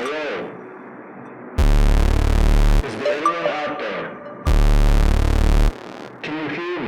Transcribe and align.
Hello? 0.00 0.46
Is 2.86 2.94
there 2.98 3.14
anyone 3.16 3.46
out 3.48 3.78
there? 3.80 4.04
Can 6.22 6.34
you 6.38 6.48
hear 6.54 6.78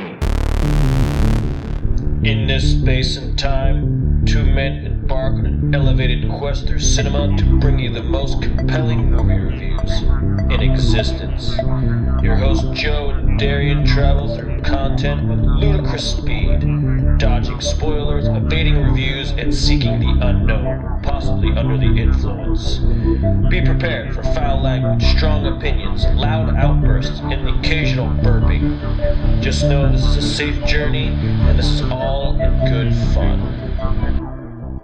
me? 2.21 2.29
In 2.29 2.47
this 2.47 2.71
space 2.71 3.17
and 3.17 3.37
time, 3.37 4.23
two 4.25 4.45
men 4.45 4.85
embark 4.85 5.33
on 5.33 5.45
an 5.45 5.75
elevated 5.75 6.31
quest 6.31 6.65
through 6.65 6.79
cinema 6.79 7.35
to 7.35 7.59
bring 7.59 7.79
you 7.79 7.91
the 7.91 8.01
most 8.01 8.41
compelling 8.41 9.11
movie 9.11 9.39
reviews 9.39 10.03
in 10.49 10.61
existence. 10.61 11.57
Your 12.23 12.37
host 12.37 12.71
Joe 12.71 13.20
Darien 13.41 13.83
travel 13.83 14.37
through 14.37 14.61
content 14.61 15.27
with 15.27 15.39
ludicrous 15.39 16.11
speed, 16.11 16.59
dodging 17.17 17.59
spoilers, 17.59 18.27
evading 18.27 18.77
reviews, 18.77 19.31
and 19.31 19.51
seeking 19.51 19.99
the 19.99 20.27
unknown, 20.27 21.01
possibly 21.01 21.49
under 21.57 21.75
the 21.75 21.87
influence. 21.87 22.77
Be 23.49 23.65
prepared 23.65 24.13
for 24.13 24.21
foul 24.21 24.61
language, 24.61 25.03
strong 25.17 25.47
opinions, 25.47 26.05
loud 26.13 26.55
outbursts, 26.55 27.19
and 27.19 27.47
the 27.47 27.57
occasional 27.57 28.09
burping. 28.23 29.41
Just 29.41 29.63
know 29.63 29.91
this 29.91 30.05
is 30.05 30.17
a 30.17 30.21
safe 30.21 30.63
journey, 30.65 31.07
and 31.07 31.57
this 31.57 31.67
is 31.67 31.81
all 31.81 32.39
in 32.39 32.59
good 32.71 32.93
fun. 33.15 34.79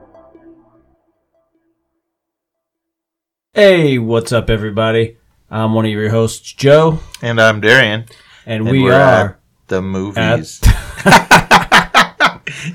Hey, 3.53 3.99
what's 3.99 4.31
up, 4.31 4.49
everybody? 4.49 5.17
I'm 5.51 5.75
one 5.75 5.85
of 5.85 5.91
your 5.91 6.09
hosts, 6.09 6.51
Joe, 6.53 7.01
And 7.21 7.39
I'm 7.39 7.61
Darien. 7.61 8.05
And, 8.47 8.61
And 8.63 8.71
we 8.71 8.81
we're 8.81 8.93
are 8.93 9.25
at 9.29 9.37
the 9.67 9.77
at. 9.77 9.83
movies. 9.83 10.61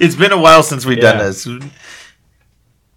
it's 0.00 0.14
been 0.14 0.32
a 0.32 0.38
while 0.40 0.62
since 0.62 0.84
we've 0.86 0.98
Yeah. 0.98 1.12
done 1.14 1.18
this. 1.18 1.48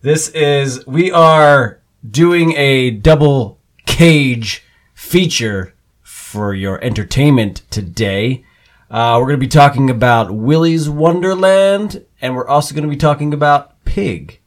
this 0.01 0.29
is 0.29 0.85
we 0.85 1.11
are 1.11 1.79
doing 2.07 2.53
a 2.57 2.91
double 2.91 3.59
cage 3.85 4.63
feature 4.93 5.73
for 6.01 6.53
your 6.53 6.83
entertainment 6.83 7.61
today. 7.69 8.43
Uh, 8.91 9.17
we're 9.19 9.27
going 9.27 9.39
to 9.39 9.45
be 9.45 9.47
talking 9.47 9.89
about 9.89 10.31
Willy's 10.31 10.87
Wonderland, 10.89 12.05
and 12.21 12.35
we're 12.35 12.47
also 12.47 12.75
going 12.75 12.83
to 12.83 12.89
be 12.89 12.95
talking 12.97 13.33
about 13.33 13.83
Pig. 13.85 14.39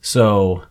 So, 0.00 0.64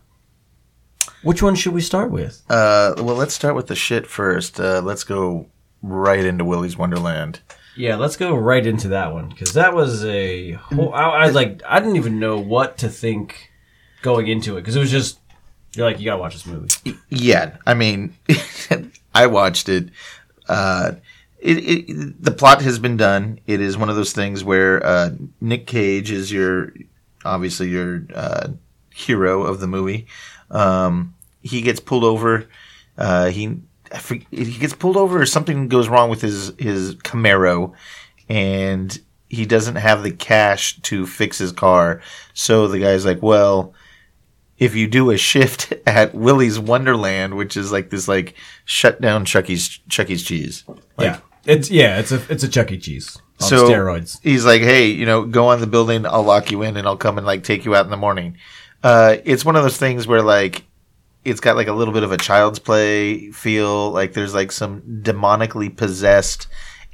which 1.22 1.42
one 1.42 1.54
should 1.54 1.74
we 1.74 1.80
start 1.82 2.10
with? 2.10 2.42
Uh, 2.48 2.94
well, 2.98 3.16
let's 3.16 3.34
start 3.34 3.54
with 3.54 3.66
the 3.66 3.74
shit 3.74 4.06
first. 4.06 4.58
Uh, 4.58 4.80
let's 4.82 5.04
go 5.04 5.48
right 5.82 6.24
into 6.24 6.44
Willy's 6.44 6.76
Wonderland. 6.76 7.40
Yeah, 7.76 7.96
let's 7.96 8.16
go 8.16 8.34
right 8.34 8.64
into 8.64 8.88
that 8.88 9.12
one 9.12 9.28
because 9.28 9.54
that 9.54 9.74
was 9.74 10.04
a 10.04 10.52
whole. 10.52 10.92
I, 10.92 11.02
I 11.02 11.28
like. 11.30 11.62
I 11.66 11.80
didn't 11.80 11.96
even 11.96 12.20
know 12.20 12.38
what 12.38 12.78
to 12.78 12.88
think 12.88 13.50
going 14.02 14.26
into 14.26 14.56
it 14.56 14.60
because 14.60 14.76
it 14.76 14.80
was 14.80 14.90
just 14.90 15.18
you're 15.74 15.86
like 15.86 15.98
you 15.98 16.04
gotta 16.04 16.20
watch 16.20 16.34
this 16.34 16.46
movie. 16.46 16.98
Yeah, 17.08 17.56
I 17.66 17.74
mean, 17.74 18.14
I 19.14 19.26
watched 19.26 19.68
it. 19.68 19.88
Uh, 20.48 20.92
it, 21.38 21.58
it. 21.58 22.22
The 22.22 22.30
plot 22.30 22.62
has 22.62 22.78
been 22.78 22.96
done. 22.96 23.40
It 23.46 23.60
is 23.60 23.76
one 23.76 23.88
of 23.88 23.96
those 23.96 24.12
things 24.12 24.44
where 24.44 24.84
uh, 24.84 25.10
Nick 25.40 25.66
Cage 25.66 26.10
is 26.10 26.30
your, 26.30 26.72
obviously 27.24 27.68
your 27.68 28.04
uh, 28.14 28.48
hero 28.90 29.42
of 29.42 29.60
the 29.60 29.66
movie. 29.66 30.06
Um, 30.50 31.14
he 31.42 31.62
gets 31.62 31.80
pulled 31.80 32.04
over. 32.04 32.46
Uh, 32.98 33.30
he 33.30 33.58
He 34.30 34.58
gets 34.58 34.74
pulled 34.74 34.96
over 34.96 35.20
or 35.20 35.26
something 35.26 35.68
goes 35.68 35.88
wrong 35.88 36.10
with 36.10 36.20
his 36.20 36.52
his 36.58 36.94
Camaro, 36.96 37.72
and 38.28 38.98
he 39.28 39.46
doesn't 39.46 39.76
have 39.76 40.02
the 40.02 40.10
cash 40.10 40.80
to 40.82 41.06
fix 41.06 41.38
his 41.38 41.52
car. 41.52 42.02
So 42.34 42.68
the 42.68 42.78
guy's 42.78 43.04
like, 43.04 43.22
well 43.22 43.74
if 44.62 44.76
you 44.76 44.86
do 44.86 45.10
a 45.10 45.16
shift 45.16 45.72
at 45.86 46.14
Willy's 46.14 46.58
Wonderland, 46.58 47.36
which 47.36 47.56
is 47.56 47.72
like 47.72 47.90
this 47.90 48.06
like 48.06 48.34
shut 48.64 49.00
down 49.00 49.24
Chuck 49.24 49.50
E. 49.50 49.56
Chuck 49.56 50.08
E. 50.08 50.16
Cheese. 50.16 50.64
Like, 50.68 50.78
yeah, 50.98 51.18
it's 51.44 51.70
yeah, 51.70 51.98
it's 51.98 52.12
a 52.12 52.22
it's 52.28 52.44
a 52.44 52.48
Chuck 52.48 52.70
E. 52.70 52.78
Cheese 52.78 53.18
on 53.40 53.48
so 53.48 53.68
steroids. 53.68 54.20
He's 54.22 54.44
like, 54.44 54.62
hey, 54.62 54.86
you 54.86 55.04
know, 55.04 55.24
go 55.24 55.48
on 55.48 55.60
the 55.60 55.66
building. 55.66 56.06
I'll 56.06 56.22
lock 56.22 56.52
you 56.52 56.62
in, 56.62 56.76
and 56.76 56.86
I'll 56.86 56.96
come 56.96 57.18
and 57.18 57.26
like 57.26 57.42
take 57.42 57.64
you 57.64 57.74
out 57.74 57.84
in 57.84 57.90
the 57.90 57.96
morning. 57.96 58.38
Uh, 58.84 59.16
it's 59.24 59.44
one 59.44 59.56
of 59.56 59.64
those 59.64 59.78
things 59.78 60.06
where 60.06 60.22
like 60.22 60.64
it's 61.24 61.40
got 61.40 61.56
like 61.56 61.68
a 61.68 61.72
little 61.72 61.94
bit 61.94 62.02
of 62.02 62.12
a 62.12 62.16
child's 62.16 62.58
play 62.58 63.30
feel. 63.30 63.90
Like 63.90 64.12
there's 64.12 64.34
like 64.34 64.52
some 64.52 64.82
demonically 65.02 65.74
possessed 65.74 66.48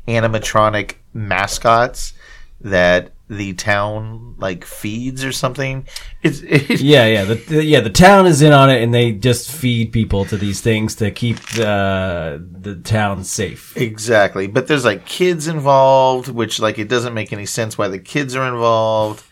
animatronic 0.07 0.97
mascots 1.13 2.15
that 2.61 3.13
the 3.29 3.53
town 3.53 4.35
like 4.39 4.65
feeds 4.65 5.23
or 5.23 5.33
something. 5.33 5.87
It's 6.23 6.41
it, 6.41 6.81
Yeah, 6.81 7.07
yeah, 7.07 7.25
the, 7.25 7.35
the 7.35 7.65
yeah 7.65 7.81
the 7.81 7.91
town 7.91 8.27
is 8.27 8.43
in 8.43 8.53
on 8.53 8.71
it, 8.71 8.83
and 8.83 8.93
they 8.93 9.13
just 9.13 9.51
feed 9.51 9.93
people 9.93 10.25
to 10.27 10.37
these 10.37 10.61
things 10.61 10.95
to 10.97 11.11
keep 11.11 11.41
the 11.51 12.45
the 12.51 12.77
town 12.77 13.25
safe. 13.25 13.77
Exactly. 13.77 14.47
But 14.47 14.67
there's 14.67 14.85
like 14.85 15.05
kids 15.05 15.47
involved, 15.47 16.29
which 16.29 16.59
like 16.59 16.79
it 16.79 16.89
doesn't 16.89 17.15
make 17.15 17.33
any 17.33 17.47
sense 17.47 17.77
why 17.77 17.89
the 17.89 17.99
kids 17.99 18.35
are 18.35 18.47
involved. 18.49 19.25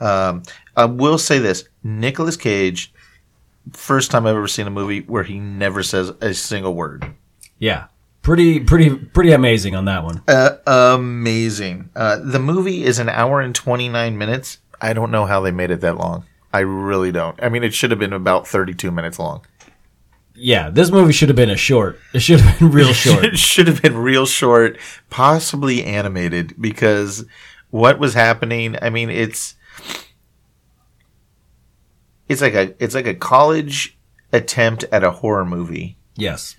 Um, 0.00 0.42
I 0.76 0.86
will 0.86 1.18
say 1.18 1.38
this: 1.38 1.68
Nicolas 1.82 2.36
Cage, 2.36 2.91
first 3.72 4.10
time 4.10 4.26
I've 4.26 4.36
ever 4.36 4.48
seen 4.48 4.66
a 4.66 4.70
movie 4.70 5.00
where 5.00 5.22
he 5.24 5.38
never 5.38 5.82
says 5.82 6.10
a 6.20 6.34
single 6.34 6.74
word. 6.74 7.14
Yeah, 7.58 7.86
pretty 8.22 8.60
pretty 8.60 8.94
pretty 8.94 9.32
amazing 9.32 9.74
on 9.74 9.84
that 9.86 10.04
one. 10.04 10.22
Uh, 10.26 10.56
amazing. 10.66 11.90
Uh, 11.94 12.18
the 12.22 12.38
movie 12.38 12.84
is 12.84 12.98
an 12.98 13.08
hour 13.08 13.40
and 13.40 13.54
29 13.54 14.18
minutes. 14.18 14.58
I 14.80 14.92
don't 14.92 15.10
know 15.10 15.26
how 15.26 15.40
they 15.40 15.52
made 15.52 15.70
it 15.70 15.80
that 15.82 15.96
long. 15.96 16.24
I 16.52 16.60
really 16.60 17.12
don't. 17.12 17.40
I 17.42 17.48
mean, 17.48 17.62
it 17.64 17.72
should 17.72 17.90
have 17.90 18.00
been 18.00 18.12
about 18.12 18.46
32 18.46 18.90
minutes 18.90 19.18
long. 19.18 19.42
Yeah, 20.34 20.70
this 20.70 20.90
movie 20.90 21.12
should 21.12 21.28
have 21.28 21.36
been 21.36 21.50
a 21.50 21.56
short. 21.56 21.98
It 22.12 22.20
should 22.20 22.40
have 22.40 22.58
been 22.58 22.72
real 22.72 22.92
short. 22.92 23.24
it 23.24 23.38
should 23.38 23.68
have 23.68 23.80
been 23.80 23.96
real 23.96 24.26
short, 24.26 24.78
possibly 25.08 25.84
animated, 25.84 26.54
because 26.60 27.24
what 27.70 27.98
was 27.98 28.14
happening? 28.14 28.76
I 28.82 28.90
mean, 28.90 29.08
it's 29.08 29.54
it's 32.32 32.42
like 32.42 32.54
a 32.54 32.74
it's 32.82 32.94
like 32.94 33.06
a 33.06 33.14
college 33.14 33.96
attempt 34.32 34.84
at 34.90 35.04
a 35.04 35.10
horror 35.10 35.44
movie, 35.44 35.96
yes. 36.16 36.56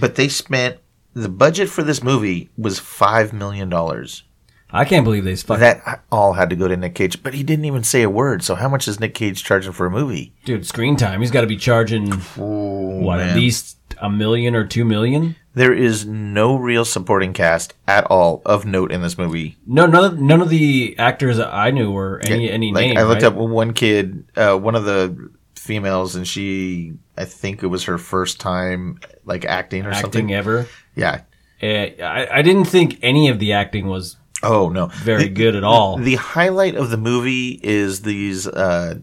but 0.00 0.16
they 0.16 0.28
spent 0.28 0.78
the 1.14 1.28
budget 1.28 1.68
for 1.68 1.82
this 1.82 2.02
movie 2.02 2.50
was 2.58 2.78
five 2.78 3.32
million 3.32 3.68
dollars. 3.68 4.24
I 4.70 4.84
can't 4.84 5.04
believe 5.04 5.22
they 5.22 5.36
fucking 5.36 5.60
That 5.60 6.02
all 6.10 6.32
had 6.32 6.50
to 6.50 6.56
go 6.56 6.66
to 6.66 6.76
Nick 6.76 6.96
Cage, 6.96 7.22
but 7.22 7.32
he 7.32 7.44
didn't 7.44 7.64
even 7.64 7.84
say 7.84 8.02
a 8.02 8.10
word. 8.10 8.42
So 8.42 8.56
how 8.56 8.68
much 8.68 8.88
is 8.88 8.98
Nick 8.98 9.14
Cage 9.14 9.44
charging 9.44 9.70
for 9.70 9.86
a 9.86 9.90
movie? 9.90 10.34
dude 10.44 10.66
screen 10.66 10.96
time. 10.96 11.20
He's 11.20 11.30
got 11.30 11.42
to 11.42 11.46
be 11.46 11.56
charging 11.56 12.10
what 12.10 13.20
at 13.20 13.36
least 13.36 13.78
a 14.04 14.10
million 14.10 14.54
or 14.54 14.66
two 14.66 14.84
million. 14.84 15.34
There 15.54 15.72
is 15.72 16.04
no 16.04 16.56
real 16.56 16.84
supporting 16.84 17.32
cast 17.32 17.74
at 17.86 18.04
all 18.10 18.42
of 18.44 18.66
note 18.66 18.90
in 18.92 19.02
this 19.02 19.16
movie. 19.16 19.56
No, 19.66 19.86
none 19.86 20.04
of 20.04 20.20
none 20.20 20.40
of 20.40 20.48
the 20.48 20.94
actors 20.98 21.36
that 21.36 21.52
I 21.54 21.70
knew 21.70 21.90
were 21.92 22.20
any 22.24 22.50
any 22.50 22.72
like 22.72 22.88
name. 22.88 22.98
I 22.98 23.04
looked 23.04 23.22
right? 23.22 23.32
up 23.32 23.34
one 23.38 23.72
kid, 23.72 24.24
uh, 24.36 24.56
one 24.56 24.74
of 24.74 24.84
the 24.84 25.30
females, 25.54 26.16
and 26.16 26.26
she, 26.26 26.92
I 27.16 27.24
think 27.24 27.62
it 27.62 27.68
was 27.68 27.84
her 27.84 27.98
first 27.98 28.40
time 28.40 28.98
like 29.24 29.44
acting 29.44 29.86
or 29.86 29.90
acting 29.90 30.02
something. 30.02 30.34
ever. 30.34 30.66
Yeah. 30.96 31.22
Eh, 31.62 31.92
I, 32.02 32.38
I 32.38 32.42
didn't 32.42 32.64
think 32.66 32.98
any 33.02 33.28
of 33.28 33.38
the 33.38 33.52
acting 33.52 33.86
was 33.86 34.16
Oh 34.42 34.68
no, 34.68 34.86
very 34.86 35.24
The- 35.24 35.28
good 35.30 35.54
at 35.56 35.64
all. 35.64 35.96
The 35.96 36.16
highlight 36.16 36.74
of 36.74 36.90
the 36.90 36.98
movie 36.98 37.58
is 37.62 38.02
these. 38.02 38.46
Uh, 38.46 38.96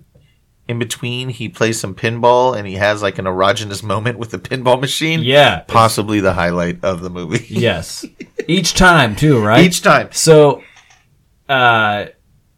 in 0.71 0.79
between, 0.79 1.29
he 1.29 1.47
plays 1.49 1.79
some 1.79 1.93
pinball, 1.93 2.57
and 2.57 2.65
he 2.67 2.75
has 2.75 3.01
like 3.03 3.19
an 3.19 3.25
erogenous 3.25 3.83
moment 3.93 4.17
with 4.17 4.31
the 4.31 4.39
pinball 4.39 4.79
machine. 4.81 5.21
Yeah. 5.21 5.59
possibly 5.67 6.19
the 6.19 6.33
highlight 6.33 6.83
of 6.83 7.01
the 7.01 7.09
movie. 7.09 7.45
yes, 7.49 8.03
each 8.47 8.73
time 8.73 9.15
too, 9.15 9.39
right? 9.43 9.63
Each 9.63 9.81
time. 9.83 10.09
So, 10.11 10.63
uh, 11.49 12.05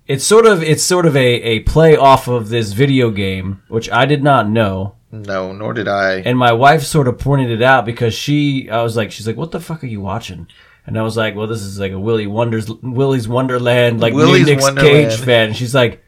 it's 0.07 0.24
sort 0.25 0.46
of 0.46 0.62
it's 0.63 0.84
sort 0.84 1.06
of 1.06 1.16
a, 1.16 1.19
a 1.41 1.59
play 1.62 1.96
off 1.96 2.27
of 2.27 2.50
this 2.50 2.74
video 2.74 3.10
game, 3.10 3.62
which 3.69 3.89
I 3.89 4.06
did 4.06 4.21
not 4.24 4.50
know, 4.50 4.95
No, 5.12 5.54
nor 5.54 5.74
did 5.74 5.88
I. 5.88 6.15
and 6.18 6.38
my 6.38 6.51
wife 6.51 6.83
sort 6.83 7.07
of 7.07 7.18
pointed 7.18 7.50
it 7.50 7.62
out 7.62 7.86
because 7.86 8.13
she, 8.13 8.69
I 8.69 8.83
was 8.83 8.95
like, 8.98 9.12
she's 9.12 9.25
like, 9.27 9.38
"What 9.38 9.51
the 9.51 9.60
fuck 9.62 9.83
are 9.83 9.88
you 9.88 10.01
watching?" 10.01 10.48
And 10.86 11.00
I 11.00 11.01
was 11.01 11.15
like, 11.15 11.33
"Well, 11.36 11.48
this 11.48 11.62
is 11.62 11.80
like 11.80 11.94
a 11.94 12.00
Willy 12.00 12.27
Wonders, 12.27 12.69
Willy's 12.81 13.27
Wonderland, 13.30 14.01
like 14.01 14.13
Willy's 14.13 14.45
Nick. 14.45 14.60
Cage 14.77 15.15
fan." 15.15 15.48
And 15.48 15.56
she's 15.56 15.74
like, 15.74 16.02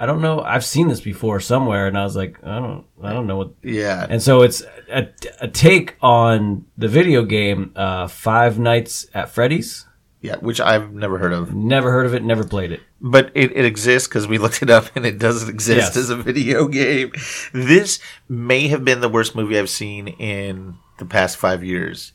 "I 0.00 0.06
don't 0.06 0.20
know, 0.22 0.40
I've 0.40 0.64
seen 0.64 0.88
this 0.88 1.00
before 1.02 1.38
somewhere," 1.40 1.86
and 1.86 1.96
I 1.96 2.02
was 2.04 2.16
like, 2.16 2.38
"I 2.42 2.58
don't, 2.58 2.84
I 3.02 3.12
don't 3.12 3.26
know 3.26 3.36
what." 3.36 3.50
yeah. 3.62 4.06
And 4.08 4.20
so 4.22 4.42
it's 4.42 4.62
a, 4.90 5.06
a 5.40 5.46
take 5.48 5.96
on 6.00 6.64
the 6.78 6.88
video 6.88 7.24
game, 7.24 7.72
uh, 7.76 8.08
Five 8.08 8.58
Nights 8.58 9.06
at 9.14 9.28
Freddy's. 9.30 9.86
yeah, 10.22 10.36
which 10.36 10.60
I've 10.60 10.92
never 10.92 11.18
heard 11.18 11.32
of. 11.32 11.54
Never 11.54 11.90
heard 11.92 12.06
of 12.06 12.14
it, 12.14 12.22
never 12.24 12.44
played 12.44 12.72
it. 12.72 12.80
But 13.00 13.30
it, 13.34 13.56
it 13.56 13.64
exists 13.64 14.06
because 14.08 14.26
we 14.26 14.36
looked 14.38 14.62
it 14.62 14.68
up 14.70 14.94
and 14.94 15.06
it 15.06 15.18
doesn't 15.18 15.48
exist 15.48 15.94
Yes. 15.94 15.96
as 15.96 16.10
a 16.10 16.16
video 16.16 16.66
game. 16.68 17.12
This 17.54 18.00
may 18.28 18.68
have 18.68 18.84
been 18.84 19.00
the 19.00 19.08
worst 19.08 19.34
movie 19.34 19.58
I've 19.58 19.70
seen 19.70 20.08
in 20.08 20.74
the 20.98 21.06
past 21.06 21.36
five 21.38 21.62
years. 21.64 22.12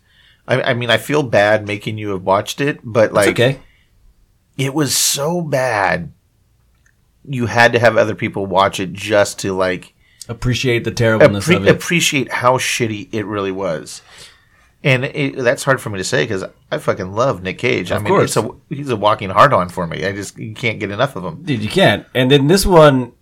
I, 0.48 0.62
I 0.62 0.74
mean, 0.76 0.92
I 0.92 0.98
feel 0.98 1.24
bad 1.24 1.66
making 1.66 1.98
you 1.98 2.10
have 2.10 2.22
watched 2.22 2.62
it, 2.62 2.80
but 2.84 3.12
like, 3.14 3.30
okay. 3.30 3.60
it 4.58 4.76
was 4.76 4.96
so 4.96 5.42
bad. 5.42 6.12
You 7.28 7.46
had 7.48 7.74
to 7.74 7.80
have 7.80 7.98
other 7.98 8.16
people 8.16 8.46
watch 8.46 8.80
it 8.80 8.94
just 8.94 9.40
to 9.40 9.54
like 9.54 9.94
appreciate 10.30 10.84
the 10.84 10.92
terribleness 10.92 11.48
appre- 11.48 11.58
of 11.58 11.68
it. 11.68 11.76
appreciate 11.76 12.32
how 12.32 12.58
shitty 12.58 13.10
it 13.12 13.26
really 13.26 13.52
was. 13.52 14.02
And 14.84 15.06
it, 15.06 15.38
that's 15.38 15.64
hard 15.64 15.82
for 15.82 15.90
me 15.90 15.98
to 15.98 16.04
say 16.04 16.24
because 16.26 16.44
I 16.72 16.78
fucking 16.78 17.12
love 17.14 17.42
Nick 17.42 17.58
Cage. 17.58 17.92
I 17.92 17.96
Of 17.96 18.04
mean, 18.04 18.10
course. 18.14 18.38
it's 18.38 18.46
a, 18.46 18.50
he's 18.70 18.90
a 18.90 18.96
walking 18.96 19.32
hard 19.32 19.52
on 19.52 19.70
for 19.70 19.88
me. 19.88 20.06
I 20.06 20.12
just 20.12 20.38
you 20.38 20.54
can't 20.54 20.80
get 20.80 20.92
enough 20.92 21.16
of 21.16 21.24
him. 21.26 21.42
Dude, 21.44 21.64
you 21.64 21.70
can't. 21.70 22.06
And 22.14 22.30
then 22.30 22.48
this 22.48 22.66
one, 22.68 23.14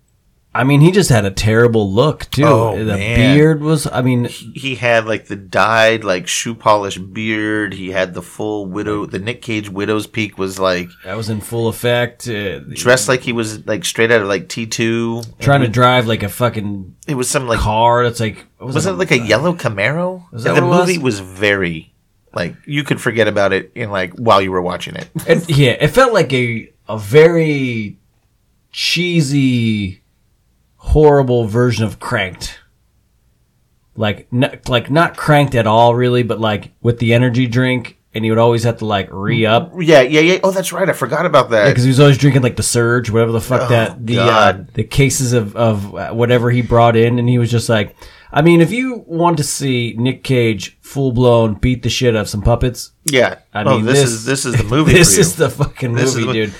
I 0.56 0.62
mean, 0.62 0.80
he 0.80 0.92
just 0.92 1.10
had 1.10 1.24
a 1.24 1.32
terrible 1.32 1.90
look 1.92 2.30
too. 2.30 2.44
Oh, 2.44 2.78
the 2.78 2.96
man. 2.96 3.36
beard 3.36 3.60
was. 3.60 3.88
I 3.88 4.02
mean, 4.02 4.26
He 4.26 4.76
had 4.76 5.04
like 5.04 5.26
the 5.26 5.34
dyed 5.34 6.04
like 6.04 6.28
shoe 6.28 6.54
polish 6.54 6.96
beard. 6.96 7.72
He 7.74 7.90
had 7.90 8.14
the 8.14 8.22
full 8.22 8.66
widow. 8.66 9.04
The 9.06 9.18
Nick 9.18 9.42
Cage 9.42 9.68
widow's 9.68 10.06
peak 10.06 10.38
was 10.38 10.58
like 10.60 10.88
that 11.04 11.16
was 11.16 11.28
in 11.28 11.40
full 11.40 11.66
effect. 11.68 12.28
Uh, 12.28 12.60
dressed 12.60 13.08
like 13.08 13.22
he 13.22 13.32
was 13.32 13.66
like 13.66 13.84
straight 13.84 14.12
out 14.12 14.20
of 14.22 14.28
like 14.28 14.48
T 14.48 14.66
two. 14.66 15.22
trying 15.40 15.62
to 15.62 15.68
drive 15.68 16.06
like 16.06 16.22
a 16.22 16.28
fucking 16.28 16.94
It 17.08 17.14
was 17.16 17.28
some 17.28 17.48
like 17.48 17.58
car 17.58 18.04
that's 18.04 18.20
like. 18.20 18.46
what 18.58 18.74
was 18.74 18.86
it 18.86 18.92
like 18.92 19.10
a 19.10 19.18
yellow 19.18 19.54
Camaro? 19.54 20.24
that 20.30 20.54
the 20.54 20.56
it 20.64 20.68
was? 20.68 20.86
movie 20.88 20.98
was 20.98 21.18
very 21.18 21.92
like 22.32 22.54
you 22.66 22.84
could 22.84 23.00
forget 23.00 23.26
about 23.28 23.52
it 23.52 23.72
in 23.74 23.90
like 23.90 24.12
while 24.14 24.40
you 24.40 24.52
were 24.52 24.62
watching 24.62 24.94
it. 24.94 25.08
It, 25.26 25.50
yeah, 25.50 25.70
it 25.72 25.88
felt 25.88 26.12
like 26.12 26.32
a 26.32 26.70
a 26.88 26.96
very 26.98 27.98
cheesy, 28.70 30.02
horrible 30.94 31.44
version 31.46 31.84
of 31.84 31.98
Cranked. 31.98 32.60
Like, 33.96 34.26
n- 34.32 34.60
like 34.68 34.90
not 34.90 35.16
cranked 35.16 35.54
at 35.54 35.66
all, 35.66 35.94
really, 35.94 36.22
but 36.24 36.40
like 36.40 36.72
with 36.82 36.98
the 36.98 37.14
energy 37.14 37.46
drink, 37.46 37.96
and 38.12 38.24
he 38.24 38.30
would 38.30 38.38
always 38.38 38.64
have 38.64 38.78
to 38.78 38.86
like 38.86 39.08
re 39.12 39.46
up 39.46 39.72
Yeah, 39.78 40.00
yeah, 40.02 40.20
yeah. 40.20 40.38
Oh, 40.42 40.50
that's 40.50 40.72
right. 40.72 40.88
I 40.88 40.92
forgot 40.92 41.26
about 41.26 41.50
that. 41.50 41.68
because 41.68 41.84
he 41.84 41.90
was 41.90 42.00
always 42.00 42.18
drinking 42.18 42.42
like 42.42 42.56
the 42.56 42.62
Surge, 42.64 43.08
whatever 43.10 43.30
the 43.32 43.40
fuck 43.40 43.68
that 43.68 44.04
the 44.04 44.18
uh, 44.18 44.22
Oh, 44.22 44.26
God. 44.26 44.74
the 44.74 44.82
cases 44.84 45.32
of 45.32 45.54
of 45.56 45.94
uh, 45.94 46.12
whatever 46.12 46.50
he 46.50 46.60
brought 46.62 46.96
in, 46.96 47.18
and 47.20 47.28
he 47.28 47.38
was 47.38 47.52
just 47.52 47.68
like, 47.68 47.94
I 48.32 48.42
mean, 48.42 48.60
if 48.60 48.72
you 48.72 49.04
want 49.06 49.36
to 49.38 49.44
see 49.44 49.94
Nick 49.96 50.24
Cage 50.24 50.76
full 50.80 51.12
blown 51.12 51.54
beat 51.54 51.84
the 51.84 51.88
shit 51.90 52.16
out 52.16 52.22
of 52.22 52.28
some 52.28 52.42
puppets, 52.42 52.90
yeah. 53.04 53.38
I 53.52 53.62
oh, 53.62 53.76
mean, 53.76 53.84
this, 53.84 54.00
this- 54.00 54.10
is 54.10 54.24
this 54.24 54.44
is 54.44 54.56
the 54.56 54.64
movie. 54.64 54.92
this 54.94 55.10
for 55.10 55.14
you. 55.16 55.20
is 55.20 55.36
the 55.36 55.50
fucking 55.50 55.94
This 55.94 56.10
is 56.10 56.16
movie, 56.16 56.40
the- 56.40 56.46
dude. 56.46 56.54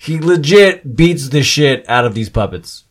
He 0.00 0.18
legit 0.20 0.94
beats 0.96 1.30
the 1.30 1.42
shit 1.42 1.88
out 1.88 2.04
of 2.04 2.14
these 2.14 2.28
puppets. 2.28 2.84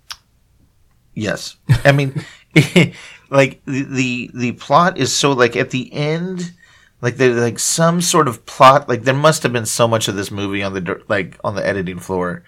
Yes, 1.17 1.57
I 1.83 1.93
mean, 1.93 2.13
like 3.31 3.59
the, 3.65 4.29
the 4.35 4.51
plot 4.51 4.99
is 4.99 5.11
so 5.11 5.31
like 5.31 5.55
at 5.55 5.71
the 5.71 5.91
end, 5.91 6.53
like 7.01 7.17
there's 7.17 7.41
like 7.41 7.57
some 7.57 8.01
sort 8.01 8.27
of 8.27 8.45
plot. 8.45 8.87
Like 8.87 9.01
there 9.01 9.15
must 9.15 9.41
have 9.41 9.51
been 9.51 9.65
so 9.65 9.87
much 9.87 10.07
of 10.07 10.15
this 10.15 10.29
movie 10.29 10.61
on 10.61 10.75
the 10.75 11.03
like 11.07 11.39
on 11.43 11.55
the 11.55 11.65
editing 11.65 11.97
floor. 11.97 12.43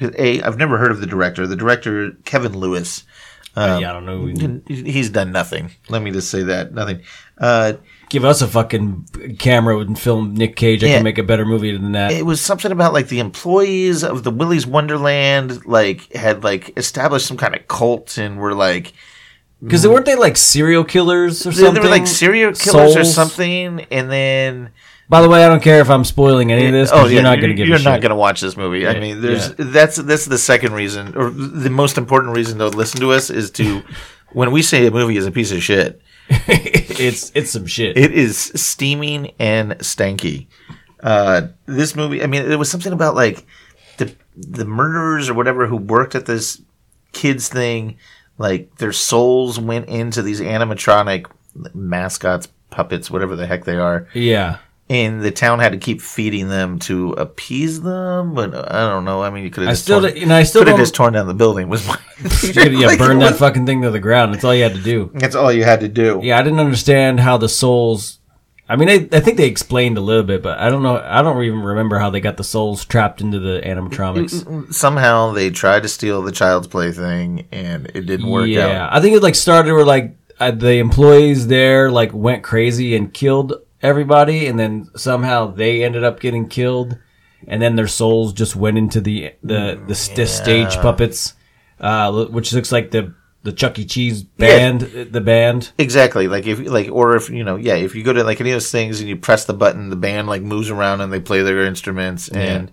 A, 0.00 0.40
I've 0.40 0.56
never 0.56 0.78
heard 0.78 0.90
of 0.90 1.00
the 1.00 1.06
director. 1.06 1.46
The 1.46 1.54
director 1.54 2.12
Kevin 2.24 2.56
Lewis. 2.58 3.04
Um, 3.56 3.82
yeah, 3.82 3.90
I 3.90 3.92
don't 3.92 4.06
know. 4.06 4.62
He's 4.66 5.10
done 5.10 5.30
nothing. 5.30 5.72
Let 5.90 6.00
me 6.00 6.10
just 6.10 6.30
say 6.30 6.44
that 6.44 6.72
nothing. 6.72 7.02
Uh, 7.36 7.74
Give 8.10 8.24
us 8.24 8.42
a 8.42 8.46
fucking 8.48 9.36
camera 9.38 9.78
and 9.78 9.98
film 9.98 10.34
Nick 10.34 10.56
Cage. 10.56 10.84
I 10.84 10.88
Yeah. 10.88 10.94
can 10.96 11.04
make 11.04 11.18
a 11.18 11.22
better 11.22 11.44
movie 11.44 11.76
than 11.76 11.92
that. 11.92 12.12
it 12.12 12.24
was 12.26 12.40
something 12.40 12.70
about 12.72 12.92
like 12.92 13.08
the 13.08 13.18
employees 13.20 14.04
of 14.04 14.22
the 14.22 14.30
Willy's 14.30 14.66
Wonderland 14.66 15.66
like 15.66 16.12
had 16.14 16.44
like 16.44 16.76
established 16.76 17.26
some 17.26 17.36
kind 17.36 17.54
of 17.56 17.66
cult 17.68 18.16
and 18.18 18.38
were 18.38 18.54
like 18.54 18.92
Because 19.62 19.86
weren't 19.86 20.06
they 20.06 20.14
like 20.16 20.36
serial 20.36 20.84
killers 20.84 21.46
or 21.46 21.50
they, 21.50 21.56
something? 21.62 21.74
they 21.74 21.80
were 21.80 21.88
like 21.94 22.06
serial 22.06 22.52
killers 22.52 22.96
or 22.96 23.04
Souls? 23.04 23.14
something 23.14 23.86
and 23.90 24.10
then 24.10 24.70
By 25.08 25.20
the 25.22 25.28
way, 25.28 25.44
I 25.44 25.48
don't 25.48 25.62
care 25.62 25.80
if 25.80 25.90
I'm 25.90 26.04
spoiling 26.04 26.50
any 26.52 26.66
of 26.66 26.72
this. 26.72 26.90
Oh, 26.92 26.96
'cause 27.02 27.12
you're 27.12 27.22
not 27.22 27.36
going 27.40 27.50
to 27.50 27.54
give 27.54 27.66
you're 27.68 27.76
a 27.78 27.82
not 27.82 27.94
shit. 27.96 28.02
going 28.02 28.10
to 28.10 28.16
watch 28.16 28.40
this 28.40 28.56
movie. 28.56 28.86
I 28.86 28.98
mean, 29.00 29.20
there's 29.20 29.52
that's 29.58 29.96
that's 29.96 30.24
the 30.26 30.38
second 30.38 30.72
reason, 30.72 31.14
or 31.16 31.30
the 31.30 31.68
most 31.70 31.98
important 31.98 32.34
reason 32.36 32.58
to 32.58 32.68
listen 32.68 33.00
to 33.00 33.12
us 33.12 33.28
is 33.30 33.50
to 33.52 33.82
when 34.32 34.50
we 34.50 34.62
say 34.62 34.86
a 34.86 34.90
movie 34.90 35.16
is 35.16 35.26
a 35.26 35.30
piece 35.30 35.52
of 35.52 35.62
shit, 35.62 36.00
it's 36.28 37.30
it's 37.34 37.50
some 37.50 37.66
shit. 37.66 37.96
it 37.96 38.12
is 38.12 38.38
steaming 38.54 39.32
and 39.38 39.72
stanky. 39.78 40.46
Uh, 41.00 41.48
this 41.66 41.94
movie, 41.94 42.22
I 42.22 42.26
mean, 42.26 42.50
it 42.50 42.58
was 42.58 42.70
something 42.70 42.92
about 42.92 43.14
like 43.14 43.46
the 43.98 44.14
the 44.36 44.64
murderers 44.64 45.28
or 45.28 45.34
whatever 45.34 45.66
who 45.66 45.76
worked 45.76 46.14
at 46.14 46.26
this 46.26 46.62
kids 47.12 47.48
thing, 47.48 47.98
like 48.38 48.74
their 48.76 48.92
souls 48.92 49.58
went 49.60 49.88
into 49.88 50.22
these 50.22 50.40
animatronic 50.40 51.26
mascots, 51.74 52.48
puppets, 52.70 53.10
whatever 53.10 53.36
the 53.36 53.46
heck 53.46 53.64
they 53.64 53.76
are. 53.76 54.08
yeah. 54.14 54.58
And 54.90 55.22
the 55.22 55.30
town 55.30 55.60
had 55.60 55.72
to 55.72 55.78
keep 55.78 56.02
feeding 56.02 56.48
them 56.48 56.78
to 56.80 57.12
appease 57.12 57.80
them. 57.80 58.34
But 58.34 58.54
I 58.54 58.88
don't 58.88 59.04
know. 59.04 59.22
I 59.22 59.30
mean, 59.30 59.44
you 59.44 59.50
could 59.50 59.62
have 59.62 59.70
I 59.70 59.74
still, 59.74 60.00
torn, 60.00 60.12
don't- 60.12 60.20
you 60.20 60.26
know, 60.26 60.36
I 60.36 60.42
still 60.42 60.60
could 60.60 60.68
have 60.68 60.76
don't. 60.76 60.82
just 60.82 60.94
torn 60.94 61.12
down 61.14 61.26
the 61.26 61.34
building. 61.34 61.68
Was 61.68 61.86
my 61.86 61.98
yeah, 62.42 62.64
Like, 62.86 62.98
burn 62.98 63.18
that 63.20 63.36
fucking 63.36 63.66
thing 63.66 63.82
to 63.82 63.90
the 63.90 64.00
ground. 64.00 64.34
That's 64.34 64.44
all 64.44 64.54
you 64.54 64.62
had 64.62 64.74
to 64.74 64.82
do. 64.82 65.10
That's 65.14 65.34
all 65.34 65.52
you 65.52 65.64
had 65.64 65.80
to 65.80 65.88
do. 65.88 66.20
Yeah, 66.22 66.38
I 66.38 66.42
didn't 66.42 66.60
understand 66.60 67.20
how 67.20 67.36
the 67.38 67.48
souls. 67.48 68.18
I 68.66 68.76
mean, 68.76 68.88
I, 68.88 69.08
I 69.12 69.20
think 69.20 69.36
they 69.36 69.46
explained 69.46 69.98
a 69.98 70.00
little 70.00 70.22
bit, 70.22 70.42
but 70.42 70.58
I 70.58 70.70
don't 70.70 70.82
know. 70.82 70.98
I 70.98 71.20
don't 71.20 71.42
even 71.42 71.60
remember 71.60 71.98
how 71.98 72.08
they 72.08 72.20
got 72.20 72.38
the 72.38 72.44
souls 72.44 72.84
trapped 72.84 73.20
into 73.20 73.38
the 73.38 73.60
animatronics. 73.60 74.72
Somehow 74.72 75.32
they 75.32 75.50
tried 75.50 75.82
to 75.82 75.88
steal 75.88 76.22
the 76.22 76.32
child's 76.32 76.66
plaything, 76.66 77.46
and 77.52 77.86
it 77.94 78.06
didn't 78.06 78.28
work 78.30 78.48
yeah, 78.48 78.86
out. 78.86 78.94
I 78.94 79.00
think 79.02 79.16
it 79.16 79.22
like 79.22 79.34
started 79.34 79.72
where 79.72 79.84
like 79.84 80.16
uh, 80.40 80.50
the 80.50 80.76
employees 80.76 81.46
there 81.46 81.90
like 81.90 82.12
went 82.14 82.42
crazy 82.42 82.96
and 82.96 83.12
killed 83.12 83.52
everybody, 83.84 84.46
and 84.48 84.58
then 84.58 84.88
somehow 84.96 85.46
they 85.52 85.84
ended 85.84 86.02
up 86.02 86.18
getting 86.18 86.48
killed, 86.48 86.98
and 87.46 87.62
then 87.62 87.76
their 87.76 87.86
souls 87.86 88.32
just 88.32 88.56
went 88.56 88.78
into 88.78 89.00
the 89.00 89.32
the 89.42 89.80
the, 89.86 89.94
st- 89.94 90.28
stage 90.28 90.74
puppets, 90.78 91.34
uh, 91.78 92.10
which 92.26 92.52
looks 92.52 92.72
like 92.72 92.90
the 92.90 93.14
the 93.44 93.52
Chuck 93.52 93.78
E. 93.78 93.84
Cheese 93.84 94.22
band, 94.22 94.82
uh, 94.82 95.04
the 95.10 95.20
band. 95.20 95.70
Exactly. 95.78 96.26
Like 96.28 96.46
if 96.46 96.58
like 96.60 96.90
or 96.90 97.14
if 97.14 97.28
you 97.30 97.44
know, 97.44 97.56
yeah, 97.56 97.74
if 97.74 97.94
you 97.94 98.02
go 98.02 98.12
to 98.14 98.24
like 98.24 98.40
any 98.40 98.50
of 98.50 98.54
those 98.56 98.70
things 98.72 99.00
and 99.00 99.08
you 99.08 99.16
press 99.16 99.44
the 99.44 99.52
button, 99.54 99.90
the 99.90 99.96
band 99.96 100.26
like 100.28 100.42
moves 100.42 100.70
around 100.70 101.02
and 101.02 101.12
they 101.12 101.20
play 101.20 101.42
their 101.42 101.64
instruments, 101.66 102.28
and 102.28 102.72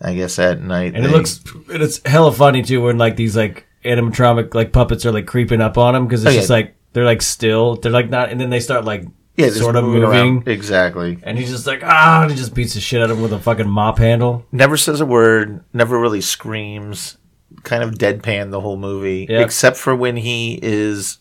I 0.00 0.14
guess 0.14 0.38
at 0.38 0.60
night 0.60 0.94
And 0.94 1.04
they- 1.04 1.08
it 1.08 1.12
looks 1.12 1.42
and 1.72 1.82
it's 1.82 2.00
hella 2.06 2.32
funny 2.32 2.62
too 2.62 2.82
when 2.82 2.98
like 2.98 3.16
these 3.16 3.34
like 3.36 3.66
animatronic 3.84 4.54
like 4.54 4.72
puppets 4.72 5.06
are 5.06 5.12
like 5.12 5.26
creeping 5.26 5.62
up 5.62 5.78
on 5.78 5.94
them 5.94 6.06
because 6.06 6.22
it's 6.22 6.28
Oh, 6.28 6.32
yeah. 6.34 6.40
just 6.40 6.50
like 6.50 6.74
they're 6.92 7.04
like 7.06 7.22
still 7.22 7.76
they're 7.76 7.90
like 7.92 8.10
not 8.10 8.28
and 8.30 8.38
then 8.38 8.50
they 8.50 8.60
start 8.60 8.84
like 8.84 9.06
yeah, 9.40 9.50
sort 9.50 9.76
of 9.76 9.84
moving 9.84 10.02
around. 10.04 10.48
exactly. 10.48 11.18
and 11.22 11.38
he's 11.38 11.50
just 11.50 11.66
like 11.66 11.82
ah 11.84 12.22
and 12.22 12.30
he 12.30 12.36
just 12.36 12.54
beats 12.54 12.74
the 12.74 12.80
shit 12.80 13.00
out 13.02 13.10
of 13.10 13.16
him 13.16 13.22
with 13.22 13.32
a 13.32 13.38
fucking 13.38 13.68
mop 13.68 13.98
handle. 13.98 14.44
never 14.52 14.76
says 14.76 15.00
a 15.00 15.06
word, 15.06 15.62
never 15.72 15.98
really 15.98 16.20
screams, 16.20 17.16
kind 17.62 17.82
of 17.82 17.94
deadpan 17.94 18.50
the 18.50 18.60
whole 18.60 18.76
movie, 18.76 19.26
Yep. 19.28 19.44
except 19.44 19.76
for 19.76 19.94
when 19.96 20.16
he 20.16 20.58
is 20.62 21.18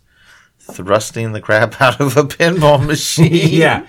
thrusting 0.59 1.31
the 1.31 1.41
crap 1.41 1.81
out 1.81 1.99
of 1.99 2.17
a 2.17 2.23
pinball 2.23 2.85
machine. 2.85 3.31
yeah. 3.49 3.85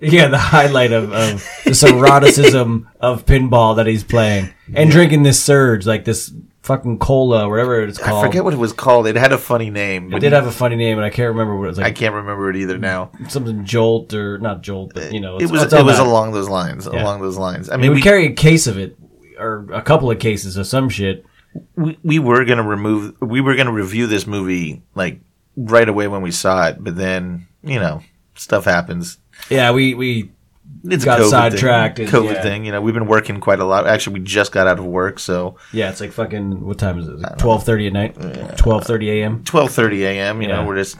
Yeah, 0.00 0.26
the 0.26 0.38
highlight 0.38 0.90
of, 0.92 1.12
of 1.12 1.48
this 1.64 1.82
eroticism 1.84 2.88
of 3.00 3.24
pinball 3.26 3.76
that 3.76 3.86
he's 3.86 4.02
playing. 4.02 4.52
And 4.74 4.90
drinking 4.90 5.22
this 5.22 5.40
surge, 5.42 5.86
like 5.86 6.04
this 6.04 6.32
fucking 6.64 6.98
cola, 6.98 7.46
whatever 7.48 7.82
it's 7.82 7.98
called. 7.98 8.24
I 8.24 8.26
forget 8.26 8.42
what 8.42 8.54
it 8.54 8.58
was 8.58 8.72
called. 8.72 9.06
It 9.06 9.16
had 9.16 9.32
a 9.32 9.38
funny 9.38 9.68
name. 9.70 10.12
it 10.12 10.20
did 10.20 10.32
have 10.32 10.46
a 10.46 10.52
funny 10.52 10.76
name, 10.76 10.96
and 10.96 11.04
I 11.04 11.10
can't 11.10 11.28
remember 11.28 11.56
what 11.56 11.64
it 11.64 11.68
was 11.68 11.78
I 11.78 11.92
can't 11.92 12.14
remember 12.14 12.50
it 12.50 12.56
either 12.56 12.78
now. 12.78 13.10
Something 13.28 13.64
Jolt 13.64 14.14
or 14.14 14.38
not 14.38 14.62
Jolt, 14.62 14.92
but 14.94 15.12
you 15.12 15.20
know, 15.20 15.36
It 15.38 15.50
was 15.50 15.72
it 15.72 15.84
was 15.84 15.98
along 15.98 16.32
those 16.32 16.48
lines. 16.48 16.86
Along 16.86 17.20
those 17.20 17.36
lines. 17.36 17.68
I 17.68 17.74
I 17.74 17.76
mean, 17.76 17.82
mean, 17.82 17.90
we 17.92 17.96
we, 17.96 18.02
carry 18.02 18.26
a 18.26 18.32
case 18.32 18.66
of 18.66 18.78
it, 18.78 18.96
or 19.38 19.66
a 19.72 19.82
couple 19.82 20.10
of 20.10 20.18
cases 20.18 20.56
of 20.56 20.66
some 20.66 20.88
shit. 20.88 21.24
we 21.76 21.98
we 22.02 22.18
were 22.18 22.44
gonna 22.44 22.66
remove. 22.66 23.14
We 23.20 23.40
were 23.40 23.54
gonna 23.56 23.72
review 23.72 24.06
this 24.06 24.26
movie 24.26 24.82
like 24.94 25.20
right 25.56 25.88
away 25.88 26.08
when 26.08 26.22
we 26.22 26.30
saw 26.30 26.68
it, 26.68 26.76
but 26.80 26.96
then 26.96 27.46
you 27.62 27.78
know 27.78 28.02
stuff 28.34 28.64
happens. 28.64 29.18
Yeah, 29.50 29.72
we 29.72 29.94
we 29.94 30.32
It's 30.86 31.04
Got 31.04 31.20
a 31.20 31.22
COVID 31.24 31.30
sidetracked 31.30 31.96
Thing. 31.96 32.06
COVID 32.08 32.34
yeah. 32.34 32.42
thing. 32.42 32.64
You 32.66 32.72
know, 32.72 32.80
we've 32.82 32.92
been 32.94 33.06
working 33.06 33.40
quite 33.40 33.58
a 33.60 33.64
lot. 33.64 33.86
Actually, 33.86 34.20
we 34.20 34.26
just 34.26 34.52
got 34.52 34.66
out 34.66 34.78
of 34.78 34.84
work, 34.84 35.18
so 35.18 35.56
yeah, 35.72 35.88
it's 35.90 36.00
like 36.00 36.12
fucking 36.12 36.64
what 36.64 36.78
time 36.78 36.98
is 36.98 37.08
it? 37.08 37.20
Twelve 37.38 37.64
thirty 37.64 37.86
at 37.86 37.92
night. 37.94 38.56
Twelve 38.58 38.84
thirty 38.84 39.10
a.m. 39.22 39.44
twelve 39.44 39.70
thirty 39.72 40.04
a.m. 40.04 40.42
You 40.42 40.48
Yeah. 40.48 40.56
know, 40.56 40.66
we're 40.66 40.76
just 40.76 40.98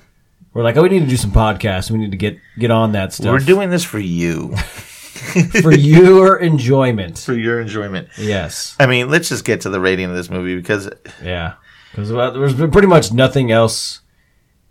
We're 0.54 0.62
like, 0.62 0.76
oh, 0.78 0.82
we 0.82 0.88
need 0.88 1.00
to 1.00 1.06
do 1.06 1.16
some 1.18 1.32
podcasts. 1.32 1.90
We 1.90 1.98
need 1.98 2.12
to 2.12 2.16
get 2.16 2.38
get 2.58 2.70
on 2.70 2.92
that 2.92 3.12
stuff. 3.12 3.30
we're 3.32 3.38
doing 3.40 3.68
this 3.70 3.84
for 3.84 3.98
you, 3.98 4.56
for 5.62 5.72
your 5.74 6.36
enjoyment. 6.38 7.18
for 7.18 7.34
your 7.34 7.60
enjoyment. 7.60 8.08
Yes. 8.16 8.76
I 8.80 8.86
mean, 8.86 9.10
let's 9.10 9.28
just 9.28 9.44
get 9.44 9.62
to 9.62 9.70
the 9.70 9.80
rating 9.80 10.08
of 10.08 10.16
this 10.16 10.30
movie 10.30 10.56
because 10.56 10.88
Yeah. 11.22 11.54
Because 11.90 12.08
there's 12.08 12.54
been 12.54 12.70
pretty 12.70 12.88
much 12.88 13.12
nothing 13.12 13.50
else 13.52 14.00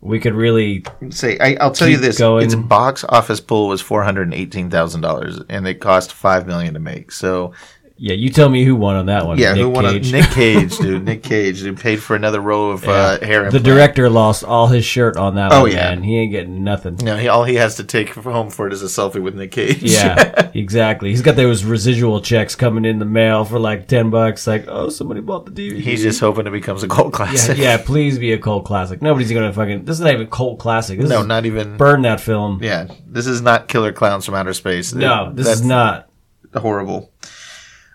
we 0.04 0.20
could 0.20 0.36
really. 0.36 0.84
say 1.10 1.38
I, 1.40 1.56
I'll 1.62 1.72
tell 1.72 1.88
you 1.88 1.98
this: 1.98 2.18
going. 2.18 2.46
its 2.46 2.56
box 2.56 3.06
office 3.08 3.40
pull 3.40 3.70
was 3.70 3.82
four 3.82 4.04
hundred 4.04 4.24
and 4.24 4.34
eighteen 4.34 4.70
thousand 4.70 5.02
dollars, 5.02 5.40
and 5.50 5.66
it 5.68 5.76
cost 5.76 6.12
five 6.12 6.46
million 6.46 6.74
to 6.74 6.80
make. 6.80 7.12
So 7.12 7.54
Yeah, 8.06 8.16
you 8.16 8.32
tell 8.32 8.50
me 8.50 8.66
who 8.66 8.76
won 8.76 8.98
on 8.98 9.06
that 9.06 9.26
one. 9.26 9.38
Yeah, 9.38 9.54
Nick 9.54 9.62
who 9.62 9.70
won? 9.70 9.86
Cage. 9.86 10.12
Nick 10.12 10.30
Cage, 10.32 10.78
dude. 10.80 11.06
Nick 11.06 11.24
Cage, 11.24 11.62
who 11.62 11.74
paid 11.74 12.04
for 12.04 12.18
another 12.18 12.42
row 12.42 12.72
of 12.72 12.86
uh, 12.86 13.18
hair. 13.22 13.50
the 13.50 13.62
director 13.62 14.10
lost 14.10 14.44
all 14.44 14.68
his 14.68 14.84
shirt 14.84 15.16
on 15.16 15.36
that 15.36 15.54
Oh, 15.54 15.62
one, 15.62 15.72
yeah. 15.72 15.78
man. 15.96 16.04
He 16.04 16.18
ain't 16.18 16.32
getting 16.34 16.66
nothing. 16.66 16.98
No, 16.98 17.16
he, 17.16 17.30
all 17.30 17.46
he 17.46 17.56
has 17.56 17.76
to 17.78 17.86
take 17.86 18.10
home 18.10 18.50
for 18.50 18.68
it 18.68 18.74
is 18.74 18.82
a 18.84 18.88
selfie 18.88 19.24
with 19.24 19.36
Nick 19.36 19.52
Cage. 19.52 19.82
Yeah, 19.82 20.52
exactly. 20.54 21.12
He's 21.12 21.22
got 21.22 21.38
those 21.38 21.64
residual 21.64 22.20
checks 22.20 22.56
coming 22.56 22.84
in 22.84 23.00
the 23.00 23.06
mail 23.06 23.46
for 23.46 23.58
like 23.58 23.88
ten 23.88 24.10
bucks. 24.10 24.46
Like, 24.48 24.66
oh, 24.68 24.90
somebody 24.90 25.22
bought 25.22 25.46
the 25.46 25.52
DVD. 25.52 25.80
He's 25.80 26.02
just 26.02 26.20
hoping 26.20 26.46
it 26.46 26.50
becomes 26.52 26.84
a 26.84 26.90
cult 26.90 27.14
yeah, 27.14 27.16
classic. 27.26 27.58
yeah. 27.58 27.78
Please 27.78 28.20
be 28.20 28.34
a 28.34 28.38
cult 28.38 28.66
classic. 28.66 29.02
Nobody's 29.02 29.32
gonna 29.32 29.54
fucking. 29.54 29.86
This 29.86 29.96
is 29.96 30.02
not 30.02 30.14
even 30.14 30.28
cult 30.28 30.60
classic. 30.60 31.00
This 31.00 31.10
No, 31.10 31.22
is 31.22 31.28
not 31.28 31.46
even. 31.46 31.78
burn 31.78 32.02
that 32.02 32.20
film. 32.20 32.60
Yeah, 32.62 32.88
this 33.08 33.28
is 33.28 33.42
not 33.42 33.70
Killer 33.70 33.94
Clowns 33.94 34.26
from 34.26 34.36
Outer 34.36 34.52
Space. 34.54 34.92
No, 34.94 35.32
this 35.34 35.46
That's 35.46 35.62
is 35.62 35.66
not. 35.66 36.10
horrible. 36.54 37.10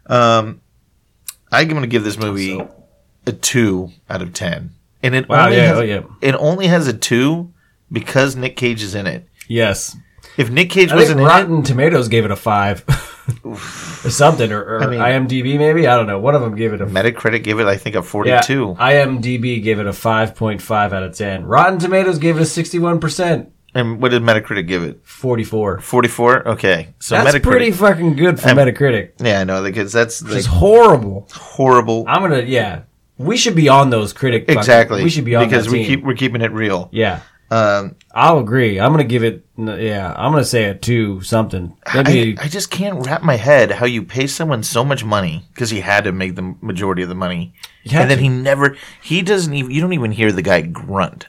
Um, 0.08 0.60
I'm 1.52 1.68
going 1.68 1.82
to 1.82 1.86
give 1.88 2.04
this 2.04 2.18
movie 2.18 2.60
a 3.26 3.32
two 3.32 3.90
out 4.08 4.22
of 4.22 4.32
ten, 4.32 4.70
and 5.02 5.14
it 5.14 5.28
Wow, 5.28 5.44
only 5.46 5.56
yeah, 5.56 5.62
has, 5.66 5.78
oh, 5.78 5.82
yeah. 5.82 6.00
it 6.20 6.34
only 6.36 6.66
has 6.66 6.86
a 6.88 6.92
two 6.92 7.52
because 7.92 8.36
Nick 8.36 8.56
Cage 8.56 8.82
is 8.82 8.94
in 8.94 9.06
it. 9.06 9.26
Yes, 9.48 9.96
If 10.36 10.50
Nick 10.50 10.70
Cage 10.70 10.90
I 10.92 10.96
wasn't 10.96 11.20
in 11.20 11.26
it, 11.26 11.28
Rotten 11.28 11.62
Tomatoes 11.62 12.08
gave 12.08 12.24
it 12.24 12.30
a 12.30 12.36
five 12.36 12.84
or 13.44 13.56
something, 14.10 14.52
or, 14.52 14.60
or 14.62 14.82
I 14.82 14.86
mean- 14.86 15.00
IMDb 15.00 15.58
maybe. 15.58 15.86
I 15.86 15.96
don't 15.96 16.06
know. 16.06 16.18
One 16.18 16.34
of 16.34 16.40
them 16.42 16.54
gave 16.54 16.72
it 16.74 16.80
a 16.80 16.86
Metacritic 16.86 17.42
gave 17.44 17.58
it, 17.60 17.66
I 17.66 17.76
think, 17.76 17.94
a 17.96 17.98
Yeah, 17.98 18.02
42. 18.02 18.74
IMDb 18.78 19.62
gave 19.62 19.78
it 19.78 19.86
a 19.86 19.90
5.5 19.90 20.70
out 20.92 21.02
of 21.02 21.14
10. 21.16 21.44
Rotten 21.44 21.78
Tomatoes 21.78 22.18
gave 22.18 22.36
it 22.36 22.40
a 22.40 22.44
61%, 22.44 23.50
And 23.78 24.00
what 24.02 24.10
did 24.10 24.22
Metacritic 24.22 24.66
give 24.66 24.82
it? 24.82 25.00
44. 25.04 25.80
44. 25.80 26.48
Okay, 26.48 26.88
so 26.98 27.14
That's 27.14 27.36
Metacritic. 27.36 27.42
pretty 27.42 27.70
fucking 27.70 28.16
good 28.16 28.40
for 28.40 28.48
Um, 28.48 28.56
Metacritic. 28.56 29.10
yeah, 29.20 29.40
I 29.40 29.44
know 29.44 29.62
because 29.62 29.92
that's 29.92 30.22
like 30.22 30.44
horrible. 30.44 31.28
horrible. 31.32 32.04
I'm 32.08 32.22
gonna, 32.22 32.40
yeah. 32.42 32.80
We 33.18 33.36
should 33.36 33.54
be 33.54 33.68
on 33.68 33.90
those 33.90 34.12
critic. 34.12 34.42
fucking- 34.46 34.58
exactly. 34.58 35.02
we 35.04 35.10
should 35.10 35.24
be 35.24 35.34
on 35.34 35.44
because 35.48 35.68
we 35.68 35.78
team. 35.78 35.86
keep 35.86 36.04
we're 36.04 36.14
keeping 36.14 36.40
it 36.40 36.52
real. 36.52 36.88
Yeah, 36.92 37.20
Um, 37.50 37.94
I'll 38.14 38.38
agree. 38.38 38.78
I'm 38.80 38.90
gonna 38.92 39.04
give 39.04 39.24
it. 39.24 39.44
Yeah, 39.56 40.12
I'm 40.16 40.30
gonna 40.32 40.44
say 40.44 40.64
a 40.64 40.74
two 40.74 41.20
something. 41.22 41.74
Maybe 41.94 42.36
I, 42.38 42.44
I 42.44 42.48
just 42.48 42.70
can't 42.70 43.04
wrap 43.06 43.22
my 43.22 43.36
head 43.36 43.70
how 43.72 43.86
you 43.86 44.02
pay 44.02 44.26
someone 44.26 44.62
so 44.62 44.84
much 44.84 45.04
money 45.04 45.46
because 45.54 45.70
he 45.70 45.80
had 45.80 46.04
to 46.04 46.12
make 46.12 46.34
the 46.36 46.54
majority 46.60 47.02
of 47.02 47.08
the 47.08 47.14
money, 47.14 47.54
and 47.90 48.10
then 48.10 48.18
to. 48.18 48.22
he 48.22 48.28
never 48.28 48.76
he 49.02 49.22
doesn't 49.22 49.52
even 49.54 49.70
you 49.70 49.80
don't 49.80 49.92
even 49.94 50.12
hear 50.12 50.30
the 50.32 50.42
guy 50.42 50.60
grunt. 50.62 51.26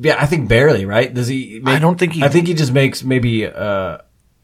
Yeah. 0.00 0.16
I 0.18 0.26
think 0.26 0.48
barely. 0.48 0.84
Right? 0.84 1.12
Does 1.12 1.28
he? 1.28 1.60
Make, 1.62 1.76
I 1.76 1.78
don't 1.78 1.98
think 1.98 2.12
he- 2.14 2.22
I 2.24 2.28
think 2.28 2.46
he 2.46 2.54
just 2.54 2.72
makes 2.72 3.02
maybe 3.04 3.46
uh 3.46 3.98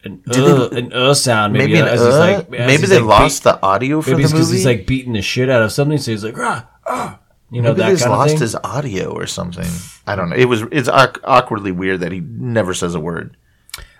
an 0.04 0.22
uh, 0.28 0.68
they- 0.68 0.78
an 0.78 0.92
uh 0.92 1.14
sound. 1.14 1.52
Maybe, 1.52 1.72
Maybe 1.74 1.80
an, 1.80 1.88
as 1.88 2.00
uh, 2.00 2.18
like, 2.18 2.50
maybe 2.50 2.86
they 2.86 2.98
like 3.00 3.20
lost 3.20 3.42
the 3.44 3.60
audio 3.62 4.00
for 4.00 4.10
Maybe 4.10 4.22
the 4.24 4.28
because 4.28 4.46
movie. 4.48 4.56
he's 4.58 4.66
like 4.66 4.86
beating 4.86 5.12
the 5.12 5.22
shit 5.22 5.48
out 5.50 5.62
of 5.62 5.72
something, 5.72 5.98
so 5.98 6.10
he's 6.10 6.24
like, 6.24 6.38
ah, 6.38 6.68
ah, 6.86 7.18
you 7.50 7.60
know 7.62 7.74
maybe 7.74 7.92
that 7.94 7.98
kind 8.00 8.10
lost 8.12 8.38
his 8.38 8.54
audio 8.64 9.10
or 9.12 9.26
something. 9.26 9.66
I 10.06 10.16
don't 10.16 10.30
know. 10.30 10.36
It 10.36 10.46
was 10.46 10.62
it's 10.72 10.88
awkwardly 10.88 11.72
weird 11.72 12.00
that 12.00 12.12
he 12.12 12.20
never 12.20 12.72
says 12.74 12.94
a 12.94 13.00
word. 13.00 13.36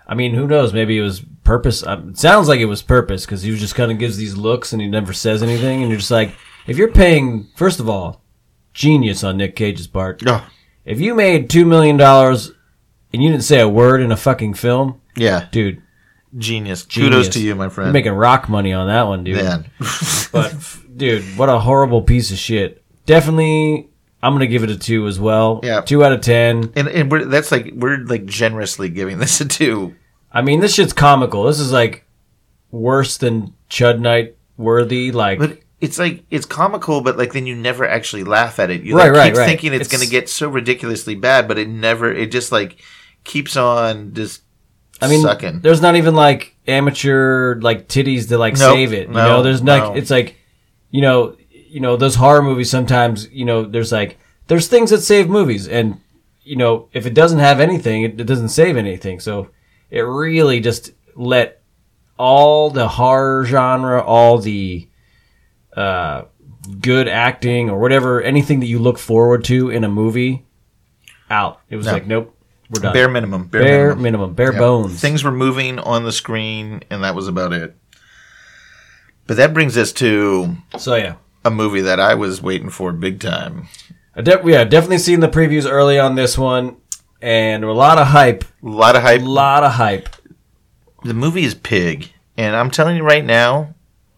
I 0.07 0.15
mean, 0.15 0.33
who 0.33 0.45
knows? 0.47 0.73
Maybe 0.73 0.97
it 0.97 1.01
was 1.01 1.23
purpose. 1.43 1.85
Um, 1.85 2.09
it 2.09 2.17
sounds 2.17 2.47
like 2.49 2.59
it 2.59 2.65
was 2.65 2.81
purpose 2.81 3.25
because 3.25 3.43
he 3.43 3.55
just 3.55 3.75
kind 3.75 3.91
of 3.91 3.97
gives 3.99 4.17
these 4.17 4.35
looks 4.35 4.73
and 4.73 4.81
he 4.81 4.87
never 4.89 5.13
says 5.13 5.41
anything, 5.43 5.81
and 5.81 5.89
you're 5.89 5.99
just 5.99 6.11
like, 6.11 6.33
if 6.67 6.77
you're 6.77 6.91
paying, 6.91 7.47
first 7.55 7.79
of 7.79 7.87
all, 7.87 8.21
genius 8.73 9.23
on 9.23 9.37
Nick 9.37 9.55
Cage's 9.55 9.87
part. 9.87 10.21
Oh, 10.25 10.45
If 10.85 10.99
you 10.99 11.13
made 11.15 11.49
two 11.49 11.65
million 11.65 11.97
dollars 11.97 12.51
and 13.13 13.21
you 13.21 13.29
didn't 13.29 13.43
say 13.43 13.59
a 13.59 13.69
word 13.69 14.01
in 14.01 14.11
a 14.11 14.17
fucking 14.17 14.53
film, 14.55 15.01
yeah, 15.15 15.47
dude, 15.51 15.81
genius. 16.37 16.85
genius. 16.85 17.11
Kudos 17.11 17.29
to 17.29 17.39
you, 17.41 17.55
my 17.55 17.65
You're 17.65 17.69
friend. 17.71 17.93
making 17.93 18.13
rock 18.13 18.49
money 18.49 18.73
on 18.73 18.87
that 18.87 19.03
one, 19.03 19.23
dude. 19.23 19.37
Man, 19.37 19.65
But 20.31 20.55
dude, 20.95 21.23
what 21.37 21.49
a 21.49 21.59
horrible 21.59 22.01
piece 22.01 22.31
of 22.31 22.37
shit. 22.37 22.83
Definitely, 23.05 23.89
I'm 24.23 24.33
gonna 24.33 24.47
give 24.47 24.63
it 24.63 24.69
a 24.69 24.77
two 24.77 25.07
as 25.07 25.19
well. 25.19 25.59
Yeah. 25.63 25.81
two 25.81 26.03
out 26.03 26.13
of 26.13 26.21
ten. 26.21 26.71
and 26.75 26.87
and 26.87 27.11
we're, 27.11 27.25
that's 27.25 27.51
like 27.51 27.71
we're 27.75 27.97
like 27.97 28.25
generously 28.25 28.89
giving 28.89 29.17
this 29.19 29.39
a 29.41 29.45
two. 29.45 29.95
I 30.31 30.41
mean, 30.41 30.61
this 30.61 30.73
shit's 30.75 30.93
comical. 30.93 31.43
This 31.45 31.59
is 31.59 31.71
like 31.73 32.05
worse 32.71 33.17
than 33.17 33.53
Chud 33.69 33.99
Night 33.99 34.37
worthy. 34.57 35.11
Like, 35.11 35.39
But 35.39 35.59
it's 35.81 35.97
like 35.99 36.23
it's 36.29 36.45
comical, 36.45 37.01
but 37.01 37.17
like 37.17 37.33
then 37.33 37.45
you 37.47 37.55
never 37.55 37.85
actually 37.87 38.23
laugh 38.23 38.59
at 38.59 38.69
it. 38.69 38.83
You 38.83 38.95
Right, 38.95 39.07
like, 39.07 39.13
right, 39.17 39.27
keep 39.31 39.37
right. 39.37 39.45
thinking 39.47 39.73
it's, 39.73 39.87
It's- 39.87 39.91
going 39.91 40.03
to 40.07 40.09
get 40.09 40.29
so 40.29 40.47
ridiculously 40.47 41.15
bad, 41.15 41.47
but 41.47 41.57
it 41.57 41.67
never. 41.67 42.11
It 42.11 42.31
just 42.31 42.51
like 42.51 42.77
keeps 43.23 43.57
on 43.57 44.13
just. 44.13 44.43
I 45.01 45.07
mean, 45.07 45.23
sucking. 45.23 45.61
there's 45.61 45.81
not 45.81 45.95
even 45.95 46.13
like 46.13 46.55
amateur 46.67 47.59
like 47.59 47.87
titties 47.87 48.27
to 48.29 48.37
like 48.37 48.53
Nope. 48.57 48.75
save 48.75 48.93
it. 48.93 49.07
You 49.07 49.13
No, 49.15 49.27
know, 49.27 49.43
there's 49.43 49.63
like 49.63 49.83
no. 49.83 49.93
it's 49.95 50.11
like, 50.11 50.35
you 50.91 51.01
know, 51.01 51.35
you 51.49 51.79
know 51.79 51.97
those 51.97 52.13
horror 52.15 52.43
movies. 52.43 52.69
Sometimes 52.69 53.27
you 53.31 53.45
know 53.45 53.63
there's 53.63 53.91
like 53.91 54.19
there's 54.47 54.67
things 54.67 54.91
that 54.91 55.01
save 55.01 55.27
movies, 55.27 55.67
and 55.67 55.99
you 56.43 56.55
know 56.55 56.87
if 56.93 57.07
it 57.07 57.15
doesn't 57.15 57.39
have 57.39 57.59
anything, 57.59 58.03
it, 58.03 58.21
it 58.21 58.25
doesn't 58.25 58.49
save 58.49 58.77
anything. 58.77 59.19
So 59.19 59.49
it 59.89 60.01
really 60.01 60.59
just 60.59 60.91
let 61.15 61.61
all 62.19 62.69
the 62.69 62.87
horror 62.87 63.43
genre, 63.45 64.03
all 64.03 64.37
the 64.37 64.87
uh, 65.75 66.23
good 66.79 67.07
acting 67.07 67.69
or 67.69 67.79
whatever, 67.79 68.21
anything 68.21 68.59
that 68.59 68.65
you 68.67 68.79
look 68.79 68.97
forward 68.99 69.43
to 69.45 69.69
in 69.69 69.83
a 69.83 69.89
movie, 69.89 70.45
out. 71.29 71.59
It 71.69 71.75
was 71.77 71.85
No. 71.85 71.93
like, 71.93 72.05
nope, 72.07 72.35
we're 72.69 72.81
done. 72.81 72.93
bare 72.93 73.09
minimum. 73.09 73.45
Bare, 73.47 73.61
bare 73.63 73.81
minimum. 73.87 74.03
minimum, 74.03 74.33
bare 74.33 74.53
Yeah. 74.53 74.59
bones. 74.59 74.99
Things 75.01 75.23
were 75.23 75.31
moving 75.31 75.79
on 75.79 76.03
the 76.03 76.11
screen, 76.11 76.81
and 76.89 77.03
that 77.03 77.15
was 77.15 77.27
about 77.27 77.53
it. 77.53 77.75
But 79.27 79.37
that 79.37 79.53
brings 79.53 79.77
us 79.77 79.91
to 79.93 80.57
So 80.77 80.95
yeah, 80.95 81.13
a 81.45 81.51
movie 81.51 81.81
that 81.81 81.99
I 81.99 82.15
was 82.15 82.41
waiting 82.41 82.69
for 82.69 82.91
big 82.91 83.19
time. 83.19 83.67
I 84.15 84.21
de- 84.21 84.41
yeah, 84.45 84.63
definitely 84.65 84.97
seen 84.97 85.21
the 85.21 85.29
previews 85.29 85.69
early 85.69 85.97
on 85.97 86.15
this 86.15 86.37
one, 86.37 86.75
and 87.21 87.63
a 87.63 87.71
lot 87.71 87.97
of 87.97 88.07
hype, 88.07 88.43
A 88.63 88.67
lot 88.67 88.95
of 88.97 89.03
hype. 89.03 89.21
a 89.21 89.25
lot 89.25 89.63
of 89.63 89.73
hype. 89.73 90.09
The 91.05 91.13
movie 91.13 91.45
is 91.45 91.55
Pig, 91.55 92.11
and 92.37 92.55
I'm 92.55 92.69
telling 92.71 92.97
you 92.97 93.03
right 93.03 93.23
now, 93.23 93.73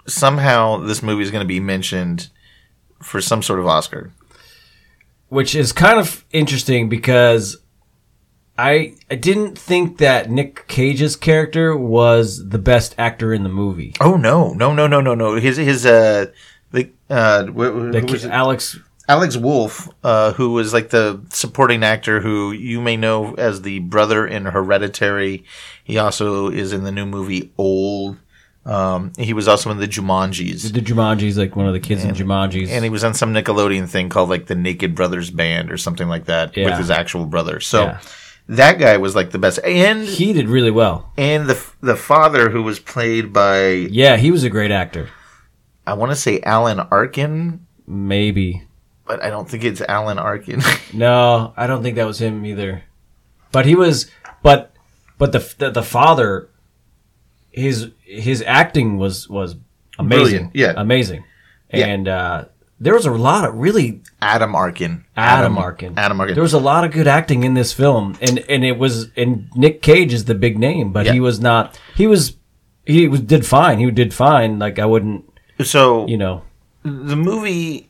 somehow 0.07 0.77
this 0.77 1.01
movie 1.03 1.23
is 1.23 1.31
going 1.31 1.43
to 1.43 1.47
be 1.47 1.59
mentioned 1.59 2.29
for 3.01 3.21
some 3.21 3.41
sort 3.41 3.59
of 3.59 3.67
Oscar. 3.67 4.11
which 5.29 5.55
is 5.55 5.71
kind 5.71 5.99
of 5.99 6.23
interesting 6.31 6.89
because 6.89 7.57
I 8.57 8.95
I 9.09 9.15
didn't 9.15 9.57
think 9.57 9.97
that 9.97 10.29
Nick 10.29 10.67
Cage's 10.67 11.15
character 11.15 11.75
was 11.75 12.49
the 12.49 12.59
best 12.59 12.93
actor 12.97 13.33
in 13.33 13.43
the 13.43 13.49
movie. 13.49 13.93
Oh 13.99 14.15
no, 14.15 14.53
no, 14.53 14.73
no, 14.73 14.85
no, 14.87 15.01
no, 15.01 15.15
no! 15.15 15.35
His 15.35 15.57
his 15.57 15.85
uh 15.85 16.27
the 16.71 16.89
uh 17.09 17.45
wh- 17.47 17.49
wh- 17.89 17.91
The 17.91 18.01
who 18.01 18.11
was 18.11 18.25
it? 18.25 18.31
Alex, 18.31 18.77
Alex 19.09 19.35
Wolff, 19.37 19.89
uh, 20.03 20.33
who 20.33 20.51
was 20.53 20.71
like 20.71 20.91
the 20.91 21.19
supporting 21.29 21.83
actor 21.83 22.21
who 22.21 22.51
you 22.51 22.79
may 22.79 22.95
know 22.95 23.33
as 23.35 23.63
the 23.63 23.79
brother 23.79 24.25
in 24.27 24.45
Hereditary. 24.45 25.43
He 25.83 25.97
also 25.97 26.49
is 26.49 26.71
in 26.73 26.83
the 26.83 26.91
new 26.91 27.05
movie 27.07 27.51
Old. 27.57 28.17
Um, 28.65 29.11
he 29.17 29.33
was 29.33 29.47
also 29.49 29.71
in 29.71 29.77
the 29.77 29.87
Jumanjis, 29.89 30.71
the 30.71 30.79
Jumanji's 30.79 31.37
like 31.37 31.55
one 31.55 31.67
of 31.67 31.73
the 31.73 31.81
kids 31.81 32.03
in 32.05 32.15
Jumanji's. 32.15 32.71
and 32.71 32.83
he 32.83 32.89
was 32.89 33.03
on 33.03 33.13
some 33.13 33.33
Nickelodeon 33.33 33.89
thing 33.89 34.07
called 34.07 34.29
like 34.29 34.45
the 34.45 34.55
Naked 34.55 34.95
Brothers 34.95 35.29
Band 35.29 35.69
or 35.69 35.75
something 35.77 36.07
like 36.07 36.25
that 36.25 36.55
Yeah. 36.55 36.65
with 36.69 36.77
his 36.77 36.89
actual 36.89 37.25
brother. 37.25 37.59
So 37.59 37.83
Yeah. 37.83 37.99
that 38.47 38.79
guy 38.79 38.95
was 38.97 39.15
like 39.15 39.31
the 39.31 39.37
best, 39.37 39.59
and 39.65 40.03
he 40.05 40.31
did 40.31 40.47
really 40.47 40.71
well. 40.71 41.11
and 41.17 41.47
the 41.47 41.61
the 41.81 41.97
father 41.97 42.51
who 42.51 42.63
was 42.63 42.79
played 42.79 43.33
by 43.33 43.67
Yeah, 43.71 44.15
he 44.15 44.31
was 44.31 44.45
a 44.45 44.49
great 44.49 44.71
actor. 44.71 45.09
I 45.85 45.93
want 45.95 46.13
to 46.13 46.15
say 46.15 46.39
Alan 46.41 46.79
Arkin, 46.79 47.65
Maybe 47.85 48.63
but 49.05 49.21
I 49.21 49.29
don't 49.29 49.49
think 49.49 49.65
it's 49.65 49.81
Alan 49.81 50.17
Arkin. 50.17 50.61
no, 50.93 51.53
I 51.57 51.67
don't 51.67 51.83
think 51.83 51.97
that 51.97 52.07
was 52.07 52.21
him 52.21 52.45
either. 52.45 52.83
But 53.51 53.65
he 53.65 53.75
was, 53.75 54.09
but 54.41 54.73
but 55.17 55.33
the 55.33 55.53
the, 55.57 55.69
the 55.71 55.83
father, 55.83 56.47
his 57.53 57.91
his 58.01 58.43
acting 58.45 58.97
was 58.97 59.29
was 59.29 59.55
amazing. 59.97 60.21
Brilliant, 60.23 60.55
yeah. 60.55 60.73
amazing. 60.75 61.23
Yeah. 61.71 61.85
And 61.87 62.07
uh, 62.07 62.45
there 62.79 62.93
was 62.93 63.05
a 63.05 63.11
lot 63.11 63.45
of 63.47 63.55
really 63.55 64.01
Adam 64.21 64.55
Arkin. 64.55 65.05
Adam 65.15 65.57
Arkin. 65.57 65.93
Adam 65.97 66.19
Arkin. 66.19 66.35
There 66.35 66.43
was 66.43 66.53
a 66.53 66.59
lot 66.59 66.83
of 66.83 66.91
good 66.91 67.07
acting 67.07 67.43
in 67.43 67.53
this 67.53 67.71
film, 67.73 68.17
and 68.21 68.39
and 68.49 68.65
it 68.65 68.77
was 68.77 69.09
and 69.15 69.49
Nick 69.55 69.81
Cage 69.81 70.13
is 70.13 70.25
the 70.25 70.35
big 70.35 70.57
name, 70.57 70.91
but 70.91 71.05
Yeah. 71.05 71.13
he 71.13 71.19
was 71.19 71.39
not. 71.39 71.79
He 71.95 72.07
was 72.07 72.35
he 72.85 73.07
was 73.07 73.21
did 73.21 73.45
fine. 73.45 73.79
He 73.79 73.89
did 73.91 74.13
fine. 74.13 74.59
Like 74.59 74.77
I 74.79 74.85
wouldn't, 74.85 75.25
so 75.63 76.07
you 76.07 76.17
know. 76.17 76.43
the 76.83 77.15
movie 77.15 77.89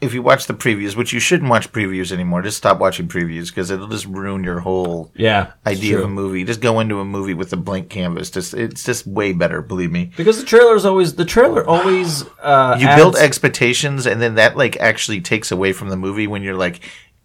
if 0.00 0.12
you 0.12 0.20
watch 0.22 0.46
the 0.46 0.54
previews 0.54 0.96
which 0.96 1.12
you 1.12 1.20
shouldn't 1.20 1.48
watch 1.48 1.72
previews 1.72 2.12
anymore 2.12 2.42
just 2.42 2.56
stop 2.58 2.78
watching 2.78 3.08
previews 3.08 3.48
because 3.48 3.70
it'll 3.70 3.88
just 3.88 4.04
ruin 4.06 4.44
your 4.44 4.60
whole 4.60 5.10
Yeah, 5.14 5.52
idea 5.66 5.98
of 5.98 6.04
a 6.04 6.08
movie. 6.08 6.44
Just 6.44 6.60
go 6.60 6.80
into 6.80 7.00
a 7.00 7.04
movie 7.04 7.32
with 7.34 7.52
a 7.52 7.56
blank 7.56 7.88
canvas. 7.88 8.30
Just 8.30 8.52
it's 8.54 8.84
just 8.84 9.06
way 9.06 9.32
better 9.32 9.62
believe 9.62 9.90
me. 9.90 10.10
Because 10.16 10.38
the 10.38 10.44
trailer's 10.44 10.84
always 10.84 11.14
the 11.14 11.24
trailer 11.24 11.66
always 11.66 12.22
uh, 12.42 12.76
you 12.78 12.86
adds- 12.86 13.00
build 13.00 13.16
expectations 13.16 14.06
and 14.06 14.20
then 14.20 14.34
that 14.34 14.56
like 14.56 14.76
actually 14.78 15.20
takes 15.20 15.50
away 15.50 15.72
from 15.72 15.88
the 15.88 15.96
movie 15.96 16.26
when 16.26 16.42
you're 16.42 16.54
like 16.56 16.80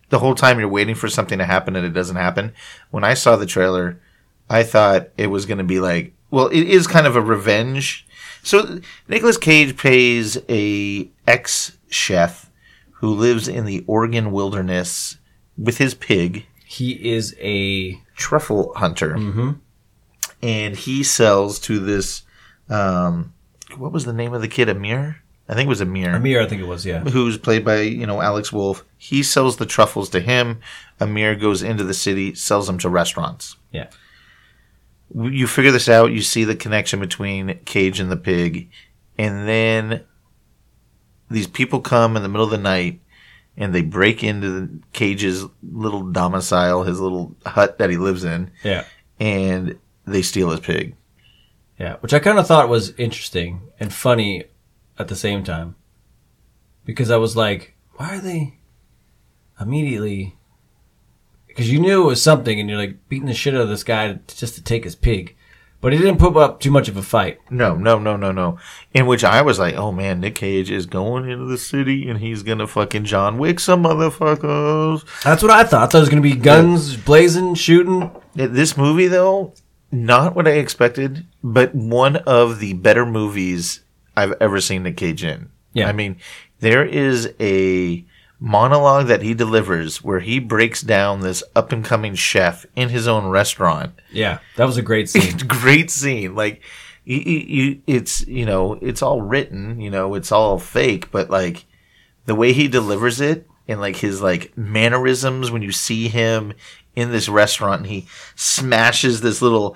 the 0.09 0.19
whole 0.19 0.35
time 0.35 0.59
you're 0.59 0.67
waiting 0.69 0.95
for 0.95 1.09
something 1.09 1.38
to 1.39 1.45
happen 1.45 1.75
and 1.75 1.85
it 1.85 1.93
doesn't 1.93 2.15
happen. 2.15 2.53
When 2.91 3.03
i 3.03 3.13
saw 3.13 3.35
the 3.35 3.45
trailer 3.45 3.99
i 4.49 4.63
thought 4.63 5.09
it 5.17 5.27
was 5.27 5.45
going 5.45 5.57
to 5.59 5.63
be 5.63 5.79
like 5.79 6.13
well, 6.31 6.47
it 6.47 6.67
is 6.67 6.85
kind 6.88 7.07
of 7.07 7.15
a 7.15 7.21
revenge. 7.21 8.05
So 8.43 8.79
Nicolas 9.07 9.38
Cage 9.38 9.75
plays 9.75 10.38
a 10.47 11.09
ex 11.27 11.75
chef 11.89 12.48
who 12.99 13.13
lives 13.13 13.47
in 13.47 13.65
the 13.65 13.83
Oregon 13.87 14.31
wilderness 14.31 15.17
with 15.57 15.77
his 15.77 15.93
pig, 15.93 16.45
He 16.65 16.91
is 17.13 17.35
a 17.39 17.99
truffle 18.15 18.73
hunter, 18.75 19.15
and 20.41 20.75
he 20.75 21.03
sells 21.03 21.59
to 21.61 21.79
this. 21.79 22.23
Um, 22.69 23.33
what 23.77 23.91
was 23.91 24.05
the 24.05 24.13
name 24.13 24.33
of 24.33 24.41
the 24.41 24.47
kid? 24.47 24.69
Amir, 24.69 25.21
I 25.47 25.53
think 25.55 25.65
it 25.65 25.69
was 25.69 25.81
Amir. 25.81 26.15
Amir, 26.15 26.41
I 26.41 26.47
think 26.47 26.61
it 26.61 26.65
was. 26.67 26.85
Yeah, 26.85 26.99
who's 27.01 27.37
played 27.37 27.65
by 27.65 27.81
you 27.81 28.05
know 28.05 28.21
Alex 28.21 28.51
Wolff. 28.53 28.83
He 28.97 29.23
sells 29.23 29.57
the 29.57 29.65
truffles 29.65 30.09
to 30.09 30.19
him. 30.19 30.59
Amir 30.99 31.35
goes 31.35 31.63
into 31.63 31.83
the 31.83 31.93
city, 31.93 32.35
sells 32.35 32.67
them 32.67 32.77
to 32.79 32.89
restaurants. 32.89 33.55
yeah, 33.71 33.87
You 35.15 35.47
figure 35.47 35.71
this 35.71 35.89
out. 35.89 36.11
You 36.11 36.21
see 36.21 36.43
the 36.43 36.55
connection 36.55 36.99
between 36.99 37.59
Cage 37.65 37.99
and 37.99 38.11
the 38.11 38.17
pig, 38.17 38.69
and 39.17 39.47
then 39.47 40.03
these 41.29 41.48
people 41.48 41.79
come 41.79 42.15
in 42.15 42.24
the 42.24 42.29
middle 42.29 42.45
of 42.45 42.51
the 42.51 42.57
night 42.57 43.00
and 43.57 43.74
they 43.75 43.81
break 43.81 44.24
into 44.24 44.50
the 44.50 44.79
Cage's 44.93 45.45
little 45.62 46.03
domicile, 46.03 46.83
his 46.83 47.00
little 47.00 47.36
hut 47.45 47.77
that 47.77 47.89
he 47.89 47.98
lives 47.98 48.24
in, 48.24 48.51
yeah, 48.63 48.86
and 49.19 49.77
they 50.05 50.21
steal 50.21 50.50
his 50.50 50.59
pig. 50.62 50.95
yeah. 51.77 51.98
Which 51.98 52.13
I 52.13 52.19
kind 52.19 52.39
of 52.39 52.48
thought 52.48 52.69
was 52.69 52.91
interesting 52.91 53.62
and 53.79 53.93
funny 53.93 54.45
at 54.98 55.07
the 55.07 55.15
same 55.15 55.43
time, 55.43 55.75
because 56.86 57.12
I 57.12 57.17
was 57.17 57.36
like, 57.36 57.75
why 57.95 58.15
are 58.15 58.21
they 58.21 58.55
immediately? 59.59 60.36
Because 61.48 61.71
you 61.71 61.79
knew 61.79 62.03
it 62.03 62.05
was 62.05 62.24
something, 62.24 62.59
and 62.59 62.69
you're 62.69 62.79
like 62.79 63.09
beating 63.09 63.27
the 63.27 63.33
shit 63.33 63.53
out 63.55 63.62
of 63.62 63.69
this 63.69 63.83
guy 63.83 64.19
just 64.27 64.55
to 64.55 64.63
take 64.63 64.86
his 64.86 64.95
pig, 64.95 65.36
but 65.81 65.93
he 65.93 66.00
didn't 66.00 66.19
put 66.19 66.36
up 66.36 66.59
too 66.59 66.71
much 66.71 66.89
of 66.89 66.98
a 66.98 67.01
fight. 67.01 67.39
No, 67.50 67.75
no, 67.75 67.98
no, 67.98 68.15
no, 68.15 68.31
no. 68.31 68.57
In 68.93 69.05
which 69.05 69.24
I 69.24 69.41
was 69.41 69.59
like, 69.59 69.75
oh 69.75 69.91
man, 69.91 70.19
Nick 70.19 70.36
Cage 70.36 70.69
is 70.69 70.86
going 70.86 71.29
into 71.29 71.45
the 71.45 71.57
city 71.57 72.09
and 72.09 72.19
he's 72.19 72.43
gonna 72.43 72.67
fucking 72.67 73.05
John 73.05 73.38
Wick 73.38 73.59
some 73.59 73.83
motherfuckers. 73.83 75.05
That's 75.24 75.41
what 75.41 75.51
I 75.51 75.63
thought. 75.63 75.83
I 75.83 75.86
thought 75.88 75.98
it 75.98 76.01
was 76.01 76.09
gonna 76.09 76.21
be 76.21 76.36
guns 76.36 76.98
blazing, 76.98 77.55
shooting. 77.55 78.12
This 78.36 78.77
movie, 78.77 79.07
though, 79.07 79.53
not 79.91 80.36
what 80.36 80.48
I 80.48 80.51
expected, 80.51 81.25
but 81.43 81.74
one 81.74 82.17
of 82.17 82.59
the 82.59 82.74
better 82.74 83.05
movies 83.05 83.81
I've 84.15 84.33
ever 84.41 84.59
seen 84.62 84.83
Nick 84.83 84.98
Cage 84.98 85.24
in. 85.24 85.50
Yeah. 85.74 85.88
I 85.88 85.93
mean, 85.93 86.17
there 86.59 86.86
is 86.86 87.33
a 87.39 88.05
monologue 88.39 89.08
that 89.08 89.22
he 89.22 89.34
delivers 89.34 90.03
where 90.03 90.19
he 90.22 90.39
breaks 90.39 90.81
down 90.81 91.19
this 91.22 91.43
up 91.55 91.72
and 91.72 91.84
coming 91.84 92.15
chef 92.15 92.65
in 92.75 92.89
his 92.89 93.08
own 93.08 93.27
restaurant. 93.27 93.93
Yeah, 94.12 94.39
that 94.55 94.65
was 94.65 94.77
a 94.77 94.81
great 94.81 95.10
scene. 95.10 95.38
Great 95.48 95.91
scene. 95.91 96.36
Like, 96.36 96.62
you, 97.03 97.17
you, 97.17 97.81
it's, 97.88 98.25
you 98.27 98.46
know, 98.46 98.74
it's 98.81 99.01
all 99.01 99.22
written, 99.22 99.81
you 99.81 99.89
know, 99.89 100.15
it's 100.15 100.31
all 100.31 100.60
fake, 100.60 101.12
but 101.12 101.29
like 101.29 101.65
the 102.25 102.36
way 102.36 102.53
he 102.53 102.67
delivers 102.67 103.19
it 103.19 103.48
and 103.67 103.79
like 103.81 103.96
his 103.98 104.22
like 104.22 104.55
mannerisms 104.58 105.50
when 105.51 105.62
you 105.62 105.72
see 105.72 106.08
him 106.08 106.53
in 106.96 107.12
this 107.12 107.27
restaurant 107.27 107.81
and 107.81 107.89
he 107.89 108.08
smashes 108.36 109.22
this 109.22 109.41
little 109.41 109.75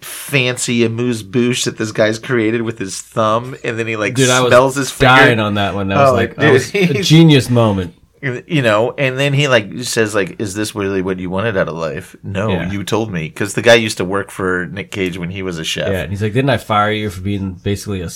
fancy 0.00 0.84
amuse 0.84 1.22
bouche 1.22 1.64
that 1.64 1.76
this 1.76 1.92
guy's 1.92 2.18
created 2.18 2.62
with 2.62 2.78
his 2.78 3.00
thumb 3.02 3.54
and 3.62 3.78
then 3.78 3.86
he 3.86 3.96
like 3.96 4.14
Dude, 4.14 4.30
I 4.30 4.40
was 4.60 4.74
his 4.74 4.90
finger 4.90 5.14
dying 5.14 5.40
on 5.40 5.54
that 5.54 5.74
one. 5.74 5.88
That 5.88 5.98
was 6.00 6.10
Oh, 6.10 6.14
like 6.14 6.36
that 6.36 6.40
dude, 6.40 6.52
was 6.52 6.74
a 6.74 7.02
genius 7.02 7.50
moment. 7.50 7.94
You 8.22 8.60
know 8.60 8.92
and 8.98 9.18
then 9.18 9.32
he 9.32 9.48
like 9.48 9.82
says 9.82 10.14
like 10.14 10.40
is 10.40 10.54
this 10.54 10.74
really 10.74 11.00
what 11.00 11.18
you 11.18 11.30
wanted 11.30 11.56
out 11.56 11.68
of 11.68 11.74
life 11.74 12.14
no 12.22 12.50
Yeah. 12.50 12.70
you 12.70 12.84
told 12.84 13.10
me 13.10 13.28
because 13.28 13.54
the 13.54 13.62
guy 13.62 13.74
used 13.74 13.96
to 13.96 14.04
work 14.04 14.30
for 14.30 14.66
nick 14.66 14.90
cage 14.90 15.16
when 15.16 15.30
he 15.30 15.42
was 15.42 15.58
a 15.58 15.64
chef 15.64 15.88
Yeah, 15.88 16.02
and 16.02 16.10
he's 16.10 16.20
like, 16.20 16.34
"Didn't 16.34 16.50
I 16.50 16.58
fire 16.58 16.92
you 16.92 17.08
for 17.08 17.22
being 17.22 17.54
basically 17.54 18.02
a, 18.02 18.10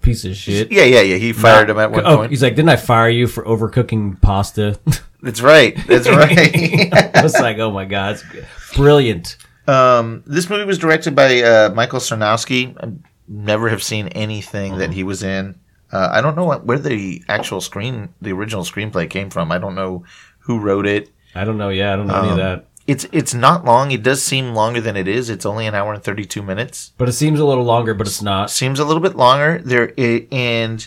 piece 0.00 0.24
of 0.24 0.34
shit?" 0.34 0.72
yeah 0.72 0.84
yeah 0.84 1.02
yeah 1.02 1.16
he 1.16 1.34
fired 1.34 1.68
him 1.68 1.78
at 1.78 1.90
one 1.90 2.06
oh, 2.06 2.16
point 2.16 2.30
he's 2.30 2.42
like, 2.42 2.54
"Didn't 2.54 2.70
I 2.70 2.76
fire 2.76 3.10
you 3.10 3.26
for 3.26 3.44
overcooking 3.44 4.20
pasta?" 4.22 4.80
that's 5.22 5.42
right 5.42 5.76
that's 5.86 6.08
right 6.08 7.14
I 7.14 7.22
was 7.22 7.34
like, 7.34 7.58
"Oh 7.58 7.70
my 7.70 7.84
god, 7.84 8.14
it's 8.14 8.74
brilliant!" 8.74 9.36
Um, 9.66 10.22
this 10.26 10.48
movie 10.48 10.64
was 10.64 10.78
directed 10.78 11.14
by 11.14 11.42
uh, 11.42 11.70
Michael 11.74 12.00
Sarnoski. 12.00 12.74
I 12.82 12.92
never 13.28 13.68
have 13.68 13.82
seen 13.82 14.08
anything 14.08 14.78
that 14.78 14.92
he 14.92 15.04
was 15.04 15.22
in. 15.22 15.60
Uh, 15.92 16.08
I 16.12 16.20
don't 16.20 16.36
know 16.36 16.44
what, 16.44 16.64
where 16.66 16.78
the 16.78 17.22
actual 17.28 17.60
screen, 17.60 18.10
the 18.20 18.32
original 18.32 18.62
screenplay 18.64 19.08
came 19.08 19.30
from. 19.30 19.50
I 19.50 19.58
don't 19.58 19.74
know 19.74 20.04
who 20.40 20.58
wrote 20.58 20.86
it. 20.86 21.10
I 21.34 21.44
don't 21.44 21.56
know. 21.58 21.68
Yeah, 21.70 21.92
I 21.92 21.96
don't 21.96 22.06
know 22.06 22.18
any 22.18 22.26
of 22.28 22.32
Um, 22.32 22.38
that, 22.38 22.64
It's 22.86 23.06
it's 23.12 23.34
not 23.34 23.64
long. 23.64 23.90
It 23.90 24.02
does 24.02 24.22
seem 24.22 24.54
longer 24.54 24.80
than 24.80 24.96
it 24.96 25.06
is. 25.08 25.30
It's 25.30 25.46
only 25.46 25.66
an 25.66 25.74
hour 25.74 25.92
and 25.94 26.02
thirty 26.02 26.24
two 26.24 26.42
minutes. 26.42 26.92
but 26.98 27.08
it 27.08 27.12
seems 27.12 27.38
a 27.40 27.44
little 27.44 27.64
longer, 27.64 27.94
but 27.94 28.06
it's 28.06 28.22
not. 28.22 28.50
Seems 28.50 28.78
a 28.80 28.84
little 28.84 29.02
bit 29.02 29.14
longer 29.16 29.60
there, 29.64 29.92
i 29.98 30.26
and 30.32 30.86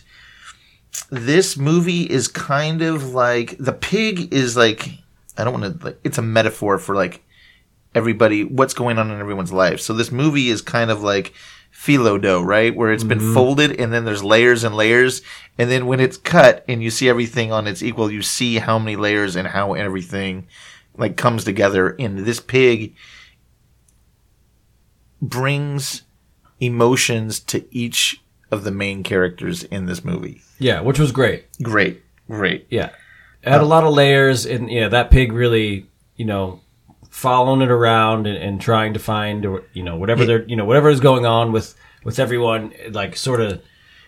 this 1.10 1.58
movie 1.58 2.04
is 2.04 2.28
kind 2.28 2.82
of 2.82 3.14
like 3.14 3.56
the 3.60 3.74
pig 3.74 4.34
is 4.34 4.58
like 4.58 4.90
I 5.38 5.44
don't 5.44 5.60
want 5.60 5.80
to. 5.80 5.86
Like, 5.86 6.00
it's 6.04 6.18
a 6.18 6.22
metaphor 6.24 6.78
for 6.78 6.96
like 6.96 7.24
everybody 7.94 8.44
what's 8.44 8.74
going 8.74 8.98
on 8.98 9.12
in 9.12 9.20
everyone's 9.20 9.54
life. 9.54 9.82
So 9.82 9.94
this 9.94 10.12
movie 10.12 10.50
is 10.50 10.62
kind 10.62 10.92
of 10.92 11.04
like 11.04 11.34
phyllo 11.74 12.22
dough, 12.22 12.42
right? 12.42 12.76
Where 12.76 12.92
it's 12.92 13.04
been 13.04 13.20
mm-hmm. 13.20 13.34
folded 13.34 13.80
and 13.80 13.92
then 13.92 14.06
there's 14.06 14.24
layers 14.24 14.64
and 14.64 14.76
layers, 14.76 15.22
and 15.58 15.70
then 15.70 15.86
when 15.86 16.00
it's 16.00 16.18
cut 16.18 16.64
and 16.68 16.84
you 16.84 16.90
see 16.90 17.10
everything 17.10 17.52
on 17.52 17.68
its 17.68 17.84
equal, 17.84 18.12
you 18.12 18.22
see 18.22 18.58
how 18.58 18.78
many 18.78 18.96
layers 18.96 19.36
and 19.36 19.48
how 19.48 19.74
everything 19.74 20.48
like 20.98 21.18
comes 21.18 21.44
together. 21.44 21.96
And 22.00 22.20
this 22.20 22.40
pig 22.40 22.96
brings 25.22 26.04
emotions 26.60 27.40
to 27.40 27.66
each 27.76 28.22
of 28.52 28.64
the 28.64 28.72
main 28.72 29.04
characters 29.04 29.64
in 29.64 29.86
this 29.86 30.04
movie. 30.04 30.42
Yeah, 30.60 30.82
which 30.82 31.00
was 31.00 31.12
great. 31.12 31.46
Great, 31.62 32.04
great. 32.28 32.68
Yeah, 32.70 32.92
it 33.42 33.50
had 33.50 33.62
a 33.62 33.64
uh, 33.64 33.68
lot 33.68 33.84
of 33.84 33.94
layers, 33.94 34.46
and 34.46 34.70
yeah, 34.70 34.88
that 34.90 35.10
pig 35.10 35.32
really, 35.32 35.88
you 36.16 36.26
know, 36.26 36.60
following 37.12 37.62
it 37.62 37.70
around 37.70 38.26
and, 38.26 38.38
and 38.38 38.60
trying 38.60 38.94
to 38.94 39.00
find, 39.00 39.44
you 39.74 39.84
know, 39.84 39.96
whatever 39.96 40.26
they're, 40.26 40.44
you 40.46 40.56
know, 40.56 40.66
whatever 40.66 40.90
is 40.90 41.00
going 41.00 41.28
on 41.28 41.52
with 41.52 41.76
with 42.04 42.18
everyone, 42.18 42.74
like 42.90 43.16
sort 43.16 43.42
of. 43.42 43.62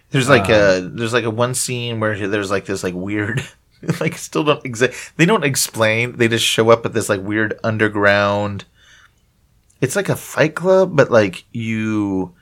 There's 0.09 0.29
like 0.29 0.49
a 0.49 0.89
there's 0.91 1.13
like 1.13 1.25
a 1.25 1.29
one 1.29 1.53
scene 1.53 1.99
where 1.99 2.27
there's 2.27 2.49
like 2.51 2.65
this 2.65 2.83
like 2.83 2.93
weird 2.93 3.43
like 3.99 4.17
still 4.17 4.43
don't 4.43 4.63
exa- 4.63 5.11
they 5.17 5.25
don't 5.25 5.43
explain 5.43 6.17
they 6.17 6.27
just 6.27 6.45
show 6.45 6.69
up 6.69 6.85
at 6.85 6.93
this 6.93 7.09
like 7.09 7.21
weird 7.21 7.59
underground 7.63 8.65
it's 9.81 9.95
like 9.95 10.09
a 10.09 10.15
fight 10.15 10.53
club 10.55 10.95
but 10.95 11.09
like 11.09 11.43
you 11.51 12.33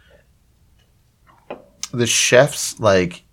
the 1.93 2.05
chefs 2.05 2.79
like 2.79 3.23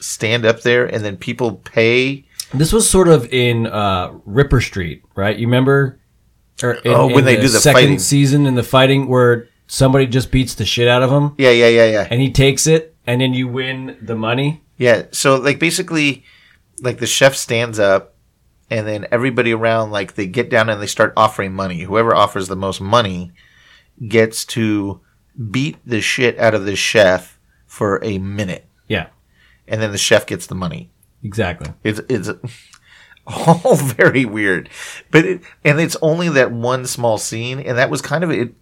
stand 0.00 0.44
up 0.44 0.60
there 0.60 0.84
and 0.84 1.04
then 1.04 1.16
people 1.16 1.54
pay 1.56 2.24
This 2.52 2.72
was 2.72 2.88
sort 2.88 3.08
of 3.08 3.32
in 3.32 3.66
uh, 3.66 4.12
Ripper 4.26 4.60
Street, 4.60 5.02
right? 5.14 5.36
You 5.36 5.46
remember? 5.46 5.98
Or 6.62 6.76
oh, 6.76 6.80
in, 6.84 6.92
Oh, 6.92 7.06
when 7.06 7.18
in 7.20 7.24
they 7.24 7.36
do 7.36 7.42
the 7.48 7.60
second 7.60 7.80
fighting. 7.80 7.98
season 7.98 8.46
in 8.46 8.54
the 8.54 8.62
fighting 8.62 9.08
where 9.08 9.48
somebody 9.66 10.06
just 10.06 10.30
beats 10.30 10.54
the 10.54 10.64
shit 10.66 10.86
out 10.88 11.02
of 11.02 11.10
him 11.10 11.34
yeah 11.38 11.50
yeah 11.50 11.68
yeah 11.68 11.86
yeah 11.86 12.08
and 12.10 12.20
he 12.20 12.30
takes 12.30 12.66
it, 12.66 12.94
and 13.06 13.20
then 13.20 13.32
you 13.34 13.48
win 13.48 13.96
the 14.02 14.14
money. 14.14 14.62
Yeah, 14.78 15.04
so 15.12 15.36
like 15.36 15.58
basically, 15.58 16.24
like 16.80 16.98
the 16.98 17.06
chef 17.06 17.34
stands 17.36 17.78
up, 17.78 18.14
and 18.70 18.86
then 18.86 19.06
everybody 19.12 19.52
around 19.52 19.90
like 19.92 20.14
they 20.14 20.26
get 20.26 20.50
down 20.50 20.68
and 20.68 20.80
they 20.82 20.86
start 20.86 21.12
offering 21.16 21.52
money. 21.52 21.80
Whoever 21.82 22.14
offers 22.14 22.48
the 22.48 22.56
most 22.56 22.80
money 22.80 23.32
gets 24.08 24.44
to 24.46 25.00
beat 25.50 25.76
the 25.86 26.00
shit 26.00 26.38
out 26.38 26.54
of 26.54 26.64
the 26.64 26.76
chef 26.76 27.38
for 27.66 28.02
a 28.04 28.18
minute, 28.18 28.66
Yeah, 28.88 29.06
and 29.68 29.80
then 29.80 29.92
the 29.92 29.98
chef 29.98 30.26
gets 30.26 30.46
the 30.46 30.54
money. 30.54 30.90
exactly. 31.22 31.72
It's 31.84 32.00
it's 32.08 32.28
all 33.26 33.76
very 33.76 34.24
weird, 34.24 34.68
but 35.10 35.24
it, 35.24 35.42
and 35.64 35.80
it's 35.80 35.96
only 36.02 36.28
that 36.30 36.50
one 36.52 36.86
small 36.86 37.18
scene, 37.18 37.60
and 37.60 37.78
that 37.78 37.90
was 37.90 38.02
kind 38.02 38.24
of 38.24 38.30
it. 38.30 38.54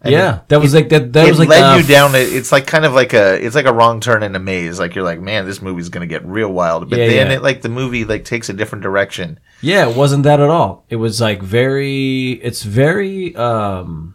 I 0.00 0.10
yeah, 0.10 0.30
mean, 0.32 0.40
that 0.48 0.60
was 0.60 0.74
like 0.74 0.88
that. 0.90 1.12
That 1.12 1.26
it 1.26 1.30
was 1.30 1.40
like 1.40 1.48
led 1.48 1.74
the 1.76 1.82
you 1.82 1.88
down. 1.88 2.14
A, 2.14 2.18
it's 2.18 2.52
like 2.52 2.66
kind 2.68 2.84
of 2.84 2.92
like 2.92 3.12
a. 3.14 3.34
It's 3.44 3.56
like 3.56 3.66
a 3.66 3.72
wrong 3.72 3.98
turn 4.00 4.22
in 4.22 4.36
a 4.36 4.38
maze. 4.38 4.78
Like 4.78 4.94
you're 4.94 5.04
like, 5.04 5.20
man, 5.20 5.44
this 5.44 5.60
movie's 5.60 5.88
gonna 5.88 6.06
get 6.06 6.24
real 6.24 6.52
wild. 6.52 6.88
But 6.88 7.00
Yeah, 7.00 7.06
then 7.08 7.26
yeah. 7.30 7.36
it 7.36 7.42
like 7.42 7.62
the 7.62 7.68
movie 7.68 8.04
like 8.04 8.24
takes 8.24 8.48
a 8.48 8.52
different 8.52 8.82
direction. 8.82 9.40
Yeah, 9.60 9.88
it 9.88 9.96
wasn't 9.96 10.22
that 10.22 10.38
at 10.38 10.48
all. 10.50 10.84
It 10.88 10.96
was 10.96 11.20
like 11.20 11.42
very. 11.42 12.32
It's 12.32 12.62
very 12.62 13.34
um 13.34 14.14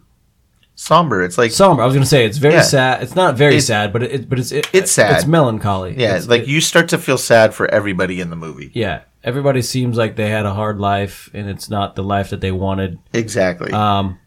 Somber. 0.76 1.22
It's 1.22 1.38
like 1.38 1.50
somber. 1.52 1.82
I 1.82 1.86
was 1.86 1.94
gonna 1.94 2.06
say 2.06 2.24
it's 2.24 2.38
very 2.38 2.54
Yeah. 2.54 2.62
sad. 2.62 3.02
It's 3.02 3.14
not 3.14 3.36
very 3.36 3.52
It's- 3.56 3.66
sad, 3.66 3.92
but 3.92 4.02
it, 4.02 4.10
it 4.12 4.28
but 4.28 4.38
it's 4.38 4.52
it, 4.52 4.68
It's 4.72 4.90
sad. 4.90 5.16
It's 5.16 5.26
melancholy. 5.26 5.94
yeah, 5.98 6.08
It's- 6.16 6.26
like 6.28 6.42
it- 6.42 6.48
you 6.48 6.60
start 6.62 6.88
to 6.88 6.98
feel 6.98 7.18
sad 7.18 7.54
for 7.54 7.68
everybody 7.70 8.20
in 8.20 8.30
the 8.30 8.36
movie. 8.36 8.70
yeah. 8.74 9.00
Everybody 9.24 9.62
seems 9.62 9.96
like 9.96 10.16
they 10.16 10.28
had 10.28 10.44
a 10.46 10.52
hard 10.54 10.78
life, 10.78 11.30
and 11.32 11.48
it's 11.48 11.70
not 11.70 11.96
the 11.96 12.02
life 12.04 12.28
that 12.30 12.40
they 12.42 12.52
wanted. 12.52 12.98
Exactly. 13.12 13.72
Um, 13.72 14.18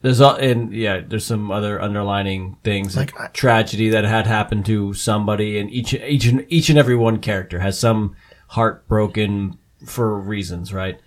there's 0.00 0.20
all 0.20 0.36
and 0.36 0.72
yeah, 0.72 1.00
there's 1.04 1.26
some 1.26 1.50
other 1.50 1.82
underlining 1.82 2.56
things 2.62 2.96
like, 2.96 3.12
Like, 3.18 3.30
I- 3.30 3.32
tragedy 3.32 3.88
that 3.88 4.04
had 4.04 4.28
happened 4.28 4.64
to 4.66 4.94
somebody, 4.94 5.58
and 5.58 5.68
each 5.70 5.92
each 5.92 6.24
and 6.26 6.46
each 6.48 6.68
and 6.70 6.78
every 6.78 6.94
one 6.94 7.18
character 7.18 7.58
has 7.58 7.78
some 7.78 8.14
heartbroken 8.48 9.58
for 9.84 10.18
reasons, 10.18 10.72
right? 10.72 11.00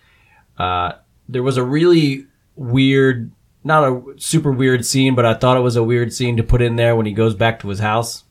Uh, 0.58 0.94
there 1.30 1.44
was 1.44 1.56
a 1.58 1.64
really 1.64 2.26
weird 2.58 3.32
not 3.64 3.84
a 3.84 4.02
super 4.18 4.52
weird 4.52 4.86
scene, 4.86 5.14
but 5.16 5.26
I 5.26 5.36
thought 5.36 5.56
it 5.56 5.62
was 5.62 5.76
a 5.76 5.84
weird 5.84 6.12
scene 6.12 6.36
to 6.38 6.44
put 6.44 6.62
in 6.62 6.76
there 6.76 6.96
when 6.96 7.06
he 7.06 7.14
goes 7.14 7.36
back 7.36 7.60
to 7.62 7.70
his 7.70 7.80
house. 7.80 8.24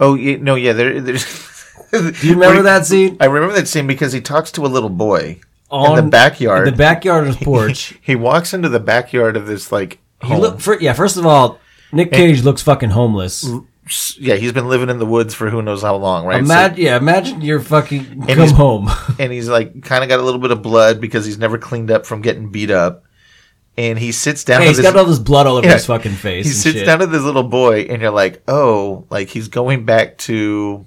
Oh 0.00 0.14
yeah, 0.14 0.36
no, 0.36 0.54
yeah. 0.54 0.72
There, 0.72 1.00
there's. 1.00 1.46
Do 1.92 2.12
you 2.22 2.34
remember 2.34 2.62
that 2.62 2.86
scene? 2.86 3.16
I 3.20 3.26
remember 3.26 3.54
that 3.56 3.68
scene 3.68 3.86
because 3.86 4.12
he 4.12 4.20
talks 4.20 4.52
to 4.52 4.66
a 4.66 4.68
little 4.68 4.90
boy 4.90 5.40
On 5.70 5.98
in 5.98 6.04
the 6.04 6.10
backyard. 6.10 6.68
In 6.68 6.74
the 6.74 6.78
backyard 6.78 7.26
of 7.28 7.36
his 7.36 7.36
porch. 7.44 7.98
he 8.02 8.14
walks 8.16 8.52
into 8.54 8.68
the 8.68 8.80
backyard 8.80 9.36
of 9.36 9.46
this 9.46 9.72
like 9.72 9.98
he 10.22 10.28
home. 10.28 10.40
look 10.40 10.60
for 10.60 10.78
yeah. 10.80 10.92
First 10.92 11.16
of 11.16 11.24
all, 11.26 11.58
Nick 11.92 12.12
Cage 12.12 12.42
looks 12.42 12.62
fucking 12.62 12.90
homeless. 12.90 13.48
yeah, 14.18 14.34
he's 14.34 14.52
been 14.52 14.68
living 14.68 14.90
in 14.90 14.98
the 14.98 15.06
woods 15.06 15.32
for 15.34 15.48
who 15.48 15.62
knows 15.62 15.80
how 15.82 15.96
long, 15.96 16.26
right? 16.26 16.46
So- 16.46 16.74
yeah, 16.76 16.96
imagine 16.98 17.40
you're 17.40 17.60
fucking 17.60 18.04
come 18.26 18.38
he's- 18.38 18.50
home. 18.52 18.90
and 19.18 19.32
he's 19.32 19.48
like 19.48 19.82
kind 19.82 20.02
of 20.02 20.08
got 20.10 20.18
a 20.20 20.22
little 20.22 20.40
bit 20.40 20.50
of 20.50 20.60
blood 20.62 21.00
because 21.00 21.24
he's 21.24 21.38
never 21.38 21.56
cleaned 21.58 21.90
up 21.90 22.04
from 22.04 22.20
getting 22.20 22.50
beat 22.50 22.70
up. 22.70 23.04
And 23.78 23.96
he 23.96 24.10
sits 24.10 24.42
down. 24.42 24.60
hey, 24.60 24.66
with 24.66 24.76
he's 24.76 24.84
this, 24.84 24.92
got 24.92 24.98
all 24.98 25.04
this 25.06 25.20
blood 25.20 25.46
all 25.46 25.56
over 25.56 25.64
Yeah. 25.66 25.74
his 25.74 25.86
fucking 25.86 26.14
face. 26.14 26.46
he 26.46 26.50
and 26.50 26.58
sits 26.58 26.76
shit. 26.78 26.84
down 26.86 26.98
to 26.98 27.06
this 27.06 27.22
little 27.22 27.44
boy, 27.44 27.82
and 27.82 28.02
you're 28.02 28.10
like, 28.10 28.42
oh, 28.48 29.06
like 29.08 29.28
he's 29.28 29.46
going 29.46 29.84
back 29.84 30.18
to 30.18 30.84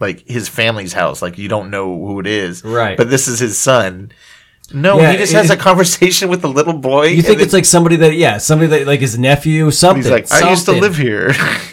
like 0.00 0.26
his 0.26 0.48
family's 0.48 0.92
house. 0.92 1.22
Like 1.22 1.38
you 1.38 1.48
don't 1.48 1.70
know 1.70 1.84
who 2.04 2.18
it 2.20 2.26
is, 2.26 2.64
Right. 2.64 2.96
But 2.96 3.10
this 3.10 3.28
is 3.28 3.38
his 3.38 3.56
son. 3.58 4.10
No, 4.72 5.00
Yeah, 5.00 5.12
he 5.12 5.18
just 5.18 5.32
it- 5.32 5.36
has 5.36 5.50
a 5.50 5.56
conversation 5.56 6.28
with 6.28 6.42
the 6.42 6.48
little 6.48 6.72
boy. 6.74 7.06
You 7.06 7.22
think 7.22 7.40
it's 7.40 7.52
like 7.52 7.64
somebody 7.64 7.96
that 7.96 8.14
yeah, 8.14 8.38
somebody 8.38 8.68
that 8.70 8.86
like 8.86 9.00
his 9.00 9.18
nephew, 9.18 9.70
something. 9.70 10.02
he's 10.02 10.10
like, 10.10 10.30
I 10.32 10.48
used 10.50 10.64
to 10.66 10.72
live 10.72 10.96
here. 10.96 11.32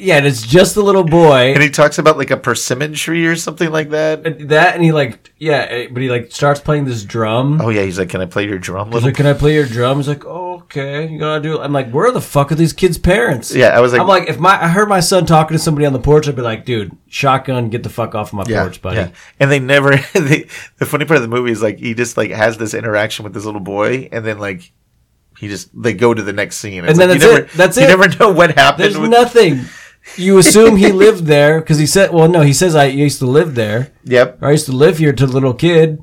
Yeah, 0.00 0.16
and 0.16 0.26
it's 0.26 0.42
just 0.42 0.76
a 0.76 0.82
little 0.82 1.04
boy. 1.04 1.52
and 1.52 1.62
he 1.62 1.70
talks 1.70 1.98
about 1.98 2.18
like 2.18 2.30
a 2.30 2.36
persimmon 2.36 2.94
tree 2.94 3.26
or 3.26 3.36
something 3.36 3.70
like 3.70 3.90
that. 3.90 4.26
and 4.26 4.48
that 4.50 4.74
and 4.74 4.84
he 4.84 4.92
like 4.92 5.32
yeah, 5.38 5.66
eh, 5.70 5.88
but 5.90 6.02
he 6.02 6.10
like 6.10 6.32
starts 6.32 6.60
playing 6.60 6.84
this 6.84 7.04
drum. 7.04 7.60
Oh 7.60 7.68
yeah, 7.68 7.82
he's 7.82 7.98
like, 7.98 8.08
can 8.08 8.20
I 8.20 8.26
play 8.26 8.46
your 8.46 8.58
drum, 8.58 8.92
He's 8.92 9.04
like, 9.04 9.14
"Can 9.14 9.26
I 9.26 9.32
play 9.32 9.54
your 9.54 9.66
drum?" 9.66 9.96
He's 9.98 10.08
like, 10.08 10.24
oh, 10.26 10.60
"Okay, 10.62 11.08
you 11.08 11.18
gotta 11.18 11.40
do." 11.40 11.54
it." 11.58 11.64
I'm 11.64 11.72
like, 11.72 11.90
"Where 11.90 12.10
the 12.12 12.20
fuck 12.20 12.52
are 12.52 12.54
these 12.54 12.72
kids' 12.72 12.98
parents?" 12.98 13.54
Yeah, 13.54 13.68
I 13.68 13.80
was 13.80 13.92
like, 13.92 14.00
I'm 14.00 14.08
like, 14.08 14.28
if 14.28 14.38
my 14.38 14.62
I 14.62 14.68
heard 14.68 14.88
my 14.88 15.00
son 15.00 15.26
talking 15.26 15.54
to 15.56 15.58
somebody 15.62 15.86
on 15.86 15.92
the 15.92 15.98
porch, 15.98 16.28
I'd 16.28 16.36
be 16.36 16.42
like, 16.42 16.64
"Dude, 16.64 16.96
shotgun, 17.08 17.70
get 17.70 17.82
the 17.82 17.88
fuck 17.88 18.14
off 18.14 18.28
of 18.28 18.34
my 18.34 18.44
porch, 18.44 18.82
buddy." 18.82 19.12
And 19.38 19.50
they 19.50 19.60
never. 19.60 19.96
They, 20.12 20.46
the 20.78 20.86
funny 20.86 21.06
part 21.06 21.16
of 21.16 21.22
the 21.22 21.28
movie 21.28 21.50
is 21.50 21.62
like 21.62 21.78
he 21.78 21.94
just 21.94 22.16
like 22.16 22.30
has 22.30 22.58
this 22.58 22.74
interaction 22.74 23.24
with 23.24 23.32
this 23.32 23.44
little 23.44 23.60
boy, 23.60 24.08
and 24.12 24.24
then 24.24 24.38
like 24.38 24.70
he 25.38 25.48
just 25.48 25.70
they 25.80 25.94
go 25.94 26.12
to 26.12 26.22
the 26.22 26.34
next 26.34 26.58
scene, 26.58 26.84
It's 26.84 26.90
And 26.90 27.00
then 27.00 27.08
like, 27.08 27.18
that's 27.20 27.24
you 27.24 27.32
never, 27.32 27.46
it. 27.46 27.52
That's 27.52 27.76
you 27.78 27.84
it. 27.84 27.88
never 27.88 28.08
know 28.18 28.30
what 28.30 28.56
happened. 28.56 28.84
There's 28.84 28.98
with, 28.98 29.10
nothing. 29.10 29.60
You 30.16 30.38
assume 30.38 30.76
he 30.76 30.92
lived 30.92 31.26
there 31.26 31.60
because 31.60 31.78
he 31.78 31.86
said, 31.86 32.12
"Well, 32.12 32.28
no, 32.28 32.40
he 32.42 32.52
says 32.52 32.74
I 32.74 32.86
used 32.86 33.18
to 33.20 33.26
live 33.26 33.54
there." 33.54 33.92
Yep. 34.04 34.38
or 34.42 34.48
I 34.48 34.52
used 34.52 34.66
to 34.66 34.72
live 34.72 34.98
here 34.98 35.12
to 35.12 35.26
the 35.26 35.32
little 35.32 35.54
kid. 35.54 36.02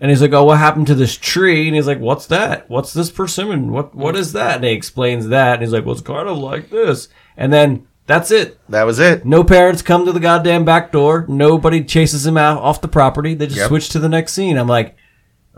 And 0.00 0.10
he's 0.10 0.20
like, 0.20 0.32
"Oh, 0.32 0.44
what 0.44 0.58
happened 0.58 0.86
to 0.88 0.94
this 0.94 1.16
tree?" 1.16 1.66
And 1.66 1.74
he's 1.74 1.86
like, 1.86 2.00
"What's 2.00 2.26
that? 2.26 2.68
What's 2.68 2.92
this 2.92 3.10
persimmon? 3.10 3.70
What 3.72 3.94
what 3.94 4.14
is 4.16 4.32
that?" 4.32 4.56
And 4.56 4.64
he 4.64 4.70
explains 4.72 5.28
that. 5.28 5.54
And 5.54 5.62
he's 5.62 5.72
like, 5.72 5.84
"Well, 5.84 5.92
it's 5.94 6.02
kind 6.02 6.28
of 6.28 6.36
like 6.38 6.70
this." 6.70 7.08
And 7.36 7.52
then 7.52 7.86
that's 8.06 8.30
it. 8.30 8.58
That 8.68 8.84
was 8.84 8.98
it. 8.98 9.24
No 9.24 9.42
parents 9.42 9.82
come 9.82 10.04
to 10.06 10.12
the 10.12 10.20
goddamn 10.20 10.64
back 10.64 10.92
door. 10.92 11.24
Nobody 11.28 11.82
chases 11.82 12.26
him 12.26 12.36
out 12.36 12.62
off 12.62 12.80
the 12.82 12.88
property. 12.88 13.34
They 13.34 13.46
just 13.46 13.58
Yep. 13.58 13.68
switch 13.68 13.88
to 13.90 13.98
the 13.98 14.08
next 14.08 14.32
scene. 14.34 14.56
I'm 14.58 14.68
like, 14.68 14.96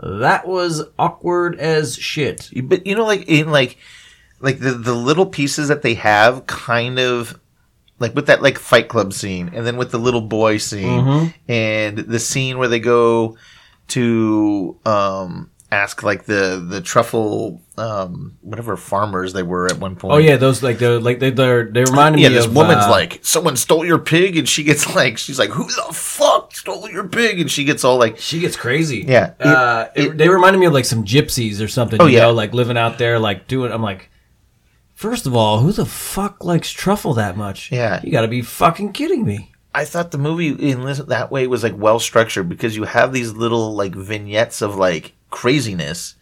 that 0.01 0.47
was 0.47 0.83
awkward 0.97 1.59
as 1.59 1.95
shit. 1.97 2.49
But 2.63 2.87
you 2.87 2.95
know, 2.95 3.05
like 3.05 3.27
in 3.27 3.51
like 3.51 3.77
like 4.39 4.59
the 4.59 4.71
the 4.71 4.95
little 4.95 5.25
pieces 5.25 5.67
that 5.67 5.81
they 5.81 5.95
have, 5.95 6.47
kind 6.47 6.97
of 6.97 7.37
like 7.99 8.15
with 8.15 8.27
that 8.27 8.41
like 8.41 8.57
Fight 8.57 8.87
Club 8.87 9.13
scene, 9.13 9.51
and 9.53 9.65
then 9.65 9.77
with 9.77 9.91
the 9.91 9.99
little 9.99 10.21
boy 10.21 10.57
scene, 10.57 11.03
Mm-hmm. 11.03 11.51
and 11.51 11.97
the 11.97 12.19
scene 12.19 12.57
where 12.57 12.67
they 12.67 12.79
go 12.79 13.37
to 13.89 14.77
um 14.85 15.49
ask 15.71 16.01
like 16.01 16.23
the 16.25 16.65
the 16.67 16.81
truffle 16.81 17.61
um 17.77 18.35
whatever 18.41 18.75
farmers 18.75 19.33
they 19.33 19.43
were 19.43 19.67
at 19.67 19.77
one 19.77 19.95
point. 19.95 20.13
Oh 20.13 20.17
yeah, 20.17 20.35
those 20.37 20.63
like 20.63 20.79
they're 20.79 20.99
like 20.99 21.19
they 21.19 21.29
they're 21.29 21.65
they 21.65 21.83
reminded 21.83 22.19
Yeah, 22.21 22.29
me 22.29 22.33
Yeah, 22.35 22.39
this 22.39 22.47
of 22.47 22.55
woman's 22.55 22.85
uh, 22.85 22.89
like, 22.89 23.19
someone 23.21 23.55
stole 23.55 23.85
your 23.85 23.99
pig, 23.99 24.35
and 24.37 24.49
she 24.49 24.63
gets 24.63 24.93
like, 24.95 25.17
she's 25.17 25.37
like, 25.37 25.49
who 25.51 25.65
the 25.65 25.93
fuck 25.93 26.55
stole 26.55 26.89
your 26.89 27.07
pig? 27.07 27.39
And 27.39 27.51
she 27.51 27.63
gets 27.65 27.83
all 27.83 27.97
like, 27.97 28.17
She 28.17 28.39
gets 28.39 28.55
crazy. 28.55 29.05
Yeah, 29.07 29.33
it- 29.39 29.45
uh, 29.45 29.89
it- 29.95 30.05
it- 30.07 30.17
they 30.17 30.29
reminded 30.29 30.59
me 30.59 30.65
of 30.65 30.73
like 30.73 30.85
some 30.85 31.03
gypsies 31.03 31.63
or 31.63 31.67
something. 31.67 32.01
Oh, 32.01 32.05
you 32.07 32.17
yeah. 32.17 32.23
know, 32.23 32.31
like 32.33 32.53
living 32.53 32.77
out 32.77 32.97
there, 32.97 33.19
like 33.19 33.47
doing. 33.47 33.71
I'm 33.71 33.83
like, 33.83 34.09
first 34.99 35.25
of 35.25 35.33
all, 35.33 35.61
who 35.61 35.71
the 35.71 35.85
fuck 35.85 36.43
likes 36.43 36.71
truffle 36.71 37.13
that 37.13 37.37
much? 37.37 37.71
Yeah. 37.71 38.01
you 38.03 38.11
got 38.11 38.23
to 38.23 38.27
be 38.27 38.41
fucking 38.41 38.91
kidding 38.91 39.23
me. 39.23 39.53
I 39.73 39.85
thought 39.85 40.11
the 40.11 40.17
movie 40.17 40.49
in 40.49 40.83
that 40.83 41.31
way 41.31 41.47
was 41.47 41.63
like 41.63 41.77
well 41.77 41.99
structured 41.99 42.49
because 42.49 42.75
you 42.75 42.83
have 42.83 43.13
these 43.13 43.31
little 43.31 43.75
like 43.75 43.95
vignettes 43.95 44.61
of 44.61 44.75
like 44.75 45.13
craziness, 45.29 46.15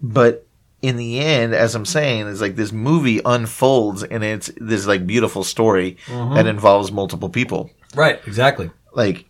but 0.00 0.46
in 0.80 0.96
the 0.96 1.18
end, 1.18 1.54
as 1.54 1.74
I'm 1.74 1.84
saying, 1.84 2.26
it's 2.28 2.40
like 2.40 2.56
this 2.56 2.72
movie 2.72 3.20
unfolds 3.26 4.02
and 4.02 4.24
it's 4.24 4.50
this 4.56 4.86
like 4.86 5.06
beautiful 5.06 5.44
story 5.44 5.98
mm-hmm. 6.06 6.34
that 6.34 6.46
involves 6.46 6.90
multiple 6.90 7.28
people. 7.28 7.70
Right, 7.94 8.20
exactly. 8.26 8.70
Like 8.94 9.26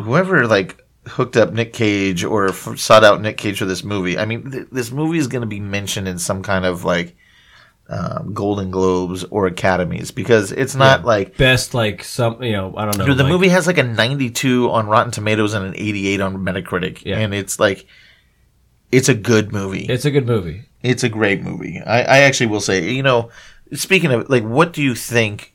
whoever 0.00 0.46
like 0.46 0.84
hooked 1.06 1.36
up 1.36 1.52
Nick 1.52 1.72
Cage 1.72 2.22
or 2.22 2.50
f- 2.50 2.78
sought 2.78 3.02
out 3.02 3.20
Nick 3.20 3.38
Cage 3.38 3.58
for 3.58 3.64
this 3.64 3.82
movie. 3.82 4.18
I 4.18 4.24
mean, 4.24 4.52
th- 4.52 4.68
this 4.70 4.92
movie 4.92 5.18
is 5.18 5.26
going 5.26 5.42
to 5.42 5.48
be 5.48 5.60
mentioned 5.60 6.06
in 6.06 6.18
some 6.20 6.44
kind 6.44 6.64
of 6.64 6.84
like 6.84 7.16
um, 7.88 8.34
Golden 8.34 8.70
Globes 8.70 9.24
or 9.24 9.46
Academies 9.46 10.10
because 10.10 10.52
it's 10.52 10.74
not 10.74 11.04
like 11.04 11.36
Best 11.36 11.72
like 11.74 12.02
some, 12.02 12.42
you 12.42 12.52
know, 12.52 12.74
I 12.76 12.84
don't 12.84 12.98
know. 12.98 13.06
Dude, 13.06 13.16
the 13.16 13.22
like- 13.22 13.32
movie 13.32 13.48
has 13.48 13.66
like 13.66 13.78
a 13.78 13.82
92 13.82 14.70
on 14.70 14.86
Rotten 14.88 15.12
Tomatoes 15.12 15.54
and 15.54 15.66
an 15.66 15.74
88 15.76 16.20
on 16.20 16.36
Metacritic. 16.38 17.04
Yeah. 17.04 17.18
And 17.18 17.32
it's 17.32 17.60
like, 17.60 17.86
it's 18.90 19.08
a 19.08 19.14
good 19.14 19.52
movie. 19.52 19.86
It's 19.86 20.04
a 20.04 20.10
good 20.10 20.26
movie. 20.26 20.64
It's 20.82 21.04
a 21.04 21.08
great 21.08 21.42
movie. 21.42 21.80
I, 21.80 22.02
I 22.02 22.18
actually 22.20 22.46
will 22.46 22.60
say, 22.60 22.90
you 22.90 23.02
know, 23.02 23.30
speaking 23.72 24.12
of, 24.12 24.28
like, 24.30 24.44
what 24.44 24.72
do 24.72 24.82
you 24.82 24.94
think 24.94 25.52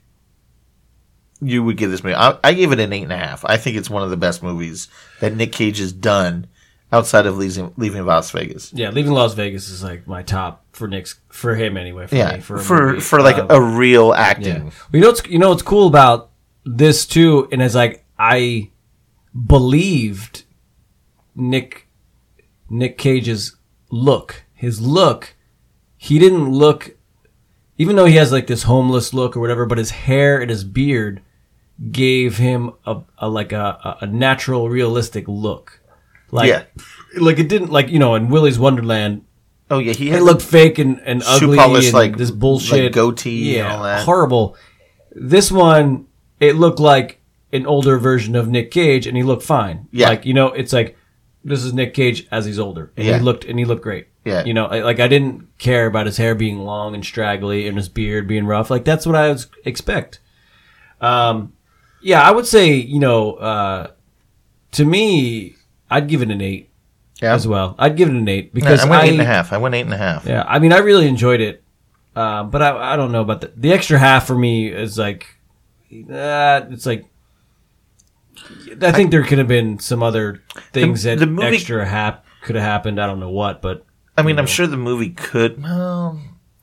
you 1.41 1.63
would 1.63 1.77
give 1.77 1.91
this 1.91 2.03
movie? 2.03 2.15
I, 2.15 2.37
I 2.43 2.53
gave 2.53 2.71
it 2.71 2.79
an 2.79 2.93
eight 2.93 3.03
and 3.03 3.13
a 3.13 3.17
half. 3.17 3.43
I 3.45 3.57
think 3.57 3.77
it's 3.77 3.89
one 3.89 4.03
of 4.03 4.09
the 4.09 4.17
best 4.17 4.43
movies 4.43 4.87
that 5.19 5.35
Nick 5.35 5.51
Cage 5.51 5.79
has 5.79 5.93
done 5.93 6.47
outside 6.91 7.25
of 7.25 7.37
leaving, 7.37 7.73
leaving 7.77 8.05
Las 8.05 8.31
Vegas. 8.31 8.71
Yeah, 8.73 8.89
leaving 8.89 9.13
Las 9.13 9.33
Vegas 9.33 9.69
is 9.69 9.83
like 9.83 10.07
my 10.07 10.23
top 10.23 10.65
for 10.73 10.87
Nick's 10.87 11.19
for 11.29 11.55
him 11.55 11.77
anyway. 11.77 12.07
For 12.07 12.15
Yeah. 12.15 12.35
me, 12.35 12.41
For, 12.41 12.95
a 12.95 13.01
for, 13.01 13.21
like 13.21 13.37
Um, 13.37 13.47
a 13.49 13.61
real 13.61 14.13
acting. 14.13 14.55
Yeah. 14.55 14.63
Well, 14.63 14.73
you 14.93 14.99
know 15.01 15.07
what's 15.07 15.25
you 15.27 15.39
know 15.39 15.49
what's 15.49 15.61
cool 15.63 15.87
about 15.87 16.31
this 16.65 17.05
too, 17.05 17.47
and 17.51 17.61
it's 17.61 17.75
like 17.75 18.05
I 18.19 18.71
believed 19.47 20.43
Nick 21.35 21.87
Nick 22.69 22.97
Cage's 22.97 23.55
look. 23.89 24.43
His 24.53 24.79
look, 24.81 25.35
he 25.97 26.19
didn't 26.19 26.49
look 26.51 26.97
even 27.77 27.95
though 27.95 28.05
he 28.05 28.15
has 28.17 28.31
like 28.31 28.45
this 28.47 28.63
homeless 28.63 29.13
look 29.13 29.35
or 29.35 29.39
whatever, 29.39 29.65
but 29.65 29.77
his 29.79 29.89
hair 29.91 30.39
and 30.39 30.49
his 30.51 30.63
beard 30.63 31.21
gave 31.91 32.37
him 32.37 32.71
a, 32.85 33.01
a 33.17 33.27
like 33.27 33.51
a, 33.51 33.97
a 34.01 34.05
natural 34.05 34.69
realistic 34.69 35.27
look. 35.27 35.80
Like 36.31 36.49
Yeah. 36.49 36.63
like 37.19 37.39
it 37.39 37.49
didn't 37.49 37.71
like, 37.71 37.89
you 37.89 37.99
know, 37.99 38.15
in 38.15 38.29
Willy's 38.29 38.57
Wonderland 38.59 39.25
Oh, 39.69 39.79
yeah. 39.79 39.93
He 39.93 40.09
it 40.11 40.21
looked 40.21 40.41
fake 40.41 40.79
and, 40.79 40.99
and 41.05 41.23
ugly 41.25 41.55
polish, 41.57 41.85
and 41.85 41.93
like- 41.93 42.17
this 42.17 42.29
bullshit 42.29 42.83
like 42.83 42.91
goatee 42.91 43.57
and 43.57 43.67
yeah, 43.67 43.75
all 43.77 43.83
that. 43.83 44.03
horrible. 44.03 44.57
This 45.15 45.49
one, 45.49 46.07
it 46.41 46.57
looked 46.57 46.79
like 46.81 47.21
an 47.53 47.65
older 47.65 47.97
version 47.97 48.35
of 48.35 48.49
Nick 48.49 48.69
Cage, 48.71 49.07
and 49.07 49.15
he 49.15 49.23
looked 49.23 49.43
fine. 49.43 49.87
Yeah. 49.91 50.09
like 50.09 50.25
you 50.25 50.33
know, 50.33 50.47
it's 50.47 50.73
like 50.73 50.97
this 51.45 51.63
is 51.63 51.73
Nick 51.73 51.93
Cage 51.93 52.27
as 52.31 52.45
he's 52.45 52.59
older, 52.59 52.91
and 52.97 53.07
Yeah. 53.07 53.17
he 53.17 53.23
looked 53.23 53.45
and 53.45 53.57
he 53.57 53.63
looked 53.63 53.81
great. 53.83 54.07
Yeah. 54.25 54.43
you 54.43 54.53
know, 54.53 54.65
I, 54.67 54.81
like 54.81 54.99
I 54.99 55.07
didn't 55.07 55.47
care 55.57 55.85
about 55.87 56.05
his 56.05 56.17
hair 56.17 56.35
being 56.35 56.59
long 56.59 56.93
and 56.93 57.03
straggly 57.05 57.65
and 57.67 57.75
his 57.77 57.87
beard 57.89 58.27
being 58.27 58.45
rough. 58.45 58.69
Like 58.69 58.83
that's 58.83 59.05
what 59.05 59.15
I 59.15 59.29
was 59.29 59.47
expect. 59.65 60.19
Um, 60.99 61.53
yeah, 62.01 62.21
I 62.21 62.31
would 62.31 62.45
say 62.45 62.73
you 62.75 62.99
know, 62.99 63.33
uh, 63.35 63.87
to 64.73 64.85
me, 64.85 65.55
I'd 65.91 66.07
give 66.07 66.21
it 66.23 66.31
an 66.31 66.41
eight 66.41 66.69
Yeah. 67.21 67.33
as 67.35 67.47
well. 67.47 67.75
I'd 67.77 67.95
give 67.97 68.09
it 68.09 68.15
an 68.15 68.27
eight 68.27 68.53
because 68.53 68.79
I 68.79 68.89
went 68.89 69.03
eight 69.03 69.11
and 69.11 69.21
a 69.21 69.25
half. 69.25 69.53
I 69.53 69.57
went 69.57 69.75
eight 69.75 69.81
and 69.81 69.93
a 69.93 69.97
half. 69.97 70.25
yeah, 70.25 70.43
I 70.47 70.57
mean, 70.59 70.73
I 70.73 70.79
really 70.79 71.07
enjoyed 71.07 71.41
it, 71.41 71.63
um, 72.15 72.49
but 72.49 72.61
I, 72.63 72.93
I 72.93 72.95
don't 72.95 73.11
know 73.11 73.21
about 73.21 73.41
the 73.41 73.51
the 73.55 73.71
extra 73.73 73.99
half 73.99 74.25
for 74.25 74.35
me 74.35 74.67
is 74.69 74.97
like, 74.97 75.27
uh, 76.09 76.61
it's 76.71 76.85
like, 76.85 77.05
I 78.81 78.91
think 78.91 79.11
there 79.11 79.23
could 79.23 79.37
have 79.37 79.47
been 79.47 79.79
some 79.79 80.01
other 80.01 80.41
things 80.73 81.03
The- 81.03 81.11
that 81.11 81.19
the 81.19 81.27
movie- 81.27 81.55
extra 81.57 81.85
hap 81.85 82.25
could 82.41 82.55
have 82.55 82.63
happened. 82.65 82.99
I 82.99 83.05
don't 83.07 83.19
know 83.19 83.29
what, 83.29 83.61
but 83.61 83.85
I 84.17 84.23
mean, 84.23 84.39
I'm 84.39 84.47
sure 84.47 84.67
the 84.67 84.77
movie 84.77 85.09
could. 85.11 85.61
Well, 85.61 86.19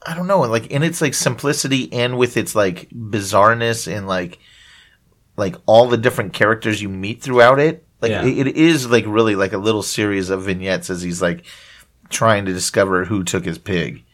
I 0.07 0.15
don't 0.15 0.27
know. 0.27 0.41
Like 0.41 0.67
in 0.69 0.83
its 0.83 1.01
like 1.01 1.15
simplicity 1.15 1.93
and 1.93 2.17
with 2.19 2.37
its 2.37 2.55
like 2.55 2.89
bizarreness 2.91 3.91
and 3.91 4.07
like 4.07 4.39
like 5.37 5.57
all 5.67 5.89
the 5.89 5.97
different 5.97 6.33
characters 6.33 6.83
you 6.83 6.89
meet 6.89 7.23
throughout 7.23 7.59
it. 7.61 7.87
Like 8.01 8.11
Yeah. 8.11 8.25
it, 8.25 8.47
it 8.47 8.57
is 8.57 8.89
like 8.91 9.05
really 9.07 9.35
like 9.37 9.53
a 9.53 9.59
little 9.59 9.83
series 9.83 10.31
of 10.31 10.43
vignettes 10.43 10.91
as 10.91 11.03
he's 11.03 11.21
like 11.23 11.45
trying 12.11 12.45
to 12.47 12.53
discover 12.53 13.05
who 13.05 13.25
took 13.25 13.45
his 13.45 13.59
pig. 13.59 14.05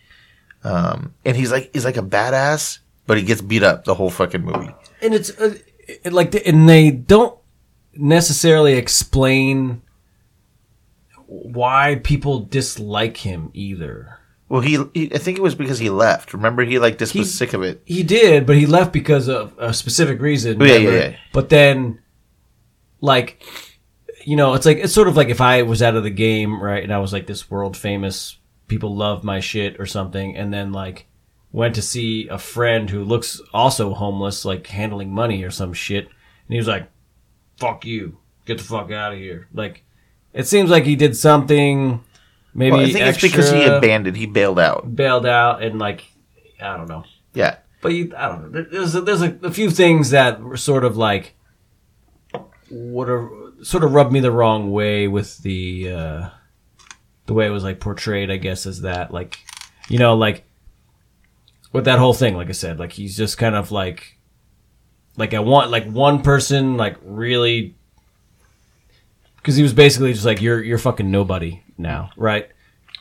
Um, 0.63 1.15
and 1.25 1.37
he's 1.37 1.53
like 1.53 1.71
he's 1.73 1.85
like 1.85 1.97
a 1.99 2.03
badass, 2.03 2.79
but 3.07 3.19
he 3.19 3.23
gets 3.25 3.43
beat 3.43 3.63
up 3.63 3.85
the 3.85 3.95
whole 3.95 4.11
fucking 4.11 4.43
movie. 4.43 4.75
and 5.03 5.13
it's 5.15 5.31
uh, 5.39 5.55
it, 5.87 6.13
like, 6.13 6.35
and 6.47 6.67
they 6.69 6.91
don't 6.91 7.39
necessarily 7.95 8.73
explain 8.73 9.83
why 11.27 12.01
people 12.03 12.41
dislike 12.41 13.19
him 13.19 13.51
either. 13.55 14.19
Well, 14.49 14.61
he, 14.61 14.79
he 14.95 15.15
I 15.15 15.19
think 15.19 15.39
it 15.39 15.43
was 15.43 15.55
because 15.55 15.79
he 15.79 15.91
left. 15.91 16.33
Remember, 16.35 16.63
he 16.65 16.79
like 16.79 16.99
just 16.99 17.15
was 17.15 17.33
sick 17.35 17.53
of 17.55 17.63
it. 17.63 17.83
He 17.85 18.03
did, 18.03 18.47
but 18.47 18.57
he 18.57 18.67
left 18.67 18.93
because 18.93 19.29
of 19.29 19.55
a 19.59 19.73
specific 19.75 20.21
reason. 20.21 20.61
Oh, 20.61 20.65
yeah, 20.65 20.77
yeah, 20.77 20.91
yeah. 20.91 21.17
But 21.33 21.49
then, 21.49 22.01
like, 23.01 23.43
you 24.25 24.37
know, 24.37 24.55
it's 24.55 24.67
like 24.67 24.79
it's 24.79 24.95
sort 24.95 25.09
of 25.09 25.17
like 25.17 25.29
if 25.29 25.41
I 25.41 25.63
was 25.63 25.83
out 25.83 25.97
of 25.97 26.03
the 26.03 26.11
game, 26.11 26.63
right, 26.63 26.83
and 26.83 26.93
I 26.93 26.99
was 26.99 27.13
like 27.13 27.27
this 27.27 27.51
world 27.51 27.77
famous, 27.77 28.39
people 28.69 28.97
love 28.97 29.25
my 29.25 29.41
shit 29.41 29.79
or 29.79 29.87
something, 29.87 30.37
and 30.37 30.53
then 30.53 30.73
like 30.73 31.07
went 31.53 31.75
to 31.77 31.83
see 31.83 32.29
a 32.29 32.39
friend 32.39 32.91
who 32.91 33.05
looks 33.05 33.41
also 33.53 33.95
homeless, 33.95 34.45
like 34.45 34.67
handling 34.67 35.13
money 35.13 35.45
or 35.45 35.51
some 35.51 35.73
shit, 35.73 36.07
and 36.07 36.15
he 36.49 36.57
was 36.57 36.69
like, 36.69 36.89
"Fuck 37.59 37.85
you, 37.85 38.19
get 38.47 38.59
the 38.59 38.65
fuck 38.65 38.91
out 38.91 39.13
of 39.13 39.19
here." 39.19 39.49
Like, 39.53 39.85
it 40.33 40.47
seems 40.47 40.71
like 40.71 40.85
he 40.85 40.97
did 40.97 41.17
something. 41.17 42.03
Maybe 42.55 42.73
Well, 42.73 42.87
I 42.87 42.93
think 42.93 43.07
it's 43.07 43.21
because 43.21 43.51
he 43.51 43.65
abandoned. 43.65 44.17
He 44.17 44.27
bailed 44.27 44.59
out. 44.59 44.95
bailed 44.95 45.27
out 45.27 45.63
and 45.63 45.79
like 45.79 46.05
I 46.61 46.77
don't 46.77 46.89
know. 46.89 47.05
Yeah. 47.35 47.57
But 47.83 47.93
you, 47.93 48.13
I 48.17 48.29
don't 48.29 48.51
know. 48.51 48.63
There's 48.63 48.95
a, 48.95 49.01
there's 49.03 49.23
a, 49.23 49.39
a 49.43 49.51
few 49.51 49.71
things 49.71 50.11
that 50.11 50.41
were 50.41 50.57
sort 50.57 50.85
of 50.85 50.97
like 50.97 51.35
would 52.71 53.09
have 53.09 53.29
sort 53.65 53.83
of 53.83 53.93
rubbed 53.93 54.13
me 54.13 54.21
the 54.21 54.31
wrong 54.31 54.71
way 54.71 55.09
with 55.09 55.39
the 55.39 55.91
uh, 55.91 56.29
the 57.27 57.35
way 57.35 57.47
it 57.47 57.51
was 57.51 57.65
like 57.65 57.81
portrayed. 57.81 58.31
I 58.31 58.37
guess 58.37 58.67
as 58.67 58.83
that 58.83 59.13
like 59.13 59.39
you 59.89 59.99
know 59.99 60.15
like 60.15 60.45
with 61.73 61.87
that 61.87 61.99
whole 61.99 62.15
thing. 62.15 62.37
Like 62.37 62.49
I 62.49 62.53
said, 62.53 62.79
like 62.79 62.93
he's 62.93 63.17
just 63.17 63.39
kind 63.39 63.55
of 63.55 63.73
like 63.73 64.19
like 65.17 65.35
I 65.35 65.41
want 65.41 65.71
like 65.71 65.87
one 65.87 66.23
person 66.23 66.77
like 66.77 66.97
really 67.03 67.75
because 69.37 69.57
he 69.57 69.63
was 69.63 69.75
basically 69.75 70.13
just 70.13 70.25
like 70.25 70.41
you're 70.41 70.63
you're 70.63 70.79
fucking 70.79 71.11
nobody 71.11 71.63
now, 71.77 72.11
right? 72.17 72.49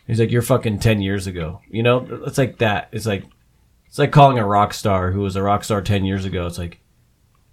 He's 0.08 0.20
like 0.20 0.32
you're 0.32 0.42
fucking 0.42 0.80
ten 0.80 1.02
years 1.02 1.28
ago. 1.28 1.62
You 1.70 1.84
know, 1.84 2.08
it's 2.26 2.38
like 2.38 2.58
that. 2.58 2.90
It's 2.92 3.06
like 3.06 3.26
it's 3.88 4.00
like 4.00 4.12
calling 4.12 4.40
a 4.40 4.46
rock 4.46 4.74
star 4.74 5.12
who 5.12 5.22
was 5.22 5.36
a 5.36 5.44
rock 5.44 5.64
star 5.64 5.82
ten 5.82 6.04
years 6.06 6.26
ago. 6.26 6.46
It's 6.48 6.58
like 6.58 6.80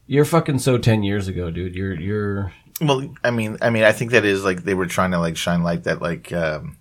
you're 0.07 0.25
fucking 0.25 0.59
so 0.59 0.79
ten 0.79 1.03
years 1.03 1.29
ago, 1.29 1.51
dude. 1.51 1.75
You're 1.75 1.94
you're 1.94 2.53
Well, 2.81 3.14
I 3.23 3.31
mean, 3.31 3.59
I 3.61 3.71
mean, 3.71 3.85
I 3.85 3.93
think 3.93 4.12
that 4.12 4.25
is 4.25 4.45
like 4.45 4.64
they 4.64 4.75
were 4.75 4.87
trying 4.87 5.11
to 5.11 5.19
like 5.19 5.37
shine 5.37 5.62
light 5.62 5.85
that 5.85 6.01
like 6.01 6.33
um, 6.33 6.79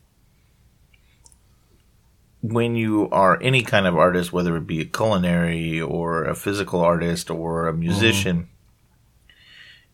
when 2.42 2.76
you 2.76 3.10
are 3.12 3.42
any 3.42 3.64
kind 3.64 3.86
of 3.86 3.98
artist, 3.98 4.32
whether 4.32 4.56
it 4.56 4.66
be 4.68 4.82
a 4.82 4.86
culinary 4.86 5.82
or 5.82 6.24
a 6.24 6.36
physical 6.36 6.80
artist 6.80 7.30
or 7.30 7.68
a 7.68 7.74
musician, 7.74 8.48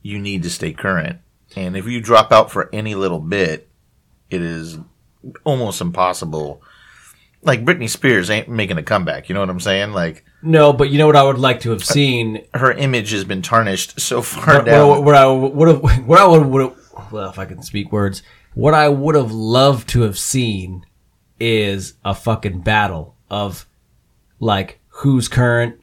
you 0.02 0.20
need 0.20 0.44
to 0.44 0.50
stay 0.50 0.72
current. 0.74 1.20
And 1.56 1.76
if 1.76 1.88
you 1.88 2.02
drop 2.02 2.32
out 2.32 2.52
for 2.52 2.70
any 2.74 2.94
little 2.94 3.20
bit, 3.20 3.68
it 4.30 4.42
is 4.42 4.78
almost 5.44 5.82
impossible. 5.82 6.62
Like 7.46 7.64
Britney 7.64 7.90
Spears 7.90 8.30
ain't 8.30 8.50
making 8.50 8.78
a 8.78 8.84
comeback. 8.84 9.30
You 9.30 9.36
know 9.36 9.40
what 9.42 9.50
I'm 9.50 9.60
saying? 9.60 9.92
Like 9.94 10.26
no. 10.42 10.74
But 10.74 10.90
you 10.90 10.98
know 10.98 11.08
what 11.08 11.16
I 11.16 11.24
would 11.24 11.38
like 11.38 11.62
to 11.62 11.72
have 11.72 11.84
seen. 11.86 12.46
her 12.54 12.72
image 12.72 13.12
has 13.12 13.24
been 13.24 13.42
tarnished 13.42 14.00
so 14.00 14.22
far 14.22 14.56
What, 14.58 14.66
down. 14.66 15.06
what, 15.06 15.16
I 15.16 15.28
would 15.28 15.68
have. 15.68 16.06
What 16.08 16.20
I 16.20 16.26
would 16.28 16.46
would 16.48 16.62
have. 16.62 17.12
Well, 17.12 17.30
if 17.30 17.38
I 17.40 17.46
can 17.46 17.62
speak 17.62 17.92
words, 17.92 18.24
what 18.56 18.74
I 18.74 18.90
would 18.90 19.16
have 19.16 19.32
loved 19.32 19.88
to 19.90 20.02
have 20.02 20.18
seen 20.18 20.86
is 21.40 21.94
a 22.04 22.16
fucking 22.16 22.62
battle 22.62 23.16
of 23.30 23.66
like 24.40 24.80
who's 24.88 25.28
current 25.28 25.80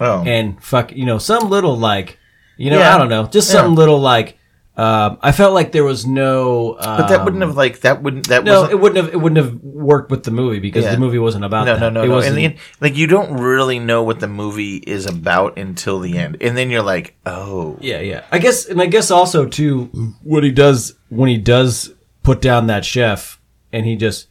oh, 0.00 0.24
and 0.24 0.62
fuck 0.62 0.90
you 0.92 1.06
know 1.06 1.18
some 1.18 1.48
little 1.48 1.76
like 1.76 2.18
you 2.56 2.70
know 2.70 2.78
Yeah. 2.78 2.94
I 2.94 2.98
don't 2.98 3.08
know 3.08 3.26
just 3.26 3.48
Yeah. 3.52 3.60
some 3.62 3.74
little 3.76 4.00
like 4.00 4.36
um, 4.78 5.18
I 5.20 5.32
felt 5.32 5.54
like 5.54 5.72
there 5.72 5.82
was 5.82 6.06
no 6.06 6.76
um, 6.78 6.98
but 6.98 7.08
that 7.08 7.24
wouldn't 7.24 7.42
have 7.42 7.56
like 7.56 7.80
that 7.80 8.00
wouldn't 8.02 8.28
that 8.28 8.44
no 8.44 8.64
it 8.64 8.78
wouldn't 8.78 9.04
have 9.04 9.12
it 9.12 9.16
wouldn't 9.16 9.44
have 9.44 9.60
worked 9.62 10.10
with 10.10 10.22
the 10.22 10.30
movie 10.30 10.60
because 10.60 10.84
Yeah. 10.84 10.92
the 10.92 10.98
movie 11.00 11.18
wasn't 11.18 11.44
about 11.44 11.66
No, 11.66 11.74
that. 11.74 11.80
no, 11.80 11.90
no, 11.90 12.02
it 12.04 12.08
no. 12.08 12.14
wasn't, 12.14 12.38
And 12.38 12.54
like 12.80 12.96
you 12.96 13.08
don't 13.08 13.40
really 13.40 13.80
know 13.80 14.04
what 14.04 14.20
the 14.20 14.28
movie 14.28 14.76
is 14.76 15.04
about 15.04 15.58
until 15.58 15.98
the 15.98 16.16
end, 16.16 16.36
and 16.40 16.56
then 16.56 16.70
you're 16.70 16.82
like, 16.82 17.16
oh, 17.26 17.76
yeah 17.80 17.98
yeah 18.00 18.24
I 18.30 18.38
guess 18.38 18.66
and 18.66 18.80
I 18.80 18.86
guess 18.86 19.10
also 19.10 19.46
too 19.46 19.86
what 20.22 20.44
he 20.44 20.52
does 20.52 20.94
when 21.08 21.28
he 21.28 21.38
does 21.38 21.92
put 22.22 22.40
down 22.40 22.68
that 22.68 22.84
chef 22.84 23.40
and 23.72 23.84
he 23.84 23.96
just 23.96 24.28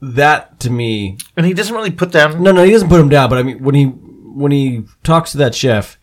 that 0.00 0.60
to 0.60 0.70
me 0.70 1.16
and 1.36 1.46
he 1.46 1.54
doesn't 1.54 1.74
really 1.74 1.90
put 1.90 2.12
down. 2.12 2.42
No, 2.42 2.52
no, 2.52 2.64
he 2.64 2.70
doesn't 2.70 2.88
put 2.88 3.00
him 3.00 3.08
down. 3.08 3.30
But 3.30 3.38
I 3.38 3.42
mean, 3.44 3.62
when 3.62 3.74
he 3.74 3.84
when 3.86 4.52
he 4.52 4.84
talks 5.02 5.32
to 5.32 5.38
that 5.38 5.54
chef, 5.54 5.98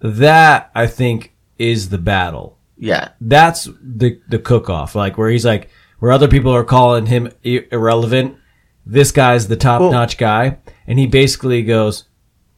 that 0.00 0.70
I 0.74 0.86
think 0.86 1.34
is 1.58 1.88
the 1.88 1.98
battle. 1.98 2.58
Yeah, 2.78 3.10
That's 3.20 3.68
the 3.82 4.20
the 4.28 4.38
cook 4.38 4.68
off. 4.68 4.94
Like 4.94 5.16
where 5.16 5.30
he's 5.30 5.46
like, 5.46 5.70
where 5.98 6.12
other 6.12 6.28
people 6.28 6.52
are 6.52 6.64
calling 6.64 7.06
him 7.06 7.30
i- 7.44 7.64
irrelevant. 7.72 8.36
This 8.84 9.10
guy's 9.12 9.48
the 9.48 9.56
top 9.56 9.80
notch 9.90 10.18
guy, 10.18 10.58
and 10.86 10.98
he 10.98 11.06
basically 11.06 11.62
goes, 11.62 12.04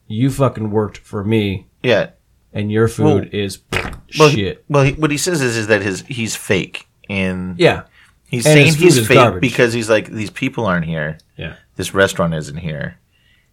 "You 0.09 0.31
fucking 0.31 0.71
worked 0.71 0.99
for 0.99 1.23
me, 1.25 1.69
yeah. 1.83 2.11
and 2.53 2.71
your 2.73 2.89
food 2.89 3.31
is 3.33 3.61
Well, 4.19 4.29
he- 4.29 4.37
shit." 4.37 4.65
well, 4.69 4.83
he, 4.85 4.93
what 4.95 5.11
he 5.13 5.17
says 5.17 5.41
is, 5.41 5.57
is 5.57 5.69
that 5.69 5.83
his 5.83 6.03
he's 6.09 6.35
fake, 6.35 6.89
and 7.09 7.57
yeah, 7.59 7.85
he's 8.27 8.45
and 8.45 8.53
saying 8.55 8.67
his 8.67 8.75
food 8.77 8.85
he's 8.85 8.97
is 8.99 9.07
fake 9.07 9.17
garbage. 9.19 9.41
because 9.41 9.73
he's 9.73 9.89
like 9.89 10.09
these 10.11 10.31
people 10.31 10.67
aren't 10.67 10.85
here. 10.87 11.19
yeah, 11.37 11.55
This 11.77 11.95
restaurant 11.95 12.35
isn't 12.35 12.59
here. 12.59 12.99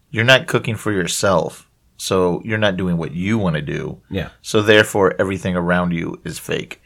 You're 0.09 0.23
not 0.25 0.47
cooking 0.47 0.75
for 0.75 0.91
yourself, 0.91 1.69
so 1.97 2.41
you're 2.43 2.57
not 2.57 2.77
doing 2.77 2.97
what 2.97 3.11
you 3.13 3.37
want 3.37 3.55
to 3.55 3.61
do. 3.61 4.01
yeah, 4.09 4.29
So 4.41 4.61
therefore, 4.61 5.15
everything 5.19 5.55
around 5.55 5.91
you 5.91 6.19
is 6.23 6.37
fake. 6.39 6.81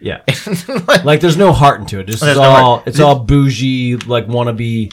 yeah. 0.00 0.22
like 1.04 1.20
there's 1.20 1.36
no 1.36 1.52
heart 1.52 1.80
into 1.80 1.98
it. 2.00 2.06
This 2.06 2.22
is 2.22 2.36
no 2.36 2.42
all 2.42 2.76
heart. 2.76 2.86
it's 2.88 3.00
all 3.00 3.20
bougie, 3.20 3.96
like 3.96 4.26
wannabe, 4.26 4.92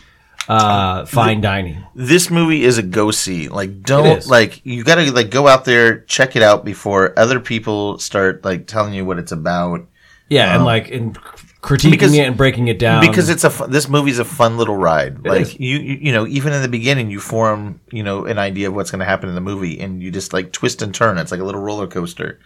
uh, 0.49 1.05
fine 1.05 1.41
dining. 1.41 1.83
this 1.95 2.29
movie 2.29 2.63
is 2.63 2.77
a 2.77 2.83
go 2.83 3.11
see. 3.11 3.47
Like 3.49 3.81
don't 3.83 4.25
like 4.27 4.65
you 4.65 4.83
got 4.83 4.95
to 4.95 5.11
like 5.11 5.29
go 5.29 5.47
out 5.47 5.65
there 5.65 6.01
check 6.01 6.35
it 6.35 6.41
out 6.43 6.63
before 6.63 7.17
other 7.19 7.39
people 7.39 7.99
start 7.99 8.43
like 8.45 8.67
telling 8.67 8.93
you 8.93 9.03
what 9.05 9.19
it's 9.19 9.31
about 9.33 9.85
Yeah, 10.29 10.55
and 10.55 10.63
like 10.65 10.87
in 10.89 11.15
critiquing 11.61 11.91
Because- 11.91 12.13
it 12.13 12.19
and 12.27 12.37
breaking 12.37 12.67
it 12.67 12.77
down 12.79 13.01
because 13.05 13.29
it's 13.29 13.43
a 13.43 13.49
fu- 13.49 13.67
this 13.67 13.89
movie's 13.89 14.19
a 14.19 14.25
fun 14.25 14.57
little 14.57 14.77
ride. 14.77 15.25
like 15.25 15.41
is. 15.41 15.59
you, 15.59 15.77
you 15.79 15.97
you 16.03 16.11
know 16.11 16.25
even 16.27 16.53
in 16.53 16.61
the 16.61 16.67
beginning 16.67 17.09
you 17.09 17.19
form 17.19 17.81
you 17.91 18.03
know 18.03 18.25
an 18.25 18.37
idea 18.37 18.67
of 18.69 18.75
what's 18.75 18.91
going 18.91 18.99
to 18.99 19.05
happen 19.05 19.27
in 19.29 19.35
the 19.35 19.41
movie 19.41 19.79
and 19.79 20.01
you 20.01 20.11
just 20.11 20.33
like 20.33 20.51
twist 20.51 20.81
and 20.81 20.93
turn. 20.93 21.17
It's 21.17 21.31
like 21.31 21.41
a 21.41 21.43
little 21.43 21.61
roller 21.61 21.87
coaster. 21.87 22.39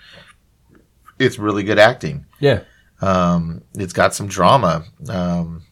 It's 1.20 1.38
really 1.38 1.64
good 1.64 1.78
acting. 1.78 2.26
yeah, 2.40 2.62
Um, 3.02 3.62
it's 3.76 3.94
got 3.94 4.16
some 4.16 4.28
drama. 4.28 4.86
Um, 5.08 5.64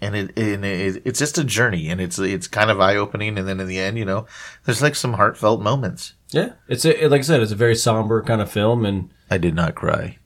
and 0.00 0.16
it, 0.16 0.38
and 0.38 0.64
it 0.64 1.02
it's 1.04 1.18
just 1.18 1.36
a 1.38 1.44
journey 1.44 1.90
and 1.90 2.00
it's 2.00 2.18
it's 2.18 2.48
kind 2.48 2.70
of 2.70 2.80
eye 2.80 2.96
opening 2.96 3.36
and 3.38 3.46
then 3.46 3.60
in 3.60 3.68
the 3.68 3.78
end 3.78 3.98
you 3.98 4.04
know 4.06 4.24
there's 4.64 4.80
like 4.80 4.94
some 4.96 5.12
heartfelt 5.12 5.60
moments. 5.60 6.14
yeah. 6.30 6.52
It's 6.68 6.84
a, 6.86 7.06
like 7.08 7.18
I 7.20 7.22
said, 7.22 7.40
it's 7.42 7.52
a 7.52 7.56
very 7.56 7.74
somber 7.76 8.22
kind 8.22 8.40
of 8.40 8.50
film, 8.50 8.86
and 8.86 9.10
I 9.30 9.36
did 9.38 9.54
not 9.54 9.74
cry. 9.74 10.16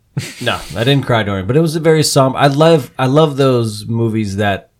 No, 0.40 0.60
I 0.76 0.84
didn't 0.84 1.06
cry 1.06 1.22
during, 1.22 1.44
it, 1.44 1.46
but 1.46 1.56
it 1.56 1.60
was 1.60 1.76
a 1.76 1.80
very 1.80 2.02
somber. 2.02 2.38
I 2.38 2.46
love 2.46 2.90
I 2.98 3.06
love 3.06 3.36
those 3.36 3.86
movies 3.86 4.36
that 4.36 4.70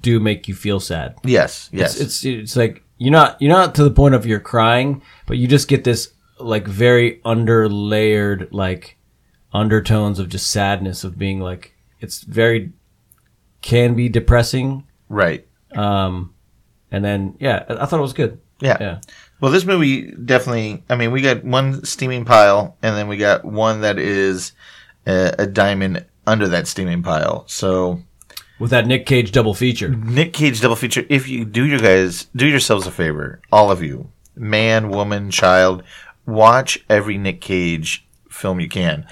do 0.00 0.20
make 0.20 0.48
you 0.48 0.54
feel 0.54 0.80
sad. 0.80 1.16
Yes, 1.24 1.68
yes. 1.72 2.00
It's 2.00 2.24
it's 2.24 2.56
like 2.56 2.82
you're 2.98 3.12
not 3.12 3.40
you're 3.40 3.52
not 3.52 3.74
to 3.76 3.84
the 3.84 3.90
point 3.90 4.14
of 4.14 4.26
you're 4.26 4.40
crying, 4.40 5.02
but 5.26 5.38
you 5.38 5.46
just 5.48 5.68
get 5.68 5.84
this 5.84 6.12
like 6.38 6.66
very 6.66 7.20
underlayered 7.24 8.48
like 8.52 8.96
undertones 9.52 10.18
of 10.18 10.28
just 10.28 10.50
sadness 10.50 11.04
of 11.04 11.18
being 11.18 11.40
like 11.40 11.74
it's 12.00 12.22
very 12.22 12.72
can 13.62 13.94
be 13.94 14.08
depressing. 14.08 14.86
right. 15.08 15.46
Um, 15.76 16.34
and 16.90 17.04
then 17.04 17.36
yeah, 17.38 17.64
I 17.68 17.86
thought 17.86 17.98
it 17.98 18.02
was 18.02 18.12
good. 18.12 18.40
Yeah. 18.60 18.76
Yeah. 18.80 19.00
Well, 19.40 19.50
this 19.50 19.64
movie 19.64 20.10
definitely. 20.12 20.82
I 20.90 20.96
mean, 20.96 21.12
we 21.12 21.22
got 21.22 21.44
one 21.44 21.84
steaming 21.84 22.24
pile, 22.24 22.76
and 22.82 22.96
then 22.96 23.08
we 23.08 23.16
got 23.16 23.44
one 23.44 23.80
that 23.80 23.98
is 23.98 24.52
a, 25.06 25.34
a 25.38 25.46
diamond 25.46 26.04
under 26.26 26.48
that 26.48 26.66
steaming 26.66 27.02
pile. 27.02 27.44
So 27.48 28.02
with 28.58 28.70
that 28.70 28.86
Nick 28.86 29.06
Cage 29.06 29.32
double 29.32 29.54
feature. 29.54 29.88
Nick 29.88 30.32
Cage 30.34 30.60
double 30.60 30.76
feature. 30.76 31.04
If 31.08 31.28
you 31.28 31.44
do 31.44 31.64
your 31.64 31.78
guys 31.78 32.26
do 32.36 32.46
yourselves 32.46 32.86
a 32.86 32.90
favor, 32.90 33.40
all 33.50 33.70
of 33.70 33.82
you, 33.82 34.10
man, 34.36 34.90
woman, 34.90 35.30
child, 35.30 35.82
watch 36.26 36.84
every 36.88 37.16
Nick 37.16 37.40
Cage 37.40 38.06
film 38.28 38.60
you 38.60 38.68
can. 38.68 39.06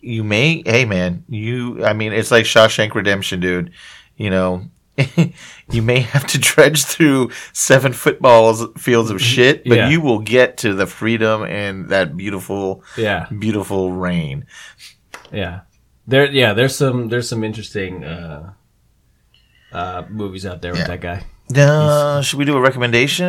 You 0.00 0.22
may, 0.22 0.62
hey 0.66 0.84
man, 0.84 1.24
you. 1.28 1.84
I 1.84 1.94
mean, 1.94 2.12
it's 2.12 2.30
like 2.30 2.44
Shawshank 2.44 2.94
Redemption, 2.94 3.40
dude. 3.40 3.72
You 4.16 4.30
know. 4.30 4.68
you 5.70 5.82
may 5.82 6.00
have 6.00 6.26
to 6.28 6.38
dredge 6.38 6.84
through 6.84 7.30
seven 7.52 7.92
footballs 7.92 8.64
fields 8.76 9.10
of 9.10 9.20
shit, 9.20 9.64
but 9.64 9.76
Yeah. 9.76 9.88
you 9.88 10.00
will 10.00 10.18
get 10.20 10.56
to 10.58 10.74
the 10.74 10.86
freedom 10.86 11.42
and 11.44 11.88
that 11.90 12.16
beautiful, 12.16 12.82
Yeah, 12.96 13.26
beautiful 13.38 13.92
rain. 13.92 14.46
yeah. 15.32 15.60
There, 16.06 16.26
yeah. 16.26 16.52
There's 16.52 16.74
some 16.76 17.08
there's 17.08 17.28
some 17.28 17.44
interesting 17.44 18.02
uh, 18.04 18.52
uh, 19.72 20.02
movies 20.10 20.44
out 20.46 20.60
there 20.62 20.72
with 20.72 20.86
that 20.86 21.00
guy. 21.00 21.24
Uh, 21.54 22.22
should 22.22 22.38
we 22.38 22.44
do 22.44 22.56
a 22.56 22.60
recommendation? 22.60 23.26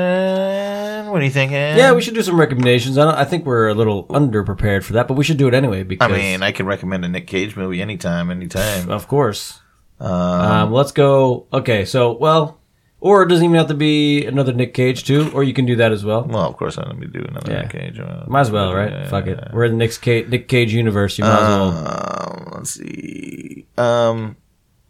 What 1.12 1.21
are 1.21 1.25
you 1.25 1.29
thinking? 1.31 1.57
Yeah, 1.57 1.91
we 1.93 2.01
should 2.01 2.13
do 2.13 2.21
some 2.21 2.39
recommendations. 2.39 2.97
I, 2.97 3.05
don't, 3.05 3.15
I 3.15 3.25
think 3.25 3.45
we're 3.45 3.67
a 3.67 3.73
little 3.73 4.07
underprepared 4.07 4.83
for 4.83 4.93
that, 4.93 5.07
but 5.07 5.15
we 5.15 5.23
should 5.23 5.38
do 5.38 5.47
it 5.47 5.53
anyway 5.53 5.83
Because 5.83 6.09
I 6.12 6.15
mean, 6.15 6.41
I 6.41 6.51
can 6.51 6.65
recommend 6.65 7.03
a 7.05 7.09
Nick 7.09 7.27
Cage 7.27 7.55
movie 7.55 7.81
anytime, 7.81 8.31
anytime. 8.31 8.89
of 8.89 9.07
course, 9.07 9.59
Um, 9.99 10.71
let's 10.73 10.91
go. 10.91 11.45
Okay, 11.53 11.86
so 11.86 12.12
well, 12.13 12.60
or 12.99 13.23
it 13.23 13.27
doesn't 13.27 13.43
even 13.45 13.56
have 13.58 13.67
to 13.67 13.73
be 13.73 14.25
another 14.25 14.53
Nick 14.53 14.73
Cage 14.73 15.03
too, 15.06 15.29
or 15.34 15.43
you 15.43 15.53
can 15.53 15.65
do 15.65 15.75
that 15.77 15.91
as 15.91 16.03
well. 16.06 16.23
Well, 16.23 16.47
of 16.47 16.58
course, 16.58 16.77
I'm 16.77 16.86
gonna 16.86 16.99
be 16.99 17.08
doing 17.08 17.27
another 17.29 17.51
Yeah. 17.51 17.62
Nick 17.62 17.71
Cage. 17.71 17.99
uh, 17.99 18.23
Might 18.27 18.41
as 18.41 18.51
well, 18.51 18.73
right? 18.73 18.91
yeah, 18.91 19.08
Fuck 19.08 19.25
yeah, 19.27 19.34
it. 19.34 19.47
We're 19.53 19.65
in 19.65 19.71
the 19.73 19.77
Nick 19.77 19.99
Cage, 20.01 20.27
Nick 20.29 20.47
Cage 20.47 20.73
universe. 20.73 21.17
You 21.17 21.25
might 21.25 21.34
as 21.34 21.39
well. 21.41 21.69
Um, 21.77 22.51
let's 22.56 22.71
see. 22.71 23.65
Um, 23.77 24.36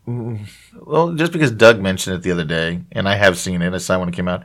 mm, 0.08 0.40
well, 0.82 1.14
just 1.14 1.32
because 1.32 1.52
Doug 1.52 1.80
mentioned 1.82 2.16
it 2.18 2.22
the 2.24 2.32
other 2.32 2.46
day, 2.46 2.82
and 2.92 3.08
I 3.08 3.16
have 3.16 3.38
seen 3.38 3.62
it, 3.62 3.74
I 3.74 3.78
saw 3.78 3.96
it 3.96 4.00
when 4.00 4.10
it 4.10 4.16
came 4.16 4.28
out. 4.28 4.44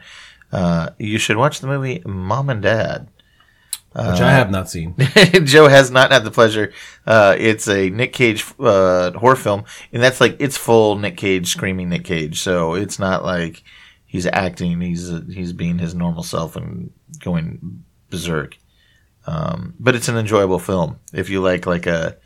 Uh, 0.52 0.90
you 0.98 1.18
should 1.18 1.36
watch 1.36 1.60
the 1.60 1.66
movie 1.66 2.02
Mom 2.06 2.48
and 2.50 2.62
Dad. 2.62 3.08
Which 3.94 4.20
I 4.20 4.30
have 4.30 4.50
not 4.50 4.68
seen. 4.70 4.94
Joe 5.44 5.66
has 5.66 5.90
not 5.90 6.12
had 6.12 6.22
the 6.22 6.30
pleasure. 6.30 6.72
Uh, 7.06 7.34
it's 7.38 7.66
a 7.68 7.90
Nick 7.90 8.12
Cage 8.12 8.44
uh, 8.60 9.12
horror 9.12 9.34
film, 9.34 9.64
and 9.92 10.02
that's 10.02 10.20
like 10.20 10.36
it's 10.38 10.56
full 10.56 10.96
Nick 10.96 11.16
Cage 11.16 11.48
screaming 11.48 11.88
Nick 11.88 12.04
Cage. 12.04 12.40
So 12.40 12.74
it's 12.74 12.98
not 12.98 13.24
like 13.24 13.62
he's 14.06 14.26
acting; 14.26 14.80
he's 14.80 15.10
he's 15.32 15.52
being 15.52 15.78
his 15.78 15.94
normal 15.94 16.22
self 16.22 16.54
and 16.54 16.92
going 17.18 17.82
berserk. 18.10 18.56
Um, 19.26 19.74
but 19.80 19.94
it's 19.94 20.08
an 20.08 20.16
enjoyable 20.16 20.58
film 20.58 21.00
if 21.12 21.28
you 21.28 21.40
like 21.40 21.66
like 21.66 21.86
a 21.86 22.18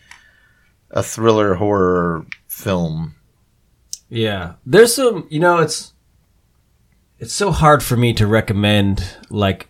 a 0.91 1.03
thriller 1.03 1.55
horror 1.55 2.27
film. 2.49 3.15
Yeah, 4.09 4.55
there's 4.67 4.95
some. 4.95 5.27
You 5.31 5.41
know, 5.41 5.59
it's 5.59 5.95
it's 7.19 7.33
so 7.33 7.51
hard 7.51 7.83
for 7.83 7.97
me 7.97 8.13
to 8.15 8.27
recommend 8.27 9.17
like 9.31 9.69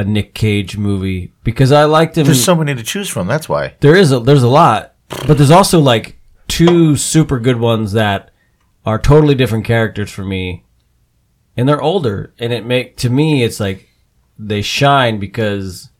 a 0.00 0.04
Nick 0.04 0.32
Cage 0.34 0.76
movie 0.78 1.32
because 1.44 1.72
I 1.72 1.84
liked 1.84 2.16
him. 2.16 2.24
There's 2.24 2.42
so 2.44 2.54
many 2.56 2.74
to 2.74 2.82
choose 2.82 3.08
from. 3.08 3.26
That's 3.26 3.48
why. 3.48 3.74
there 3.80 3.94
is 3.94 4.10
a 4.12 4.20
there's 4.20 4.42
a 4.42 4.48
lot, 4.48 4.94
but 5.26 5.36
there's 5.36 5.50
also 5.50 5.78
like 5.80 6.16
two 6.48 6.96
super 6.96 7.38
good 7.38 7.58
ones 7.60 7.92
that 7.92 8.30
are 8.86 8.98
totally 8.98 9.34
different 9.34 9.64
characters 9.66 10.10
for 10.10 10.24
me, 10.24 10.64
and 11.56 11.68
they're 11.68 11.82
older, 11.82 12.32
and 12.38 12.52
it 12.52 12.64
make 12.64 12.96
to 12.98 13.10
me 13.10 13.42
it's 13.44 13.60
like 13.60 13.88
they 14.38 14.62
shine 14.62 15.18
because 15.18 15.90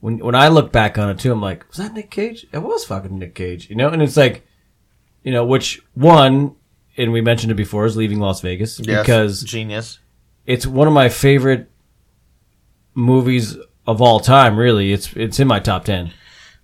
when 0.00 0.18
when 0.18 0.34
I 0.34 0.48
look 0.48 0.72
back 0.72 0.96
on 0.98 1.10
it 1.10 1.18
too, 1.18 1.32
I'm 1.32 1.42
like, 1.42 1.68
was 1.68 1.76
that 1.76 1.92
Nick 1.92 2.10
Cage? 2.10 2.46
It 2.52 2.58
was 2.62 2.84
fucking 2.86 3.18
Nick 3.18 3.34
Cage, 3.34 3.68
you 3.68 3.76
know, 3.76 3.88
and 3.90 4.00
it's 4.02 4.16
like, 4.16 4.46
you 5.22 5.32
know, 5.32 5.44
which 5.44 5.82
one, 5.92 6.56
and 6.96 7.12
we 7.12 7.20
mentioned 7.20 7.50
it 7.52 7.56
before, 7.56 7.84
is 7.84 7.96
Leaving 7.96 8.20
Las 8.20 8.40
Vegas 8.40 8.80
Yes, 8.80 9.02
because 9.02 9.42
genius. 9.42 9.98
it's 10.46 10.66
one 10.66 10.88
of 10.88 10.94
my 10.94 11.08
favorite 11.10 11.70
movies 12.94 13.56
of 13.86 14.00
all 14.00 14.20
time. 14.20 14.56
Really, 14.58 14.92
it's 14.92 15.12
it's 15.14 15.40
in 15.40 15.48
my 15.48 15.60
top 15.60 15.84
ten. 15.84 16.12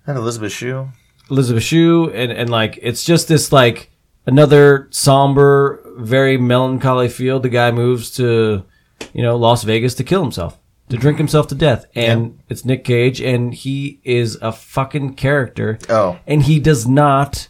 And 0.07 0.17
Elizabeth 0.17 0.53
Shue. 0.53 0.89
Elizabeth 1.31 1.63
Shue, 1.63 2.11
and 2.11 2.33
and 2.33 2.51
like 2.51 2.79
it's 2.83 3.05
just 3.05 3.29
this 3.29 3.53
like 3.53 3.91
another 4.27 4.89
somber, 4.91 5.83
very 5.99 6.37
melancholy 6.37 7.09
feel. 7.09 7.41
The 7.41 7.49
guy 7.49 7.71
moves 7.71 8.11
to, 8.13 8.65
you 9.13 9.23
know, 9.23 9.37
Las 9.37 9.63
Vegas 9.65 9.95
to 9.97 10.05
kill 10.05 10.23
himself, 10.23 10.59
to 10.89 10.97
drink 10.97 11.19
himself 11.19 11.47
to 11.49 11.55
death, 11.55 11.85
and 11.95 12.41
it's 12.49 12.65
Nick 12.65 12.85
Cage, 12.85 13.21
and 13.21 13.55
he 13.55 14.01
is 14.05 14.37
a 14.43 14.51
fucking 14.53 15.15
character. 15.15 15.79
Oh. 15.89 16.19
and 16.27 16.43
he 16.43 16.59
does 16.59 16.87
not 16.89 17.49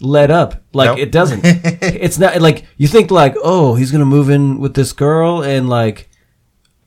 let 0.00 0.30
up. 0.30 0.62
Like 0.74 0.88
Nope. 0.90 0.98
it 0.98 1.12
doesn't. 1.12 1.40
it's 1.44 2.18
not 2.18 2.40
like 2.42 2.66
you 2.76 2.88
think 2.88 3.10
like, 3.10 3.34
oh, 3.42 3.76
he's 3.76 3.90
gonna 3.92 4.04
move 4.04 4.28
in 4.28 4.58
with 4.60 4.74
this 4.74 4.92
girl 4.92 5.42
and 5.42 5.68
like 5.70 6.08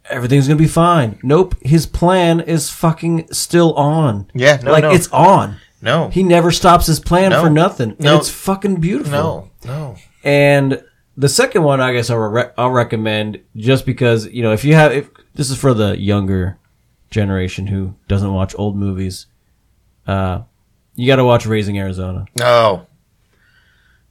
everything's 0.10 0.48
gonna 0.48 0.58
be 0.58 0.68
fine. 0.68 1.20
Nope, 1.24 1.56
his 1.62 1.86
plan 1.86 2.40
is 2.42 2.70
fucking 2.70 3.28
still 3.32 3.74
on. 3.74 4.30
Yeah, 4.34 4.58
no, 4.64 4.72
like 4.72 4.84
no. 4.84 4.92
it's 4.92 5.08
on. 5.12 5.58
No, 5.82 6.10
He 6.10 6.24
never 6.24 6.52
stops 6.52 6.88
his 6.88 7.00
plan 7.00 7.30
No. 7.32 7.44
for 7.44 7.50
nothing. 7.50 7.92
And 7.92 8.00
No. 8.00 8.18
it's 8.18 8.30
fucking 8.30 8.78
beautiful. 8.78 9.12
no, 9.12 9.50
no. 9.66 9.96
And 10.24 10.82
the 11.16 11.30
second 11.30 11.62
one, 11.64 11.80
I 11.80 11.94
guess 11.94 12.10
I'll, 12.10 12.18
re- 12.18 12.50
I'll 12.58 12.72
recommend 12.72 13.40
just 13.56 13.86
because, 13.86 14.26
you 14.28 14.42
know, 14.42 14.52
if 14.52 14.66
you 14.66 14.74
have, 14.74 14.92
if 14.94 15.10
this 15.36 15.52
is 15.52 15.58
for 15.60 15.76
the 15.76 15.96
younger 16.00 16.58
generation 17.12 17.68
who 17.68 17.94
doesn't 18.08 18.34
watch 18.34 18.56
old 18.58 18.76
movies, 18.76 19.28
uh, 20.08 20.42
you 20.96 21.06
got 21.06 21.18
to 21.18 21.24
watch 21.26 21.46
Raising 21.46 21.78
Arizona. 21.78 22.26
No. 22.40 22.88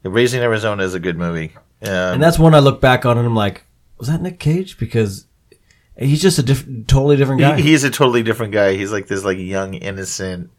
Raising 0.04 0.42
Arizona 0.42 0.83
is 0.85 0.94
a 0.94 1.00
good 1.00 1.16
movie. 1.18 1.54
Um, 1.83 1.88
And 1.90 2.22
that's 2.22 2.38
one 2.38 2.54
I 2.54 2.59
look 2.61 2.80
back 2.80 3.04
on 3.04 3.18
and 3.18 3.26
I'm 3.26 3.35
like, 3.35 3.64
was 3.98 4.07
that 4.09 4.22
Nick 4.22 4.38
Cage? 4.38 4.78
Because 4.78 5.26
he's 5.96 6.20
just 6.22 6.38
a 6.38 6.42
diff- 6.42 6.66
totally 6.87 7.16
different 7.16 7.40
guy. 7.40 7.57
he, 7.57 7.62
he's 7.70 7.85
a 7.85 7.90
totally 7.90 8.22
different 8.22 8.52
guy. 8.52 8.74
He's 8.74 8.92
like 8.92 9.07
this 9.07 9.24
like 9.24 9.38
young 9.38 9.74
innocent. 9.74 10.50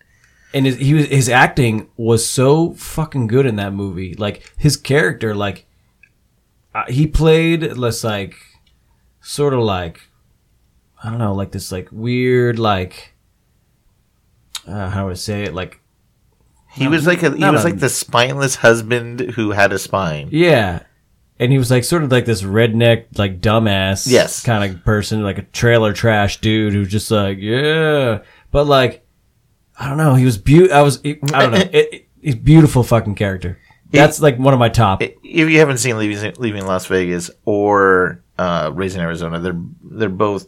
and 0.54 0.66
his, 0.66 0.78
he 0.78 0.94
was, 0.94 1.06
his 1.08 1.30
acting 1.30 1.90
was 1.98 2.26
so 2.26 2.74
fucking 2.74 3.28
good 3.28 3.46
in 3.46 3.56
that 3.58 3.74
movie. 3.74 4.14
Like 4.16 4.52
his 4.58 4.78
character, 4.78 5.36
like 5.36 5.66
uh, 6.74 6.86
he 6.88 7.08
played 7.08 7.78
less 7.78 8.04
like 8.04 8.36
sort 9.22 9.54
of 9.54 9.60
like 9.62 10.02
I 11.04 11.10
don't 11.10 11.20
know, 11.20 11.34
like 11.34 11.52
this 11.52 11.72
like 11.72 11.90
weird 11.92 12.58
like 12.60 13.14
uh, 14.68 14.90
how 14.90 15.06
would 15.06 15.12
I 15.12 15.16
say 15.16 15.44
it? 15.44 15.54
Like 15.54 15.80
He 16.72 16.88
was 16.88 17.06
like 17.06 17.22
a 17.24 17.36
he 17.36 17.46
was 17.50 17.62
a- 17.62 17.66
like 17.66 17.80
the 17.80 17.90
spineless 17.90 18.56
husband 18.56 19.20
who 19.36 19.52
had 19.52 19.72
a 19.74 19.80
spine. 19.80 20.30
yeah, 20.32 20.84
and 21.40 21.52
he 21.52 21.58
was 21.58 21.70
like 21.72 21.84
sort 21.84 22.04
of 22.04 22.12
like 22.12 22.26
this 22.26 22.42
redneck 22.42 23.06
like 23.18 23.42
dumbass 23.42 24.08
Yes. 24.10 24.44
kind 24.44 24.64
of 24.76 24.84
person, 24.86 25.24
like 25.24 25.38
a 25.38 25.42
trailer 25.44 25.94
trash 25.94 26.40
dude 26.42 26.74
who's 26.74 26.90
just 26.90 27.10
like 27.12 27.38
yeah, 27.40 28.20
but 28.52 28.66
like 28.68 29.06
I 29.78 29.90
don't 29.90 29.98
know, 29.98 30.16
he 30.16 30.26
was 30.26 30.38
beautiful. 30.38 30.76
I 30.78 30.82
was 30.82 31.00
I 31.06 31.14
don't 31.42 31.52
know, 31.52 31.58
it, 31.58 31.74
it, 31.94 32.08
he's 32.22 32.36
beautiful 32.36 32.84
fucking 32.84 33.16
character. 33.16 33.60
That's 33.92 34.20
like 34.22 34.38
one 34.38 34.54
of 34.54 34.60
my 34.60 34.68
top. 34.70 35.02
If 35.02 35.14
you 35.24 35.60
haven't 35.60 35.78
seen 35.78 35.98
Leaving, 35.98 36.34
Leaving 36.38 36.66
Las 36.66 36.86
Vegas 36.88 37.30
or 37.46 38.24
uh, 38.38 38.72
Raising 38.74 39.00
Arizona, 39.02 39.40
they're 39.40 39.60
they're 39.84 40.10
both. 40.10 40.48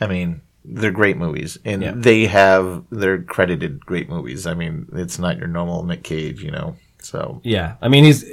I 0.00 0.06
mean, 0.08 0.40
they're 0.64 0.90
great 0.90 1.16
movies, 1.16 1.58
and 1.64 1.82
Yeah. 1.82 1.92
they 1.94 2.26
have 2.26 2.84
they're 2.90 3.22
credited 3.22 3.84
great 3.84 4.08
movies. 4.08 4.46
I 4.46 4.54
mean, 4.54 4.88
it's 4.94 5.18
not 5.18 5.38
your 5.38 5.46
normal 5.46 5.84
Nick 5.84 6.02
Cage, 6.02 6.42
you 6.42 6.50
know. 6.50 6.76
So, 7.00 7.40
Yeah, 7.44 7.76
I 7.82 7.88
mean 7.88 8.04
he's 8.04 8.24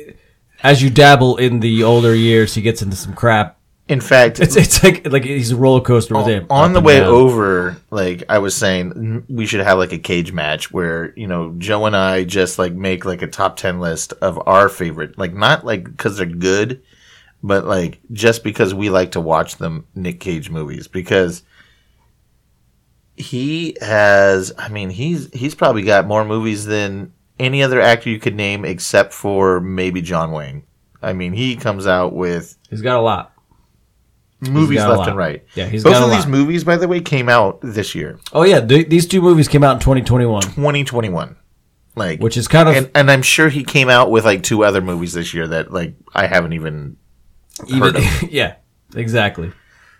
as 0.63 0.81
you 0.81 0.89
dabble 0.89 1.37
in 1.37 1.59
the 1.59 1.83
older 1.83 2.13
years, 2.15 2.53
he 2.53 2.61
gets 2.61 2.81
into 2.81 2.95
some 2.95 3.13
crap. 3.13 3.57
in 3.87 3.99
fact, 3.99 4.39
It's 4.39 4.55
it's 4.55 4.83
like 4.83 5.05
like 5.11 5.23
he's 5.25 5.51
a 5.51 5.55
roller 5.57 5.81
coaster 5.81 6.15
with 6.15 6.25
oh, 6.25 6.29
him. 6.29 6.47
on 6.49 6.73
the 6.73 6.81
way 6.81 6.99
down. 6.99 7.09
over, 7.09 7.77
like 7.89 8.23
I 8.29 8.37
was 8.39 8.55
saying, 8.55 9.25
we 9.27 9.45
should 9.45 9.61
have 9.61 9.77
like 9.77 9.91
a 9.91 9.97
cage 9.97 10.31
match 10.31 10.71
where 10.71 11.13
you 11.17 11.27
know 11.27 11.53
Joe 11.57 11.85
and 11.85 11.95
I 11.95 12.23
just 12.23 12.57
like 12.59 12.73
make 12.73 13.05
like 13.05 13.21
a 13.21 13.27
top 13.27 13.57
ten 13.57 13.79
list 13.79 14.13
of 14.21 14.39
our 14.47 14.69
favorite, 14.69 15.17
like 15.17 15.33
not 15.33 15.65
like 15.65 15.83
because 15.83 16.17
they're 16.17 16.25
good, 16.25 16.83
but 17.43 17.65
like 17.65 17.99
just 18.13 18.43
because 18.43 18.73
we 18.73 18.89
like 18.89 19.11
to 19.11 19.19
watch 19.21 19.57
them 19.57 19.85
Nick 19.95 20.19
Cage 20.19 20.49
movies 20.49 20.87
because 20.87 21.43
he 23.17 23.75
has. 23.81 24.53
I 24.57 24.69
mean, 24.69 24.89
he's 24.89 25.29
he's 25.33 25.55
probably 25.55 25.81
got 25.81 26.07
more 26.07 26.23
movies 26.23 26.65
than 26.65 27.11
any 27.41 27.61
other 27.63 27.81
actor 27.81 28.09
you 28.09 28.19
could 28.19 28.35
name 28.35 28.63
except 28.65 29.13
for 29.13 29.59
maybe 29.59 30.01
John 30.01 30.31
Wayne. 30.31 30.63
I 31.01 31.13
mean, 31.13 31.33
he 31.33 31.55
comes 31.55 31.87
out 31.87 32.13
with 32.13 32.57
He's 32.69 32.81
got 32.81 32.97
a 32.97 33.01
lot. 33.01 33.33
movies 34.39 34.79
left 34.79 34.97
lot. 34.97 35.07
and 35.09 35.17
right. 35.17 35.43
Yeah, 35.55 35.65
he's 35.65 35.83
Both 35.83 35.93
got 35.93 36.03
a 36.03 36.05
of 36.05 36.11
these 36.11 36.27
movies, 36.27 36.63
by 36.63 36.77
the 36.77 36.87
way, 36.87 36.99
came 37.01 37.29
out 37.29 37.59
this 37.61 37.93
year, 37.95 38.19
Oh 38.33 38.43
yeah, 38.43 38.59
th- 38.59 38.89
these 38.89 39.07
two 39.07 39.21
movies 39.21 39.47
came 39.47 39.63
out 39.63 39.73
in 39.73 39.79
2021, 39.79 40.41
2021. 40.43 41.35
Like, 41.95 42.19
which 42.21 42.37
is 42.37 42.47
kind 42.47 42.69
of 42.69 42.75
and, 42.75 42.91
and 42.95 43.11
I'm 43.11 43.21
sure 43.21 43.49
he 43.49 43.65
came 43.65 43.89
out 43.89 44.09
with 44.11 44.23
like 44.23 44.43
two 44.43 44.63
other 44.63 44.79
movies 44.79 45.11
this 45.13 45.33
year 45.33 45.47
that 45.47 45.73
like 45.73 45.95
I 46.13 46.25
haven't 46.25 46.53
even. 46.53 46.95
even 47.67 47.95
heard 47.95 48.03
yeah, 48.31 48.55
exactly. 48.95 49.51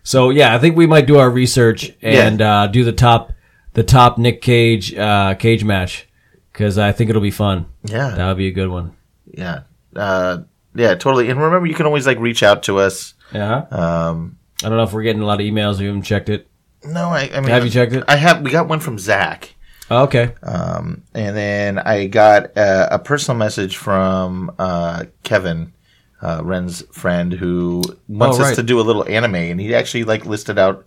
So 0.03 0.29
yeah, 0.29 0.55
I 0.55 0.57
think 0.59 0.77
we 0.77 0.87
might 0.87 1.05
do 1.05 1.17
our 1.17 1.29
research 1.29 1.91
and 2.01 2.41
uh, 2.41 2.67
do 2.67 2.85
the 2.85 2.93
top 2.93 3.33
the 3.73 3.83
top 3.83 4.17
Nick 4.17 4.41
Cage 4.41 4.95
uh, 4.95 5.35
cage 5.35 5.65
match 5.65 6.07
because 6.51 6.77
I 6.77 6.91
think 6.91 7.09
it'll 7.09 7.21
be 7.21 7.31
fun. 7.31 7.65
Yeah, 7.83 8.09
That 8.09 8.27
would 8.27 8.37
be 8.37 8.47
a 8.47 8.51
good 8.51 8.69
one. 8.69 8.95
yeah, 9.31 9.61
uh, 9.95 10.39
yeah, 10.75 10.95
totally. 10.95 11.29
And 11.29 11.39
remember, 11.41 11.67
you 11.67 11.73
can 11.75 11.85
always 11.85 12.07
like 12.07 12.19
reach 12.19 12.43
out 12.43 12.63
to 12.63 12.79
us. 12.79 13.13
Yeah. 13.33 13.65
Um, 13.71 14.37
I 14.63 14.69
don't 14.69 14.77
know 14.77 14.83
if 14.83 14.93
we're 14.93 15.03
getting 15.03 15.21
a 15.21 15.25
lot 15.25 15.39
of 15.41 15.45
emails. 15.45 15.79
We 15.79 15.85
haven't 15.85 16.03
checked 16.03 16.29
it. 16.29 16.47
no, 16.83 17.09
I, 17.09 17.29
I 17.33 17.39
mean, 17.41 17.49
Have 17.49 17.63
you 17.65 17.71
checked 17.71 17.93
it? 17.93 18.03
I 18.07 18.15
have. 18.15 18.41
We 18.41 18.51
got 18.51 18.67
one 18.67 18.79
from 18.79 18.97
Zach. 18.99 19.55
Oh, 19.89 20.03
okay. 20.03 20.33
Um, 20.43 21.03
and 21.13 21.35
then 21.35 21.77
I 21.79 22.07
got 22.07 22.55
uh, 22.57 22.87
a 22.91 22.99
personal 22.99 23.37
message 23.37 23.75
from 23.75 24.53
uh, 24.57 25.05
Kevin, 25.23 25.73
uh, 26.21 26.41
Ren's 26.43 26.81
friend, 26.93 27.33
who 27.33 27.81
wants 28.07 28.39
Oh, 28.39 28.43
us 28.43 28.55
to 28.55 28.63
do 28.63 28.79
a 28.79 28.83
little 28.83 29.05
anime, 29.09 29.35
and 29.35 29.59
he 29.59 29.75
actually 29.75 30.05
like 30.05 30.25
listed 30.25 30.57
out 30.57 30.85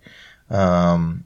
um, 0.49 1.23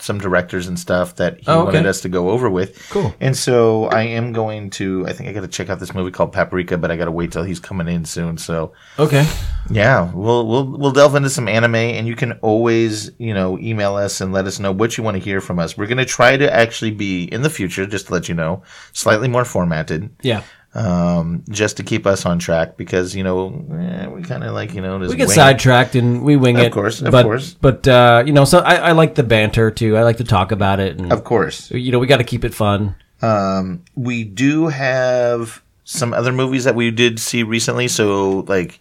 some 0.00 0.18
directors 0.18 0.66
and 0.66 0.76
stuff 0.78 1.14
that 1.16 1.38
he 1.38 1.44
Oh, 1.46 1.60
okay. 1.60 1.64
wanted 1.78 1.86
us 1.86 2.00
to 2.00 2.08
go 2.08 2.30
over 2.30 2.50
with. 2.50 2.76
Cool. 2.90 3.14
And 3.20 3.36
so 3.36 3.84
I 3.84 4.02
am 4.02 4.32
going 4.32 4.70
to. 4.70 5.06
I 5.06 5.12
think 5.12 5.28
I 5.28 5.32
got 5.32 5.42
to 5.42 5.48
check 5.48 5.70
out 5.70 5.78
this 5.78 5.94
movie 5.94 6.10
called 6.10 6.32
Paprika, 6.32 6.76
but 6.76 6.90
I 6.90 6.96
got 6.96 7.04
to 7.04 7.12
wait 7.12 7.30
till 7.30 7.44
he's 7.44 7.60
coming 7.60 7.86
in 7.86 8.04
soon. 8.04 8.36
So 8.36 8.72
Okay. 8.98 9.24
yeah, 9.70 10.10
we'll 10.12 10.46
we'll 10.48 10.66
we'll 10.66 10.90
delve 10.92 11.14
into 11.14 11.30
some 11.30 11.46
anime, 11.46 11.76
and 11.76 12.06
you 12.08 12.16
can 12.16 12.32
always 12.42 13.12
you 13.18 13.32
know 13.32 13.58
email 13.58 13.94
us 13.94 14.20
and 14.20 14.32
let 14.32 14.46
us 14.46 14.58
know 14.58 14.72
what 14.72 14.96
you 14.96 15.04
want 15.04 15.16
to 15.16 15.22
hear 15.22 15.40
from 15.40 15.58
us. 15.60 15.76
We're 15.76 15.86
gonna 15.86 16.04
try 16.04 16.36
to 16.36 16.52
actually 16.52 16.90
be 16.90 17.24
in 17.24 17.42
the 17.42 17.50
future, 17.50 17.86
just 17.86 18.06
to 18.08 18.12
let 18.14 18.28
you 18.28 18.34
know, 18.34 18.62
slightly 18.92 19.28
more 19.28 19.44
formatted. 19.44 20.10
Yeah. 20.22 20.42
Um, 20.74 21.44
just 21.50 21.76
to 21.76 21.82
keep 21.82 22.06
us 22.06 22.24
on 22.24 22.38
track 22.38 22.76
because 22.76 23.14
you 23.14 23.22
know 23.22 23.48
eh, 23.72 24.06
we 24.06 24.22
kind 24.22 24.42
of 24.42 24.54
like 24.54 24.72
you 24.74 24.80
know 24.80 24.98
we 24.98 25.08
get 25.08 25.28
wing 25.28 25.30
it. 25.30 25.34
sidetracked 25.34 25.94
and 25.94 26.22
we 26.22 26.36
wing 26.36 26.56
Of 26.58 26.64
it. 26.64 26.72
course, 26.72 27.02
of 27.02 27.12
but, 27.12 27.24
course. 27.24 27.54
But 27.60 27.86
uh, 27.86 28.22
you 28.26 28.32
know, 28.32 28.44
so 28.44 28.60
I, 28.60 28.76
I 28.76 28.92
like 28.92 29.14
the 29.14 29.22
banter 29.22 29.70
too. 29.70 29.96
I 29.96 30.02
like 30.02 30.16
to 30.18 30.24
talk 30.24 30.50
about 30.52 30.80
it, 30.80 30.98
and 30.98 31.12
Of 31.12 31.24
course, 31.24 31.70
you 31.70 31.92
know, 31.92 31.98
we 31.98 32.06
got 32.06 32.18
to 32.18 32.24
keep 32.24 32.44
it 32.44 32.54
fun. 32.54 32.94
um, 33.20 33.84
we 33.94 34.24
do 34.24 34.68
have 34.68 35.62
some 35.84 36.14
other 36.14 36.32
movies 36.32 36.64
that 36.64 36.74
we 36.74 36.90
did 36.90 37.18
see 37.20 37.42
recently. 37.42 37.86
So 37.88 38.40
like, 38.48 38.80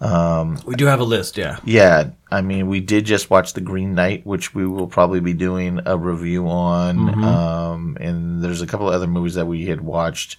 um, 0.00 0.58
We 0.66 0.74
do 0.74 0.86
have 0.86 1.00
a 1.00 1.04
list, 1.04 1.38
yeah. 1.38 1.58
yeah, 1.64 2.10
I 2.30 2.40
mean, 2.42 2.66
we 2.66 2.80
did 2.80 3.06
just 3.06 3.30
watch 3.30 3.54
The 3.54 3.60
Green 3.60 3.94
Knight, 3.94 4.26
which 4.26 4.54
we 4.54 4.66
will 4.66 4.88
probably 4.88 5.20
be 5.20 5.32
doing 5.34 5.80
a 5.86 5.96
review 5.96 6.48
on. 6.48 6.96
Mm-hmm. 6.98 7.24
Um, 7.24 7.96
and 8.00 8.42
there's 8.42 8.60
a 8.60 8.66
couple 8.66 8.88
of 8.88 8.94
other 8.94 9.06
movies 9.06 9.34
that 9.34 9.46
we 9.46 9.66
had 9.66 9.80
watched 9.80 10.36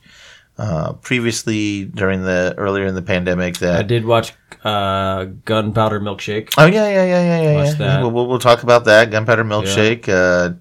uh, 0.57 0.93
previously 0.93 1.85
during 1.85 2.23
the 2.23 2.53
earlier 2.57 2.85
in 2.85 2.95
the 2.95 3.01
pandemic 3.01 3.57
that 3.57 3.79
I 3.79 3.83
did 3.83 4.05
watch 4.05 4.33
uh, 4.63 5.25
Gunpowder 5.45 5.99
Milkshake. 5.99 6.53
Oh 6.57 6.65
yeah, 6.65 6.87
yeah, 6.89 7.05
yeah, 7.05 7.23
yeah, 7.23 7.41
yeah. 7.41 7.55
Watch 7.55 7.79
yeah. 7.79 8.01
We'll, 8.01 8.11
we'll, 8.11 8.27
we'll 8.27 8.39
talk 8.39 8.63
about 8.63 8.85
that. 8.85 9.11
Gunpowder 9.11 9.43
Milkshake. 9.43 10.07
Yeah. 10.07 10.15
Uh, 10.15 10.53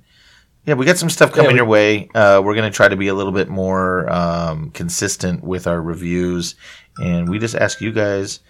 yeah, 0.65 0.75
we 0.75 0.87
got 0.87 0.97
some 0.97 1.11
stuff 1.11 1.33
coming 1.33 1.53
we- 1.53 1.57
your 1.57 1.67
way. 1.67 2.09
Uh, 2.15 2.41
we're 2.45 2.55
gonna 2.55 2.71
try 2.71 2.89
to 2.89 2.97
be 2.97 3.09
a 3.09 3.15
little 3.15 3.33
bit 3.33 3.49
more 3.49 4.11
um, 4.11 4.71
consistent 4.71 5.43
with 5.43 5.67
our 5.67 5.81
reviews, 5.81 6.55
and 7.03 7.29
we 7.29 7.39
just 7.39 7.55
ask 7.55 7.81
you 7.81 7.93
guys. 7.93 8.41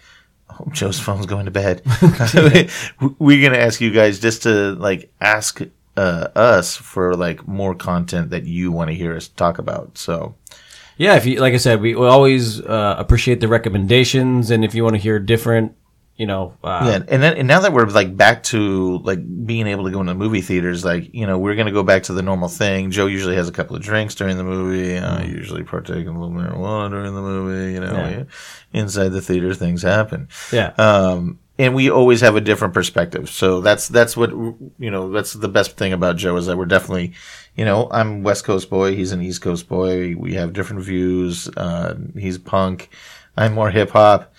Oh, 0.49 0.67
Joe's 0.71 0.99
phone's 0.99 1.25
going 1.25 1.45
to 1.45 1.51
bed. 1.51 1.81
we're 3.17 3.41
gonna 3.41 3.61
ask 3.61 3.81
you 3.81 3.91
guys 3.91 4.19
just 4.19 4.43
to 4.43 4.73
like 4.73 5.11
ask 5.19 5.61
uh, 5.95 6.27
us 6.35 6.75
for 6.75 7.15
like 7.15 7.47
more 7.47 7.75
content 7.75 8.29
that 8.31 8.45
you 8.45 8.71
want 8.71 8.89
to 8.89 8.95
hear 8.95 9.15
us 9.15 9.27
talk 9.27 9.57
about. 9.57 9.97
So 9.97 10.35
Yeah, 10.97 11.15
if 11.15 11.25
you 11.25 11.39
like 11.39 11.53
I 11.53 11.57
said, 11.57 11.81
we, 11.81 11.95
we 11.95 12.05
always 12.05 12.61
uh, 12.61 12.95
appreciate 12.97 13.39
the 13.39 13.47
recommendations, 13.47 14.51
and 14.51 14.63
if 14.63 14.75
you 14.75 14.83
want 14.83 14.95
to 14.95 15.01
hear 15.01 15.19
different, 15.19 15.75
you 16.15 16.27
know, 16.27 16.55
uh, 16.63 16.83
Yeah, 16.85 16.99
and 17.07 17.23
then 17.23 17.37
and 17.37 17.47
now 17.47 17.59
that 17.61 17.73
we're 17.73 17.85
like 17.87 18.15
back 18.15 18.43
to 18.43 18.99
like 18.99 19.19
being 19.45 19.65
able 19.65 19.85
to 19.85 19.91
go 19.91 20.01
into 20.01 20.13
movie 20.13 20.41
theaters, 20.41 20.85
like 20.85 21.13
you 21.13 21.25
know 21.25 21.39
we're 21.39 21.55
gonna 21.55 21.71
go 21.71 21.83
back 21.83 22.03
to 22.03 22.13
the 22.13 22.21
normal 22.21 22.47
thing. 22.47 22.91
Joe 22.91 23.07
usually 23.07 23.35
has 23.35 23.49
a 23.49 23.51
couple 23.51 23.75
of 23.75 23.81
drinks 23.81 24.13
during 24.13 24.37
the 24.37 24.43
movie. 24.43 24.97
I 24.97 25.23
usually 25.23 25.63
partake 25.63 26.05
in 26.05 26.15
a 26.15 26.19
little 26.19 26.29
marijuana 26.29 26.91
during 26.91 27.15
the 27.15 27.21
movie. 27.21 27.73
You 27.73 27.79
know, 27.79 27.91
yeah. 27.93 28.23
inside 28.79 29.09
the 29.09 29.21
theater 29.21 29.55
things 29.55 29.81
happen. 29.81 30.27
yeah, 30.51 30.73
Um, 30.77 31.39
and 31.59 31.75
we 31.75 31.89
always 31.89 32.21
have 32.21 32.35
a 32.35 32.41
different 32.41 32.73
perspective. 32.73 33.29
So 33.29 33.61
that's 33.61 33.87
that's 33.87 34.17
what 34.17 34.31
you 34.31 34.91
know. 34.91 35.11
That's 35.11 35.33
the 35.33 35.47
best 35.47 35.77
thing 35.77 35.93
about 35.93 36.17
Joe 36.17 36.35
is 36.37 36.47
that 36.47 36.57
we're 36.57 36.65
definitely, 36.65 37.13
you 37.55 37.65
know, 37.65 37.87
I'm 37.91 38.23
West 38.23 38.43
Coast 38.43 38.69
boy. 38.69 38.95
He's 38.95 39.11
an 39.11 39.21
East 39.21 39.41
Coast 39.41 39.67
boy. 39.67 40.15
We 40.15 40.33
have 40.33 40.53
different 40.53 40.83
views. 40.83 41.47
Uh, 41.55 41.95
he's 42.17 42.37
punk. 42.37 42.89
I'm 43.37 43.53
more 43.53 43.69
hip 43.69 43.91
hop. 43.91 44.33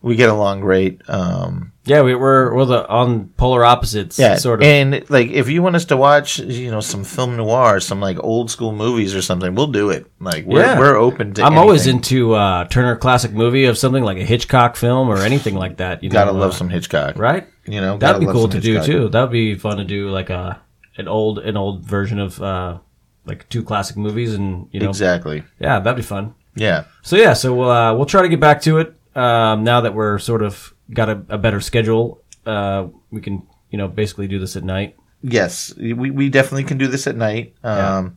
We 0.00 0.14
get 0.14 0.28
along 0.28 0.60
great. 0.60 1.02
Um, 1.08 1.72
yeah. 1.84 2.02
We, 2.02 2.14
we're 2.14 2.54
we're 2.54 2.64
the 2.66 2.88
on 2.88 3.30
polar 3.30 3.64
opposites, 3.64 4.16
yeah, 4.18 4.36
sort 4.36 4.60
of. 4.60 4.66
And 4.68 5.04
like, 5.10 5.28
if 5.30 5.48
you 5.48 5.60
want 5.60 5.74
us 5.74 5.86
to 5.86 5.96
watch, 5.96 6.38
you 6.38 6.70
know, 6.70 6.80
some 6.80 7.02
film 7.02 7.36
noir, 7.36 7.80
some 7.80 8.00
like 8.00 8.16
old 8.22 8.48
school 8.50 8.70
movies 8.72 9.12
or 9.14 9.22
something, 9.22 9.56
we'll 9.56 9.66
do 9.72 9.90
it. 9.90 10.06
Like, 10.20 10.44
we're 10.46 10.60
Yeah. 10.60 10.78
we're 10.78 10.94
open 10.96 11.34
to. 11.34 11.42
I'm 11.42 11.58
always 11.58 11.88
into 11.88 12.34
uh, 12.34 12.64
Turner 12.66 12.94
Classic 12.94 13.32
Movie 13.32 13.64
of 13.64 13.76
something 13.76 14.04
like 14.04 14.18
a 14.18 14.24
Hitchcock 14.24 14.76
film 14.76 15.08
or 15.08 15.16
anything 15.18 15.56
like 15.56 15.78
that. 15.78 16.04
You 16.04 16.10
Gotta 16.10 16.32
know, 16.32 16.38
love 16.38 16.50
uh, 16.50 16.54
some 16.54 16.68
Hitchcock, 16.68 17.16
right? 17.18 17.48
You 17.66 17.80
know, 17.80 17.98
That'd 17.98 18.20
be 18.20 18.26
cool 18.26 18.48
to 18.50 18.60
do 18.60 18.80
too. 18.84 19.08
That'd 19.08 19.32
be 19.32 19.56
fun 19.56 19.78
to 19.78 19.84
do 19.84 20.10
like 20.10 20.30
a 20.30 20.60
an 20.96 21.08
old 21.08 21.40
an 21.40 21.56
old 21.56 21.82
version 21.84 22.20
of 22.20 22.40
uh, 22.40 22.78
like 23.26 23.48
two 23.48 23.64
classic 23.64 23.96
movies, 23.96 24.34
and 24.34 24.68
you 24.70 24.78
know, 24.78 24.90
Exactly. 24.90 25.42
yeah, 25.58 25.80
that'd 25.80 25.96
be 25.96 26.02
fun. 26.02 26.34
Yeah. 26.54 26.84
So 27.02 27.16
yeah, 27.16 27.32
so 27.34 27.52
we'll 27.54 27.70
uh, 27.70 27.94
we'll 27.94 28.06
try 28.06 28.22
to 28.22 28.28
get 28.28 28.38
back 28.40 28.62
to 28.62 28.78
it 28.78 28.94
um, 29.18 29.64
now 29.64 29.80
that 29.82 29.94
we're 29.94 30.18
sort 30.18 30.42
of 30.42 30.72
got 30.92 31.08
a, 31.08 31.22
a 31.28 31.38
better 31.38 31.60
schedule. 31.60 32.22
Uh, 32.46 32.88
we 33.10 33.20
can 33.20 33.42
you 33.70 33.78
know 33.78 33.88
basically 33.88 34.28
do 34.28 34.38
this 34.38 34.56
at 34.56 34.64
night. 34.64 34.96
Yes, 35.22 35.74
we, 35.76 36.10
we 36.10 36.28
definitely 36.30 36.64
can 36.64 36.78
do 36.78 36.86
this 36.86 37.06
at 37.06 37.16
night. 37.16 37.54
Um, 37.64 38.16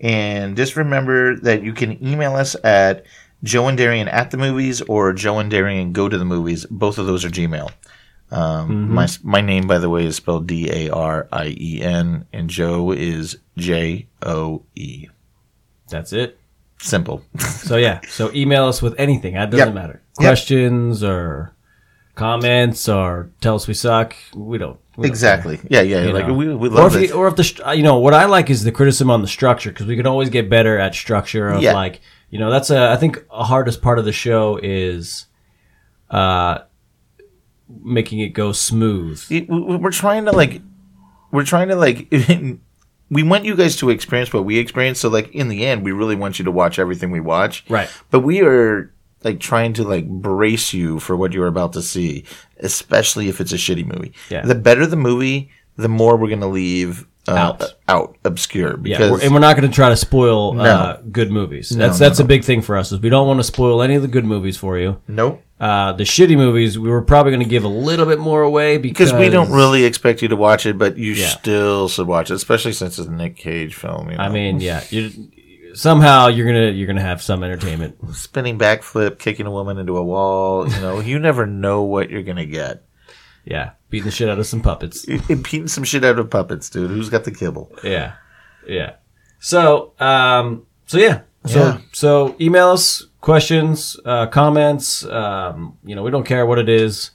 And 0.00 0.56
just 0.56 0.76
remember 0.76 1.36
that 1.40 1.62
you 1.62 1.72
can 1.72 2.04
email 2.04 2.34
us 2.34 2.56
at 2.64 3.06
Joe 3.42 3.68
and 3.68 3.78
Darien 3.78 4.08
at 4.08 4.30
the 4.30 4.36
movies 4.36 4.82
or 4.82 5.12
Joe 5.12 5.38
and 5.38 5.50
Darien 5.50 5.92
go 5.92 6.08
to 6.08 6.18
the 6.18 6.24
movies. 6.24 6.66
Both 6.70 6.98
of 6.98 7.06
those 7.06 7.24
are 7.24 7.30
Gmail. 7.30 7.70
Um, 8.30 8.90
My 8.90 9.06
my 9.22 9.40
name, 9.40 9.66
by 9.66 9.78
the 9.78 9.88
way, 9.88 10.04
is 10.06 10.16
spelled 10.16 10.46
D 10.46 10.68
A 10.70 10.90
R 10.90 11.28
I 11.30 11.54
E 11.58 11.82
N, 11.82 12.26
and 12.32 12.50
Joe 12.50 12.90
is 12.92 13.38
J 13.56 14.06
O 14.22 14.62
E. 14.74 15.08
That's 15.88 16.12
it. 16.12 16.38
Simple. 16.82 17.22
So 17.38 17.76
yeah, 17.76 18.00
so 18.08 18.30
email 18.34 18.66
us 18.66 18.82
with 18.82 18.94
anything. 18.98 19.36
It 19.36 19.50
doesn't 19.50 19.68
Yep. 19.68 19.74
matter. 19.74 20.02
Yep. 20.20 20.28
Questions 20.28 21.02
or 21.02 21.54
comments 22.14 22.88
or 22.88 23.30
tell 23.40 23.54
us 23.54 23.66
we 23.68 23.74
suck. 23.74 24.14
We 24.34 24.58
don't. 24.58 24.78
we 24.96 25.02
don't 25.04 25.10
exactly. 25.10 25.60
Yeah, 25.70 25.80
yeah. 25.82 26.02
You 26.04 26.12
Like 26.12 26.26
know. 26.26 26.34
we, 26.34 26.54
we 26.54 26.68
or 26.68 26.72
love 26.72 26.96
if, 26.96 27.02
it. 27.02 27.08
you, 27.10 27.14
or 27.14 27.28
if 27.28 27.36
the 27.36 27.72
you 27.76 27.82
know 27.82 27.98
what 27.98 28.12
I 28.14 28.26
like 28.26 28.50
is 28.50 28.64
the 28.64 28.72
criticism 28.72 29.10
on 29.10 29.22
the 29.22 29.28
structure 29.28 29.70
because 29.70 29.86
we 29.86 29.96
can 29.96 30.06
always 30.06 30.28
get 30.28 30.50
better 30.50 30.76
at 30.78 30.94
structure 30.94 31.48
of 31.48 31.62
Yeah. 31.62 31.72
like 31.74 32.00
you 32.30 32.38
know 32.38 32.50
that's 32.50 32.70
a 32.70 32.90
I 32.90 32.96
think 32.96 33.24
a 33.30 33.44
hardest 33.44 33.80
part 33.80 33.98
of 33.98 34.04
the 34.04 34.12
show 34.12 34.58
is 34.62 35.26
uh 36.10 36.58
making 37.82 38.18
it 38.20 38.30
go 38.30 38.52
smooth. 38.52 39.24
we're 39.48 39.90
trying 39.92 40.24
to 40.26 40.32
like 40.32 40.60
we're 41.30 41.44
trying 41.44 41.68
to 41.68 41.76
like 41.76 42.12
we 43.12 43.22
want 43.22 43.44
you 43.44 43.54
guys 43.54 43.76
to 43.76 43.90
experience 43.90 44.32
what 44.32 44.44
we 44.44 44.56
experience 44.58 44.98
so 45.00 45.08
like 45.08 45.28
in 45.34 45.48
the 45.48 45.66
end 45.66 45.84
we 45.84 45.92
really 45.92 46.16
want 46.16 46.38
you 46.38 46.44
to 46.44 46.50
watch 46.50 46.78
everything 46.78 47.10
we 47.10 47.20
watch 47.20 47.64
Right. 47.68 47.88
but 48.10 48.20
we 48.20 48.40
are 48.40 48.92
like 49.22 49.38
trying 49.38 49.72
to 49.74 49.84
like 49.84 50.08
brace 50.08 50.72
you 50.72 50.98
for 50.98 51.14
what 51.16 51.32
you're 51.32 51.46
about 51.46 51.72
to 51.74 51.82
see 51.82 52.24
especially 52.60 53.28
if 53.28 53.40
it's 53.40 53.52
a 53.52 53.56
shitty 53.56 53.86
movie 53.86 54.12
Yeah. 54.30 54.42
the 54.46 54.54
better 54.54 54.86
the 54.86 54.96
movie 54.96 55.50
the 55.76 55.88
more 55.88 56.16
we're 56.16 56.28
going 56.28 56.40
to 56.40 56.46
leave 56.46 57.06
uh, 57.28 57.32
Out. 57.34 57.74
out 57.88 58.16
obscure 58.24 58.72
Yeah, 58.82 58.98
because 58.98 59.10
we're, 59.12 59.22
and 59.22 59.32
we're 59.32 59.40
not 59.40 59.56
going 59.56 59.68
to 59.70 59.74
try 59.74 59.88
to 59.90 59.96
spoil 59.96 60.60
uh, 60.60 60.96
good 61.12 61.30
movies. 61.30 61.68
That's 61.70 62.00
no, 62.00 62.06
that's 62.08 62.18
a 62.18 62.24
big 62.24 62.42
thing 62.42 62.62
for 62.62 62.76
us. 62.76 62.90
Is 62.90 62.98
we 62.98 63.10
don't 63.10 63.28
want 63.28 63.38
to 63.38 63.44
spoil 63.44 63.80
any 63.80 63.94
of 63.94 64.02
the 64.02 64.08
good 64.08 64.24
movies 64.24 64.56
for 64.56 64.76
you. 64.76 65.00
nope 65.06 65.40
Uh, 65.62 65.92
the 65.92 66.02
shitty 66.02 66.36
movies, 66.36 66.76
we 66.76 66.88
were 66.90 67.02
probably 67.02 67.30
going 67.30 67.44
to 67.44 67.48
give 67.48 67.62
a 67.62 67.68
little 67.68 68.04
bit 68.04 68.18
more 68.18 68.42
away 68.42 68.78
because 68.78 69.12
because 69.12 69.20
we 69.20 69.28
don't 69.30 69.52
really 69.52 69.84
expect 69.84 70.20
you 70.20 70.26
to 70.26 70.34
watch 70.34 70.66
it 70.66 70.76
but 70.76 70.98
you 70.98 71.12
Yeah. 71.12 71.28
still 71.28 71.88
should 71.88 72.08
watch 72.08 72.32
it 72.32 72.34
especially 72.34 72.72
since 72.72 72.98
it's 72.98 73.06
a 73.06 73.12
Nick 73.12 73.36
Cage 73.36 73.76
film 73.76 74.10
you 74.10 74.16
know? 74.16 74.24
I 74.24 74.28
mean, 74.28 74.60
yeah, 74.68 74.82
you 74.90 75.12
somehow 75.74 76.26
you're 76.26 76.46
gonna 76.46 76.70
you're 76.72 76.88
gonna 76.88 77.00
have 77.00 77.22
some 77.22 77.44
entertainment. 77.44 77.96
spinning 78.12 78.58
backflip, 78.58 79.18
kicking 79.20 79.46
a 79.46 79.52
woman 79.52 79.78
into 79.78 79.96
a 79.96 80.02
wall. 80.04 80.68
You 80.68 80.80
know, 80.80 80.98
you 81.00 81.18
never 81.20 81.46
know 81.46 81.82
what 81.82 82.10
you're 82.10 82.24
gonna 82.24 82.44
get. 82.44 82.84
Yeah, 83.44 83.70
beating 83.88 84.06
the 84.06 84.10
shit 84.10 84.28
out 84.28 84.38
of 84.40 84.46
some 84.46 84.62
puppets. 84.62 85.06
Beating 85.28 85.68
some 85.68 85.84
shit 85.84 86.04
out 86.04 86.18
of 86.18 86.28
puppets, 86.30 86.70
dude. 86.70 86.90
Who's 86.90 87.08
got 87.08 87.24
the 87.24 87.30
kibble? 87.32 87.70
Yeah, 87.84 88.14
yeah. 88.66 88.94
So, 89.40 89.94
um, 90.00 90.66
so 90.86 90.98
yeah, 90.98 91.22
so 91.46 91.58
Yeah. 91.58 91.78
so 91.92 92.34
email 92.40 92.68
us 92.70 93.06
questions, 93.20 93.98
uh, 94.04 94.26
comments. 94.26 95.04
Um, 95.06 95.74
you 95.84 95.94
know, 95.94 96.02
we 96.02 96.10
don't 96.10 96.24
care 96.26 96.44
what 96.46 96.58
it 96.58 96.68
is. 96.68 97.10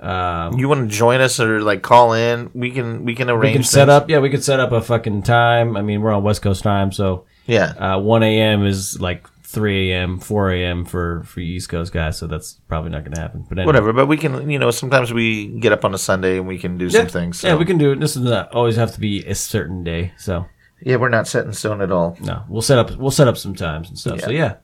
Um, 0.00 0.56
You 0.58 0.68
want 0.68 0.88
to 0.88 0.96
join 0.96 1.20
us 1.20 1.40
or 1.40 1.60
like 1.60 1.82
call 1.82 2.12
in? 2.12 2.50
We 2.54 2.70
can 2.70 3.04
we 3.04 3.14
can 3.14 3.28
arrange. 3.28 3.42
we 3.42 3.52
can 3.52 3.62
set 3.64 3.86
things. 3.86 3.90
up. 3.90 4.10
Yeah, 4.10 4.18
we 4.20 4.30
can 4.30 4.40
set 4.42 4.60
up 4.60 4.70
a 4.72 4.80
fucking 4.80 5.22
time. 5.22 5.76
I 5.76 5.82
mean, 5.82 6.02
we're 6.02 6.12
on 6.12 6.22
West 6.22 6.40
Coast 6.42 6.62
time, 6.62 6.92
so 6.92 7.24
Yeah, 7.46 7.72
uh, 7.78 7.98
1 7.98 8.22
a.m. 8.22 8.64
is 8.64 9.00
like 9.00 9.26
3 9.42 9.90
a.m., 9.92 10.20
4 10.20 10.52
a.m. 10.52 10.84
for 10.84 11.22
for 11.24 11.40
East 11.40 11.68
Coast 11.70 11.92
guys. 11.92 12.16
So 12.18 12.26
that's 12.28 12.60
probably 12.68 12.90
not 12.90 13.02
going 13.02 13.14
to 13.14 13.20
happen. 13.20 13.44
But 13.48 13.58
anyway. 13.58 13.66
whatever. 13.66 13.92
But 13.92 14.06
we 14.06 14.16
can. 14.18 14.48
You 14.48 14.58
know, 14.60 14.70
sometimes 14.70 15.12
we 15.12 15.46
get 15.58 15.72
up 15.72 15.84
on 15.84 15.92
a 15.94 15.98
Sunday 15.98 16.36
and 16.38 16.46
we 16.46 16.58
can 16.58 16.78
do 16.78 16.88
some 16.90 17.06
things. 17.08 17.40
So. 17.40 17.48
Yeah, 17.48 17.54
we 17.56 17.64
can 17.64 17.78
do 17.78 17.90
it. 17.92 17.98
This 18.00 18.14
does 18.14 18.22
not 18.22 18.52
always 18.54 18.76
have 18.76 18.92
to 18.92 19.00
be 19.00 19.24
a 19.24 19.34
certain 19.34 19.82
day. 19.82 20.12
So 20.16 20.46
Yeah, 20.80 20.96
we're 20.96 21.08
not 21.08 21.26
set 21.28 21.44
in 21.44 21.52
stone 21.52 21.80
at 21.80 21.90
all. 21.92 22.16
no, 22.20 22.44
we'll 22.48 22.62
set 22.62 22.78
up 22.78 22.96
we'll 22.96 23.10
set 23.10 23.28
up 23.28 23.36
some 23.36 23.54
times 23.54 23.88
and 23.88 23.98
stuff. 23.98 24.20
So 24.20 24.30
yeah, 24.30 24.56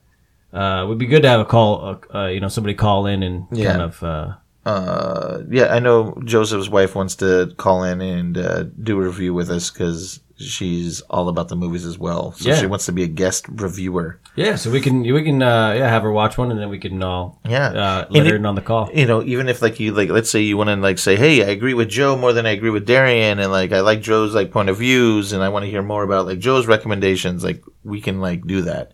uh, 0.52 0.84
it 0.84 0.88
would 0.88 0.98
be 0.98 1.06
good 1.06 1.22
to 1.22 1.28
have 1.28 1.40
a 1.40 1.44
call. 1.44 1.98
Uh, 2.12 2.16
uh, 2.18 2.26
you 2.28 2.40
know, 2.40 2.48
somebody 2.48 2.74
call 2.74 3.06
in 3.06 3.22
and 3.22 3.46
Yeah. 3.50 3.70
kind 3.72 3.82
of. 3.82 4.36
Uh, 4.66 5.42
yeah, 5.50 5.66
I 5.74 5.78
know 5.78 6.18
Joseph's 6.24 6.68
wife 6.68 6.94
wants 6.94 7.16
to 7.16 7.52
call 7.56 7.84
in 7.84 8.00
and 8.00 8.38
uh, 8.38 8.62
do 8.82 8.98
a 9.00 9.04
review 9.04 9.34
with 9.34 9.50
us 9.50 9.70
because 9.70 10.20
she's 10.36 11.00
all 11.02 11.28
about 11.28 11.48
the 11.48 11.56
movies 11.56 11.84
as 11.84 11.98
well. 11.98 12.32
So 12.32 12.48
Yeah. 12.48 12.56
she 12.56 12.66
wants 12.66 12.86
to 12.86 12.92
be 12.92 13.02
a 13.04 13.06
guest 13.06 13.46
reviewer. 13.48 14.18
yeah, 14.36 14.56
so 14.56 14.68
we 14.68 14.80
can 14.80 15.02
we 15.02 15.22
can 15.22 15.40
uh, 15.42 15.72
yeah 15.78 15.88
have 15.88 16.02
her 16.02 16.10
watch 16.10 16.36
one 16.36 16.50
and 16.50 16.58
then 16.58 16.68
we 16.68 16.78
can 16.80 17.00
all 17.04 17.38
Yeah. 17.48 17.68
uh, 17.68 18.04
And 18.06 18.14
let 18.16 18.26
it- 18.26 18.30
her 18.30 18.36
in 18.36 18.46
on 18.46 18.56
the 18.56 18.60
call. 18.62 18.90
you 18.92 19.06
know, 19.06 19.22
even 19.22 19.48
if 19.48 19.62
like 19.62 19.78
you 19.78 19.92
like, 19.92 20.08
let's 20.10 20.28
say 20.30 20.40
you 20.40 20.56
want 20.56 20.70
to 20.70 20.76
like 20.76 20.98
say, 20.98 21.14
hey, 21.14 21.44
I 21.44 21.50
agree 21.50 21.74
with 21.74 21.88
Joe 21.88 22.16
more 22.16 22.32
than 22.32 22.46
I 22.46 22.50
agree 22.50 22.70
with 22.70 22.84
Darien, 22.86 23.38
and 23.38 23.52
like 23.52 23.70
I 23.70 23.80
like 23.80 24.00
Joe's 24.00 24.34
like 24.34 24.50
point 24.50 24.70
of 24.70 24.78
views, 24.78 25.32
and 25.32 25.42
I 25.42 25.50
want 25.50 25.64
to 25.66 25.70
hear 25.70 25.82
more 25.82 26.02
about 26.02 26.26
like 26.26 26.40
Joe's 26.40 26.66
recommendations. 26.66 27.44
Like 27.44 27.62
we 27.84 28.00
can 28.00 28.20
like 28.20 28.44
do 28.46 28.62
that. 28.62 28.92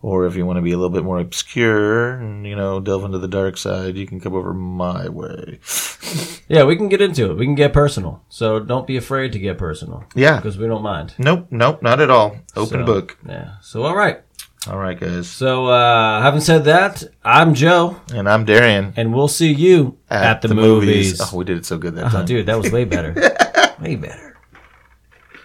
Or 0.00 0.26
if 0.26 0.36
you 0.36 0.46
want 0.46 0.58
to 0.58 0.62
be 0.62 0.70
a 0.72 0.76
little 0.76 0.90
bit 0.94 1.02
more 1.02 1.18
obscure 1.18 2.12
and 2.12 2.46
you 2.46 2.54
know 2.54 2.78
delve 2.80 3.04
into 3.04 3.18
the 3.18 3.26
dark 3.28 3.56
side, 3.56 3.96
you 3.96 4.06
can 4.06 4.20
come 4.20 4.34
over 4.34 4.54
my 4.54 5.08
way. 5.08 5.58
Yeah, 6.50 6.64
we 6.64 6.76
can 6.76 6.88
get 6.88 7.02
into 7.02 7.30
it. 7.30 7.34
We 7.36 7.44
can 7.44 7.54
get 7.56 7.74
personal. 7.74 8.22
So 8.30 8.58
don't 8.58 8.86
be 8.86 8.96
afraid 8.96 9.32
to 9.32 9.38
get 9.38 9.58
personal 9.58 10.04
Yeah. 10.14 10.36
because 10.36 10.56
we 10.56 10.66
don't 10.66 10.80
mind. 10.82 11.12
Nope, 11.18 11.48
nope, 11.50 11.82
not 11.82 12.00
at 12.00 12.08
all. 12.08 12.38
Open 12.56 12.80
So, 12.80 12.84
book. 12.86 13.18
Yeah. 13.28 13.56
So 13.60 13.82
all 13.82 13.94
right. 13.94 14.22
All 14.66 14.78
right, 14.78 14.98
guys. 14.98 15.28
So, 15.28 15.66
uh, 15.66 16.22
having 16.22 16.40
said 16.40 16.64
that, 16.64 17.04
I'm 17.22 17.52
Joe, 17.52 18.00
And 18.14 18.26
I'm 18.26 18.46
Darien 18.46 18.94
and 18.96 19.12
we'll 19.14 19.28
see 19.28 19.52
you 19.52 19.98
at, 20.08 20.40
the, 20.40 20.48
movies. 20.54 21.20
Oh, 21.20 21.36
we 21.36 21.44
did 21.44 21.58
it 21.58 21.66
so 21.66 21.76
good 21.76 21.94
that 21.96 22.06
Oh, 22.06 22.08
time. 22.08 22.24
dude, 22.24 22.46
that 22.46 22.56
was 22.58 22.72
way 22.72 22.84
better. 22.84 23.12
way 23.82 23.96
better. 23.96 24.27